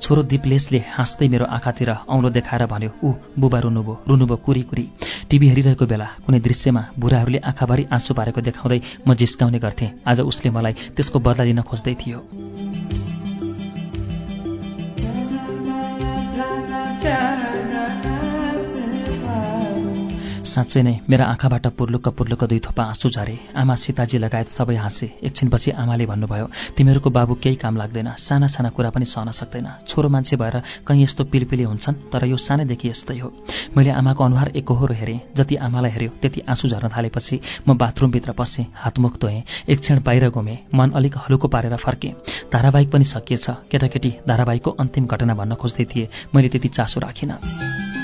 छोरो 0.00 0.22
दिपलेसले 0.22 0.78
हाँस्दै 0.88 1.28
मेरो 1.28 1.44
आँखातिर 1.46 1.90
औँलो 1.90 2.30
देखाएर 2.30 2.66
भन्यो 2.66 2.90
ऊ 3.04 3.12
बुबा 3.38 3.58
रुनुभयो 3.58 3.98
रुनुभयो 4.08 4.36
कुरी 4.36 4.62
कुरी। 4.62 4.88
टिभी 5.30 5.48
हेरिरहेको 5.48 5.86
बेला 5.86 6.08
कुनै 6.26 6.40
दृश्यमा 6.40 6.84
बुढाहरूले 6.98 7.38
आँखाभरि 7.44 7.86
आँसु 7.92 8.14
पारेको 8.14 8.40
देखाउँदै 8.40 8.80
म 9.08 9.14
जिस्काउने 9.14 9.58
गर्थेँ। 9.58 9.90
आज 10.06 10.20
उसले 10.22 10.50
मलाई 10.50 10.72
त्यसको 10.96 11.18
बदला 11.18 11.44
लिन 11.44 11.62
खोज्दै 11.62 11.94
थियो। 11.94 12.18
साँच्चै 20.54 20.82
नै 20.82 20.94
मेरा 21.10 21.24
आँखाबाट 21.26 21.66
पुर्लुक्क 21.78 22.08
पुर्लुक्क 22.18 22.44
दुई 22.44 22.60
थोपा 22.62 22.82
आँसु 22.84 23.08
झरे। 23.10 23.34
आमा 23.56 23.74
सीताजी 23.74 24.18
लगायत 24.18 24.48
सबै 24.48 24.76
हाँसे। 24.76 25.06
एकछिनपछि 25.20 25.70
आमाले 25.74 26.06
भन्नुभयो 26.06 26.46
तिमीहरूको 26.76 27.10
बाबु 27.10 27.34
केही 27.42 27.56
काम 27.56 27.76
लाग्दैन। 27.76 28.10
साना 28.18 28.46
साना 28.46 28.70
कुरा 28.70 28.90
पनि 28.90 29.04
सहन 29.04 29.30
सक्दैन। 29.30 29.66
छोरो 29.88 30.08
मान्छे 30.08 30.36
भएर 30.36 30.56
कहीँ 30.86 31.02
यस्तो 31.02 31.24
पिलपिली 31.24 31.62
हुन्छन् 31.62 31.96
तर 32.12 32.24
यो 32.24 32.36
सानैदेखि 32.38 32.88
यस्तै 32.88 33.18
हो। 33.18 33.32
मैले 33.76 33.90
आमाको 33.92 34.24
अनुहार 34.24 34.48
एकहोरो 34.54 34.94
हेरेँ। 34.94 35.20
जति 35.34 35.56
आमालाई 35.58 35.90
हेऱ्यो 35.90 36.10
त्यति 36.22 36.40
आँसु 36.48 36.68
झर्न 36.68 36.88
थालेपछि 36.88 37.40
म 37.68 37.76
बाथरुमभित्र 37.76 38.32
पसेँ 38.32 38.66
हातमुख 38.76 39.18
धोएँ 39.20 39.42
एक 39.68 39.80
क्षण 39.80 40.02
बाहिर 40.06 40.28
घुमेँ 40.30 40.58
मन 40.74 40.90
अलिक 40.92 41.18
हलुको 41.18 41.48
पारेर 41.48 41.76
फर्केँ। 41.78 42.14
धारावाहिक 42.52 42.92
पनि 42.92 43.04
सकिएछ। 43.06 43.50
केटाकेटी 43.70 44.14
धारावाहिकको 44.28 44.70
अन्तिम 44.78 45.06
घटना 45.06 45.34
भन्न 45.34 45.54
खोज्दै 45.56 45.84
थिए। 45.90 46.08
मैले 46.34 46.48
त्यति 46.48 46.68
चासो 46.70 47.00
राखिनँ। 47.00 48.03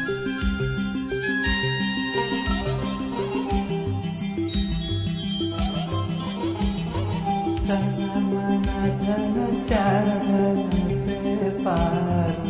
ತನ 7.70 7.98
ಮನ 8.30 8.68
ತನ 9.02 9.36
ಚಾರನ 9.68 10.70
ಪಾರು 11.64 12.49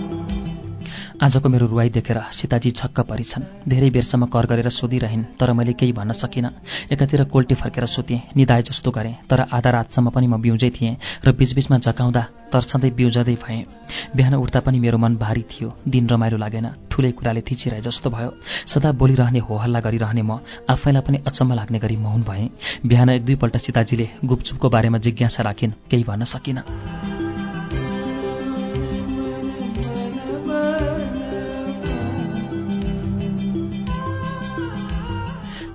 आजको 1.20 1.48
मेरो 1.48 1.66
रुवाई 1.66 1.88
देखेर 1.92 2.18
सीताजी 2.32 2.70
छक्क 2.70 3.00
परिछन्। 3.04 3.42
धेरै 3.68 3.88
बेरसम्म 3.92 4.26
कर 4.32 4.46
गरेर 4.46 4.68
सोधिरहन् 4.70 5.24
तर 5.36 5.52
मैले 5.52 5.72
केही 5.76 5.92
भन्न 5.92 6.12
सकिनँ। 6.14 6.50
एकातिर 6.92 7.24
कोल्टी 7.28 7.54
फर्केर 7.54 7.86
सुतेँ 7.86 8.20
निदाए 8.36 8.62
जस्तो 8.64 8.90
गरेँ 8.90 9.14
तर 9.28 9.40
आधा 9.52 9.70
रातसम्म 9.70 10.10
पनि 10.10 10.26
म 10.26 10.40
बिउजै 10.40 10.70
थिएँ 10.72 10.96
र 11.20 11.32
बिचबिचमा 11.36 11.78
जकाउँदा 11.78 12.22
तर्सँदै 12.52 12.90
बिउजँदै 12.96 13.36
भएँ। 13.36 13.64
बिहान 14.16 14.34
उठ्दा 14.34 14.60
पनि 14.64 14.80
मेरो 14.80 14.98
मन 14.98 15.16
भारी 15.20 15.44
थियो 15.44 15.76
दिन 15.86 16.08
रमाइलो 16.08 16.36
लागेन 16.40 16.68
ठुलै 16.88 17.12
कुराले 17.12 17.44
थिचिरहे 17.44 17.80
जस्तो 17.84 18.10
भयो। 18.10 18.32
सदा 18.66 18.92
बोलिरहने 18.96 19.44
होहल्ला 19.44 19.80
गरिरहने 19.84 20.22
म 20.24 20.40
आफैलाई 20.72 21.04
पनि 21.04 21.18
अचम्म 21.28 21.52
लाग्ने 21.52 21.78
गरी 21.78 21.96
मौन 22.00 22.22
भएँ। 22.24 22.48
बिहान 22.80 23.08
एक 23.10 23.24
दुईपल्ट 23.28 23.56
सीताजीले 23.60 24.08
गुपचुपको 24.24 24.68
बारेमा 24.68 24.98
जिज्ञासा 25.04 25.42
राखिन् 25.42 25.78
केही 25.90 26.04
भन्न 26.08 26.24
सकिनँ। 26.24 27.19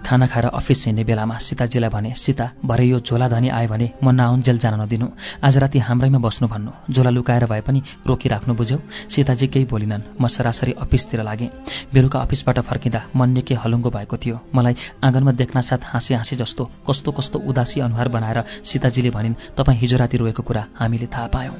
खाना 0.06 0.26
खाएर 0.28 0.46
अफिस 0.48 0.86
हिँड्ने 0.86 1.04
बेलामा 1.04 1.38
सीताजीलाई 1.42 1.90
भने 1.90 2.14
सीता 2.16 2.46
भरे 2.66 2.86
यो 2.86 3.00
झोला 3.00 3.28
धनी 3.28 3.50
आयो 3.50 3.70
भने 3.70 3.88
म 4.04 4.10
नआउन्जेल 4.12 4.58
जान 4.60 4.74
नदिनु। 4.82 5.08
आज 5.44 5.58
राति 5.58 5.80
हाम्रैमा 5.80 6.20
बस्नु 6.20 6.48
भन्नु। 6.48 6.72
झोला 6.94 7.10
लुकाएर 7.10 7.46
भए 7.46 7.62
पनि 7.62 7.82
रोकिराख्नु 8.08 8.54
बुझ्यौ 8.56 8.80
सीताजी 9.10 9.48
केही 9.48 9.66
बोलिनन्। 9.66 10.04
म 10.22 10.28
सरासरी 10.28 10.74
अफिसतिर 10.78 11.24
लागेँ। 11.24 11.50
बेलुका 11.94 12.20
अफिसबाट 12.22 12.60
फर्किँदा 12.70 13.02
मन 13.16 13.30
निकै 13.34 13.56
हलुङ्गो 13.56 13.90
भएको 13.90 14.18
थियो। 14.18 14.40
मलाई 14.56 14.76
आँगनमा 15.04 15.32
देख्नासाथ 15.42 15.82
हाँसी 15.84 16.14
हाँसी 16.14 16.36
जस्तो 16.36 16.70
कस्तो 16.88 17.12
कस्तो 17.12 17.40
उदासी 17.42 17.80
अनुहार 17.82 18.08
बनाएर 18.14 18.44
सीताजीले 18.64 19.10
भनिन् 19.10 19.40
तपाईँ 19.58 19.78
हिजो 19.80 19.98
राति 19.98 20.18
रोएको 20.18 20.44
कुरा 20.44 20.66
हामीले 20.80 21.08
थाहा 21.10 21.28
पायौँ। 21.34 21.58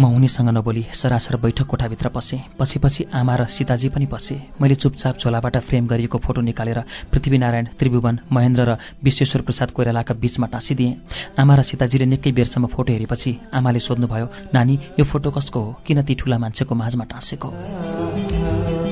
म 0.00 0.04
उनीसँग 0.14 0.48
नबोली 0.48 0.82
सरासर 0.94 1.36
बैठक 1.36 1.66
कोठाभित्र 1.66 2.08
पसेँ। 2.08 2.38
पछि 2.58 2.78
पछि 2.78 3.04
आमा 3.12 3.34
र 3.36 3.44
सीताजी 3.46 3.88
पनि 3.88 4.06
पसे। 4.06 4.34
मैले 4.60 4.74
चुपचाप 4.74 5.18
झोलाबाट 5.18 5.56
फ्रेम 5.58 5.86
गरिएको 5.86 6.18
फोटो 6.18 6.40
निकालेर 6.40 6.78
पृथ्वीनारायण 7.12 7.66
त्रिभुवन 7.78 8.18
महेन्द्र 8.32 8.64
र 8.64 8.76
विश्वेश्वर 9.04 9.42
प्रसाद 9.42 9.70
कोइरालाका 9.70 10.14
बीचमा 10.14 10.46
टाँसिदिएँ। 10.46 10.94
आमा 11.38 11.54
र 11.54 11.62
सीताजीले 11.62 12.06
निकै 12.06 12.32
बेरसम्म 12.32 12.66
फोटो 12.66 12.92
हेरेपछि 12.92 13.36
आमाले 13.54 13.80
सोध्नुभयो 13.80 14.26
नानी 14.54 14.78
यो 14.98 15.04
फोटो 15.04 15.30
कसको 15.30 15.60
हो? 15.60 15.74
किन 15.86 16.02
ती 16.02 16.14
ठुला 16.14 16.38
मान्छेको 16.38 16.74
माझमा 16.74 17.04
टाँसेको? 17.04 18.87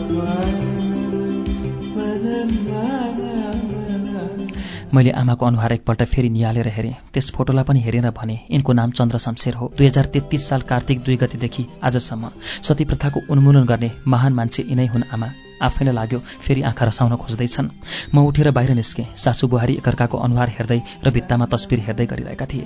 मैले 4.96 5.10
आमाको 5.12 5.46
अनुहार 5.46 5.72
एकपल्ट 5.72 6.02
फेरि 6.04 6.28
निहालेर 6.30 6.68
हेरेँ। 6.72 6.94
त्यस 7.12 7.30
फोटोलाई 7.36 7.64
पनि 7.68 7.80
हेरेर 7.80 8.10
भने 8.16 8.36
यिनको 8.50 8.72
नाम 8.72 8.90
चन्द्र 8.90 9.18
शमशेर 9.18 9.54
हो। 9.54 9.70
दुई 9.76 9.86
हजार 9.86 10.04
तेत्तिस 10.08 10.48
साल 10.48 10.60
कार्तिक 10.64 11.00
दुई 11.04 11.16
गतिदेखि 11.16 11.66
आजसम्म 11.84 12.30
सती 12.64 12.84
प्रथाको 12.84 13.20
उन्मूलन 13.28 13.64
गर्ने 13.66 13.90
महान 14.06 14.32
मान्छे 14.32 14.64
यिनै 14.70 14.86
हुन् 14.86 15.08
आमा। 15.12 15.28
आफैलाई 15.62 15.94
लाग्यो 15.94 16.18
फेरि 16.18 16.62
आँखा 16.62 16.84
रसाउन 16.86 17.16
खोज्दैछन्। 17.16 17.68
म 18.14 18.26
उठेर 18.26 18.50
बाहिर 18.50 18.74
निस्केँ। 18.74 19.06
सासु 19.16 19.46
बुहारी 19.48 19.74
एकअर्काको 19.74 20.16
अनुहार 20.18 20.48
हेर्दै 20.56 20.80
र 21.04 21.10
भित्तामा 21.12 21.46
तस्बिर 21.52 21.80
हेर्दै 21.86 22.06
गरिरहेका 22.06 22.46
थिए। 22.46 22.64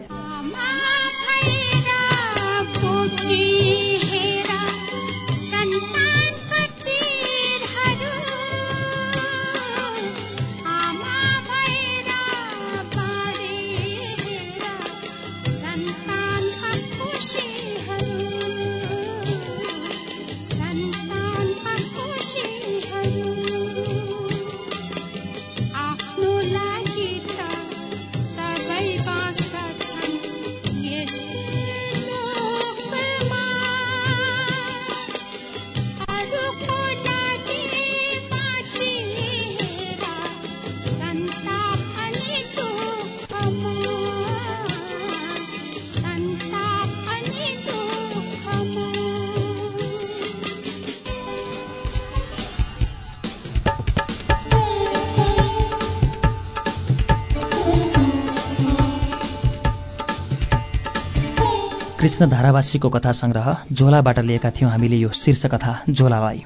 कृष्ण 62.11 62.27
धारावासीको 62.29 62.89
कथा 62.91 63.11
सङ्ग्रह 63.13 63.47
झोलाबाट 63.73 64.19
लिएका 64.19 64.51
थियौँ 64.51 64.71
हामीले 64.71 64.97
यो 64.97 65.09
शीर्ष 65.15 65.45
कथा 65.47 65.73
झोलालाई। 65.91 66.43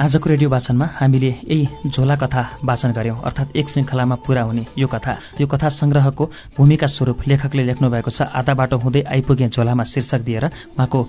आजको 0.00 0.28
रेडियो 0.28 0.50
वाचनमा 0.50 0.88
हामीले 0.94 1.28
यही 1.28 1.88
झोला 1.88 2.16
कथा 2.16 2.42
वाचन 2.64 2.92
गऱ्यौँ 2.92 3.16
अर्थात् 3.24 3.56
एक 3.56 3.68
श्रृङ्खलामा 3.68 4.14
पुरा 4.26 4.42
हुने 4.42 4.66
यो 4.78 4.86
कथा। 4.86 5.16
यो 5.40 5.46
कथा 5.46 5.68
सङ्ग्रहको 5.80 6.30
भूमिका 6.56 6.86
स्वरूप 6.86 7.28
लेखकले 7.28 7.64
लेख्नु 7.64 7.90
भएको 7.90 8.10
छ। 8.10 8.28
आधा 8.36 8.54
बाटो 8.54 8.78
हुँदै 8.84 9.02
आइपुगे 9.08 9.48
झोलामा 9.48 9.84
शीर्षक 9.84 10.20
दिएर 10.28 10.44
उहाँको 10.44 11.02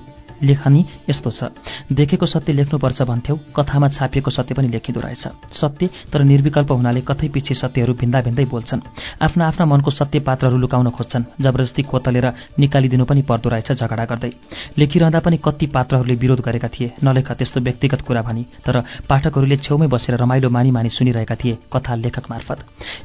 लेखनी 0.43 0.85
यस्तो 1.09 1.31
छ। 1.31 1.51
देखेको 1.91 2.25
सत्य 2.25 2.53
लेख्नुपर्छ 2.53 3.01
भन्थ्यौ 3.01 3.35
कथामा 3.55 3.87
छापिएको 3.89 4.31
सत्य 4.31 4.55
पनि 4.55 4.67
लेखिँदो 4.69 5.01
रहेछ। 5.01 5.53
सत्य 5.53 5.89
तर 6.11 6.23
निर्विकल्प 6.23 6.71
हुनाले 6.71 7.01
कतै 7.01 7.27
पछि 7.29 7.53
सत्यहरू 7.55 7.93
भिन्दा 7.93 8.21
भिन्दै 8.21 8.45
बोल्छन्। 8.45 8.81
आफ्ना 9.21 9.47
आफ्ना 9.47 9.65
मनको 9.65 9.91
सत्य 9.91 10.19
पात्रहरू 10.21 10.57
लुकाउन 10.57 10.89
खोज्छन् 10.89 11.23
जबरजस्ती 11.41 11.83
कोतलेर 11.83 12.31
निकालिदिनु 12.59 13.05
पनि 13.05 13.21
पर्दो 13.21 13.49
रहेछ 13.49 13.71
झगडा 13.73 14.05
गर्दै। 14.05 14.31
लेखिरहँदा 14.77 15.19
पनि 15.19 15.37
कति 15.45 15.65
पात्रहरूले 15.67 16.15
विरोध 16.15 16.41
गरेका 16.41 16.67
थिए 16.69 16.91
नलेख 17.03 17.31
त्यस्तो 17.31 17.59
व्यक्तिगत 17.61 18.01
कुरा 18.01 18.21
भनी 18.21 18.45
तर 18.65 18.81
पाठकहरूले 19.09 19.57
छेउमै 19.57 19.87
बसेर 19.87 20.17
रमाइलो 20.17 20.49
मानी 20.49 20.71
मानी 20.71 20.89
सुनिरहेका 20.89 21.35
थिए 21.35 21.57
कथा 21.73 21.95
लेखक 21.95 22.29
मार्फत। 22.29 22.59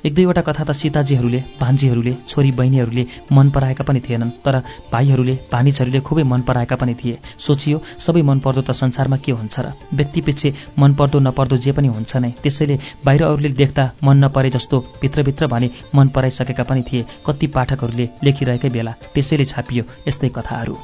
एक 0.07 0.15
दुईवटा 0.15 0.43
कथा 0.43 0.65
त 0.65 0.71
सीताजीहरूले 0.75 1.41
भान्जीहरूले 1.61 2.15
छोरी 2.29 2.51
बहिनीहरूले 2.53 3.07
मन 3.33 3.51
पराएका 3.51 3.85
पनि 3.85 4.01
थिएनन् 4.01 4.31
तर 4.45 4.61
भाइहरूले 4.93 5.35
भानिजहरूले 5.53 6.01
खुबै 6.01 6.23
मन 6.25 6.43
पराएका 6.43 6.77
पनि 6.77 6.95
थिए। 6.95 7.19
सोचियो 7.39 7.81
सबै 7.99 8.23
मनपर्दो 8.23 8.63
त 8.63 8.71
संसारमा 8.73 9.17
के 9.17 9.33
हुन्छ 9.33 9.61
र? 9.61 9.73
व्यक्तिपिच्छे 9.95 10.55
मनपर्दो 10.79 11.19
नपर्दो 11.21 11.57
जे 11.57 11.73
पनि 11.73 11.89
हुन्छ 11.89 12.17
नै। 12.17 12.31
त्यसैले 12.43 12.79
बाहिर 13.05 13.23
अरूले 13.25 13.49
देख्दा 13.63 13.85
मन 14.05 14.25
नपरे 14.25 14.51
जस्तो 14.51 14.81
भित्रभित्र 15.03 15.47
भने 15.47 15.71
मन 15.95 16.09
पराइसकेका 16.09 16.65
पनि 16.65 16.83
थिए 16.83 17.07
कति 17.27 17.47
पाठकहरूले 17.55 18.09
लेखिरहेकै 18.25 18.71
बेला। 18.71 18.93
त्यसैले 19.15 19.45
छापियो 19.45 19.85
यस्तै 20.09 20.29
कथाहरू। 20.29 20.77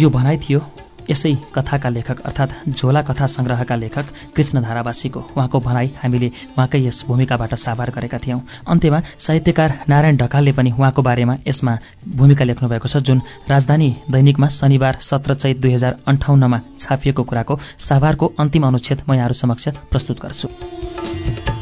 यो 0.00 0.08
भनाइ 0.10 0.36
थियो 0.38 0.60
यसै 1.10 1.32
कथाका 1.54 1.88
लेखक 1.88 2.20
अर्थात् 2.22 2.52
झोला 2.70 3.02
कथा 3.02 3.26
सङ्ग्रहका 3.26 3.76
लेखक 3.76 4.06
कृष्ण 4.36 4.62
धारावासीको 4.62 5.20
उहाँको 5.36 5.60
भनाई 5.60 5.90
हामीले 6.02 6.28
उहाँकै 6.28 6.80
यस 6.86 7.04
भूमिकाबाट 7.08 7.54
साभार 7.56 7.90
गरेका 7.90 8.18
थियौँ। 8.18 8.40
अन्त्यमा 8.66 9.00
साहित्यकार 9.18 9.78
नारायण 9.88 10.16
ढकालले 10.16 10.52
पनि 10.52 10.70
उहाँको 10.78 11.02
बारेमा 11.02 11.36
यसमा 11.46 11.76
भूमिका 12.16 12.44
लेख्नुभएको 12.44 12.88
छ 12.88 13.02
जुन 13.02 13.22
राजधानी 13.48 13.90
दैनिकमा 14.10 14.48
शनिबार 14.58 14.98
सत्र 15.02 15.34
चैत 15.36 15.60
दुई 15.60 15.72
हजार 15.74 15.96
अन्ठाउन्नमा 16.06 16.60
छापिएको 16.78 17.24
कुराको 17.24 17.58
साभारको 17.80 18.32
अन्तिम 18.38 18.66
अनुच्छेद 18.66 19.02
म 19.08 19.14
यहाँहरू 19.14 19.34
समक्ष 19.36 19.68
प्रस्तुत 19.90 20.22
गर्छु। 20.22 21.59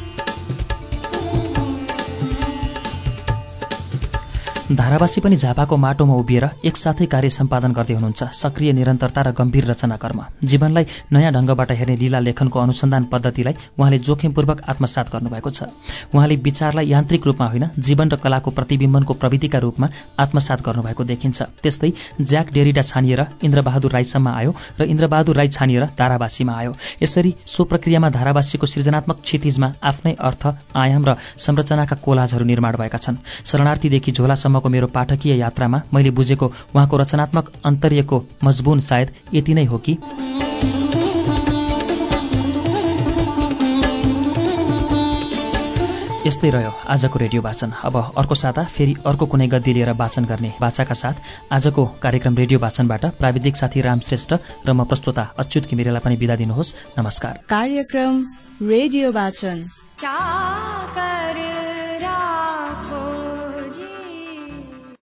धारावासी 4.69 5.21
पनि 5.21 5.37
झापाको 5.37 5.77
माटोमा 5.77 6.15
उभिएर 6.15 6.45
एकसाथै 6.63 7.07
कार्य 7.07 7.29
सम्पादन 7.31 7.73
गर्दै 7.73 7.95
हुनुहुन्छ। 7.95 8.25
सक्रिय 8.35 8.73
निरन्तरता 8.73 9.23
र 9.23 9.31
गम्भीर 9.33 9.65
रचना 9.65 9.97
कर्म 9.97 10.21
जीवनलाई 10.45 10.85
नयाँ 11.13 11.33
ढङ्गबाट 11.33 11.71
हेर्ने 11.73 11.97
लीला 11.97 12.19
लेखनको 12.21 12.59
अनुसन्धान 12.61 13.05
पद्धतिलाई 13.09 13.55
उहाँले 13.79 13.99
जोखिमपूर्वक 13.99 14.61
आत्मसात 14.69 15.07
गर्नुभएको 15.09 15.51
छ। 15.51 15.73
उहाँले 16.13 16.37
विचारलाई 16.37 16.87
यान्त्रिक 16.87 17.27
रूपमा 17.27 17.47
होइन 17.49 17.65
जीवन 17.81 18.09
र 18.13 18.17
कलाको 18.19 18.51
प्रतिबिम्बनको 18.51 19.15
प्रविधिका 19.15 19.59
रूपमा 19.59 19.89
आत्मसात 20.21 20.61
गर्नुभएको 20.61 21.05
देखिन्छ। 21.07 21.43
त्यस्तै 21.65 21.91
ज्याक 22.21 22.53
डेरिडा 22.53 22.83
छानिएर 22.83 23.25
इन्द्रबहादुर 23.41 23.93
राईसम्म 23.93 24.29
आयो 24.31 24.53
र 24.81 24.85
इन्द्रबहादुर 24.85 25.37
राई 25.37 25.49
छानिएर 25.49 25.85
धारावासीमा 25.97 26.53
आयो। 26.53 26.77
यसरी 27.03 27.35
सो 27.47 27.65
प्रक्रियामा 27.65 28.09
धारावासीको 28.11 28.67
सृजनात्मक 28.67 29.25
क्षितिजमा 29.25 29.73
आफ्नै 29.83 30.15
अर्थ 30.21 30.47
आयाम 30.77 31.09
र 31.09 31.17
संरचनाका 31.39 31.97
कोलाजहरू 32.05 32.45
निर्माण 32.45 32.77
भएका 32.77 32.99
छन्। 32.99 33.17
शरणार्थीदेखि 33.47 34.13
झोलासम्म 34.13 34.57
सम्मको 34.59 34.69
मेरो 34.69 34.87
पाठकीय 34.91 35.39
यात्रामा 35.39 35.79
मैले 35.95 36.11
बुझेको 36.11 36.47
उहाँको 36.75 36.97
रचनात्मक 36.99 37.53
अन्तर्यको 37.65 38.17
मजबुन 38.45 38.81
सायद 38.81 39.09
यति 39.35 39.55
नै 39.55 39.65
हो 39.65 39.79
कि? 39.79 39.95
यस्तै 46.27 46.51
रह्यो 46.51 46.73
आजको 46.89 47.19
रेडियो 47.19 47.43
वाचन। 47.43 47.71
अब 47.85 47.95
अर्को 48.19 48.35
साता 48.35 48.65
फेरि 48.67 48.95
अर्को 49.07 49.27
कुनै 49.27 49.47
गद्दी 49.49 49.73
लिएर 49.73 49.93
वाचन 49.95 50.25
गर्ने 50.27 50.53
बाचाका 50.61 50.95
साथ 50.95 51.17
आजको 51.53 51.85
कार्यक्रम 52.03 52.35
रेडियो 52.37 52.59
वाचनबाट 52.61 53.07
प्राविधिक 53.17 53.57
साथी 53.57 53.81
राम 53.81 54.01
श्रेष्ठ 54.03 54.35
र 54.67 54.73
म 54.73 54.85
प्रस्तोता 54.85 55.25
अच्युत 55.39 55.71
घिमिरेलाई 55.71 56.03
पनि 56.05 56.17
बिदा 56.17 56.37
दिनुहोस्। 56.37 56.75
नमस्कार। 56.99 57.35
कार्यक्रम 57.49 58.15
रेडियो 58.69 59.13
वाचन। 59.13 59.69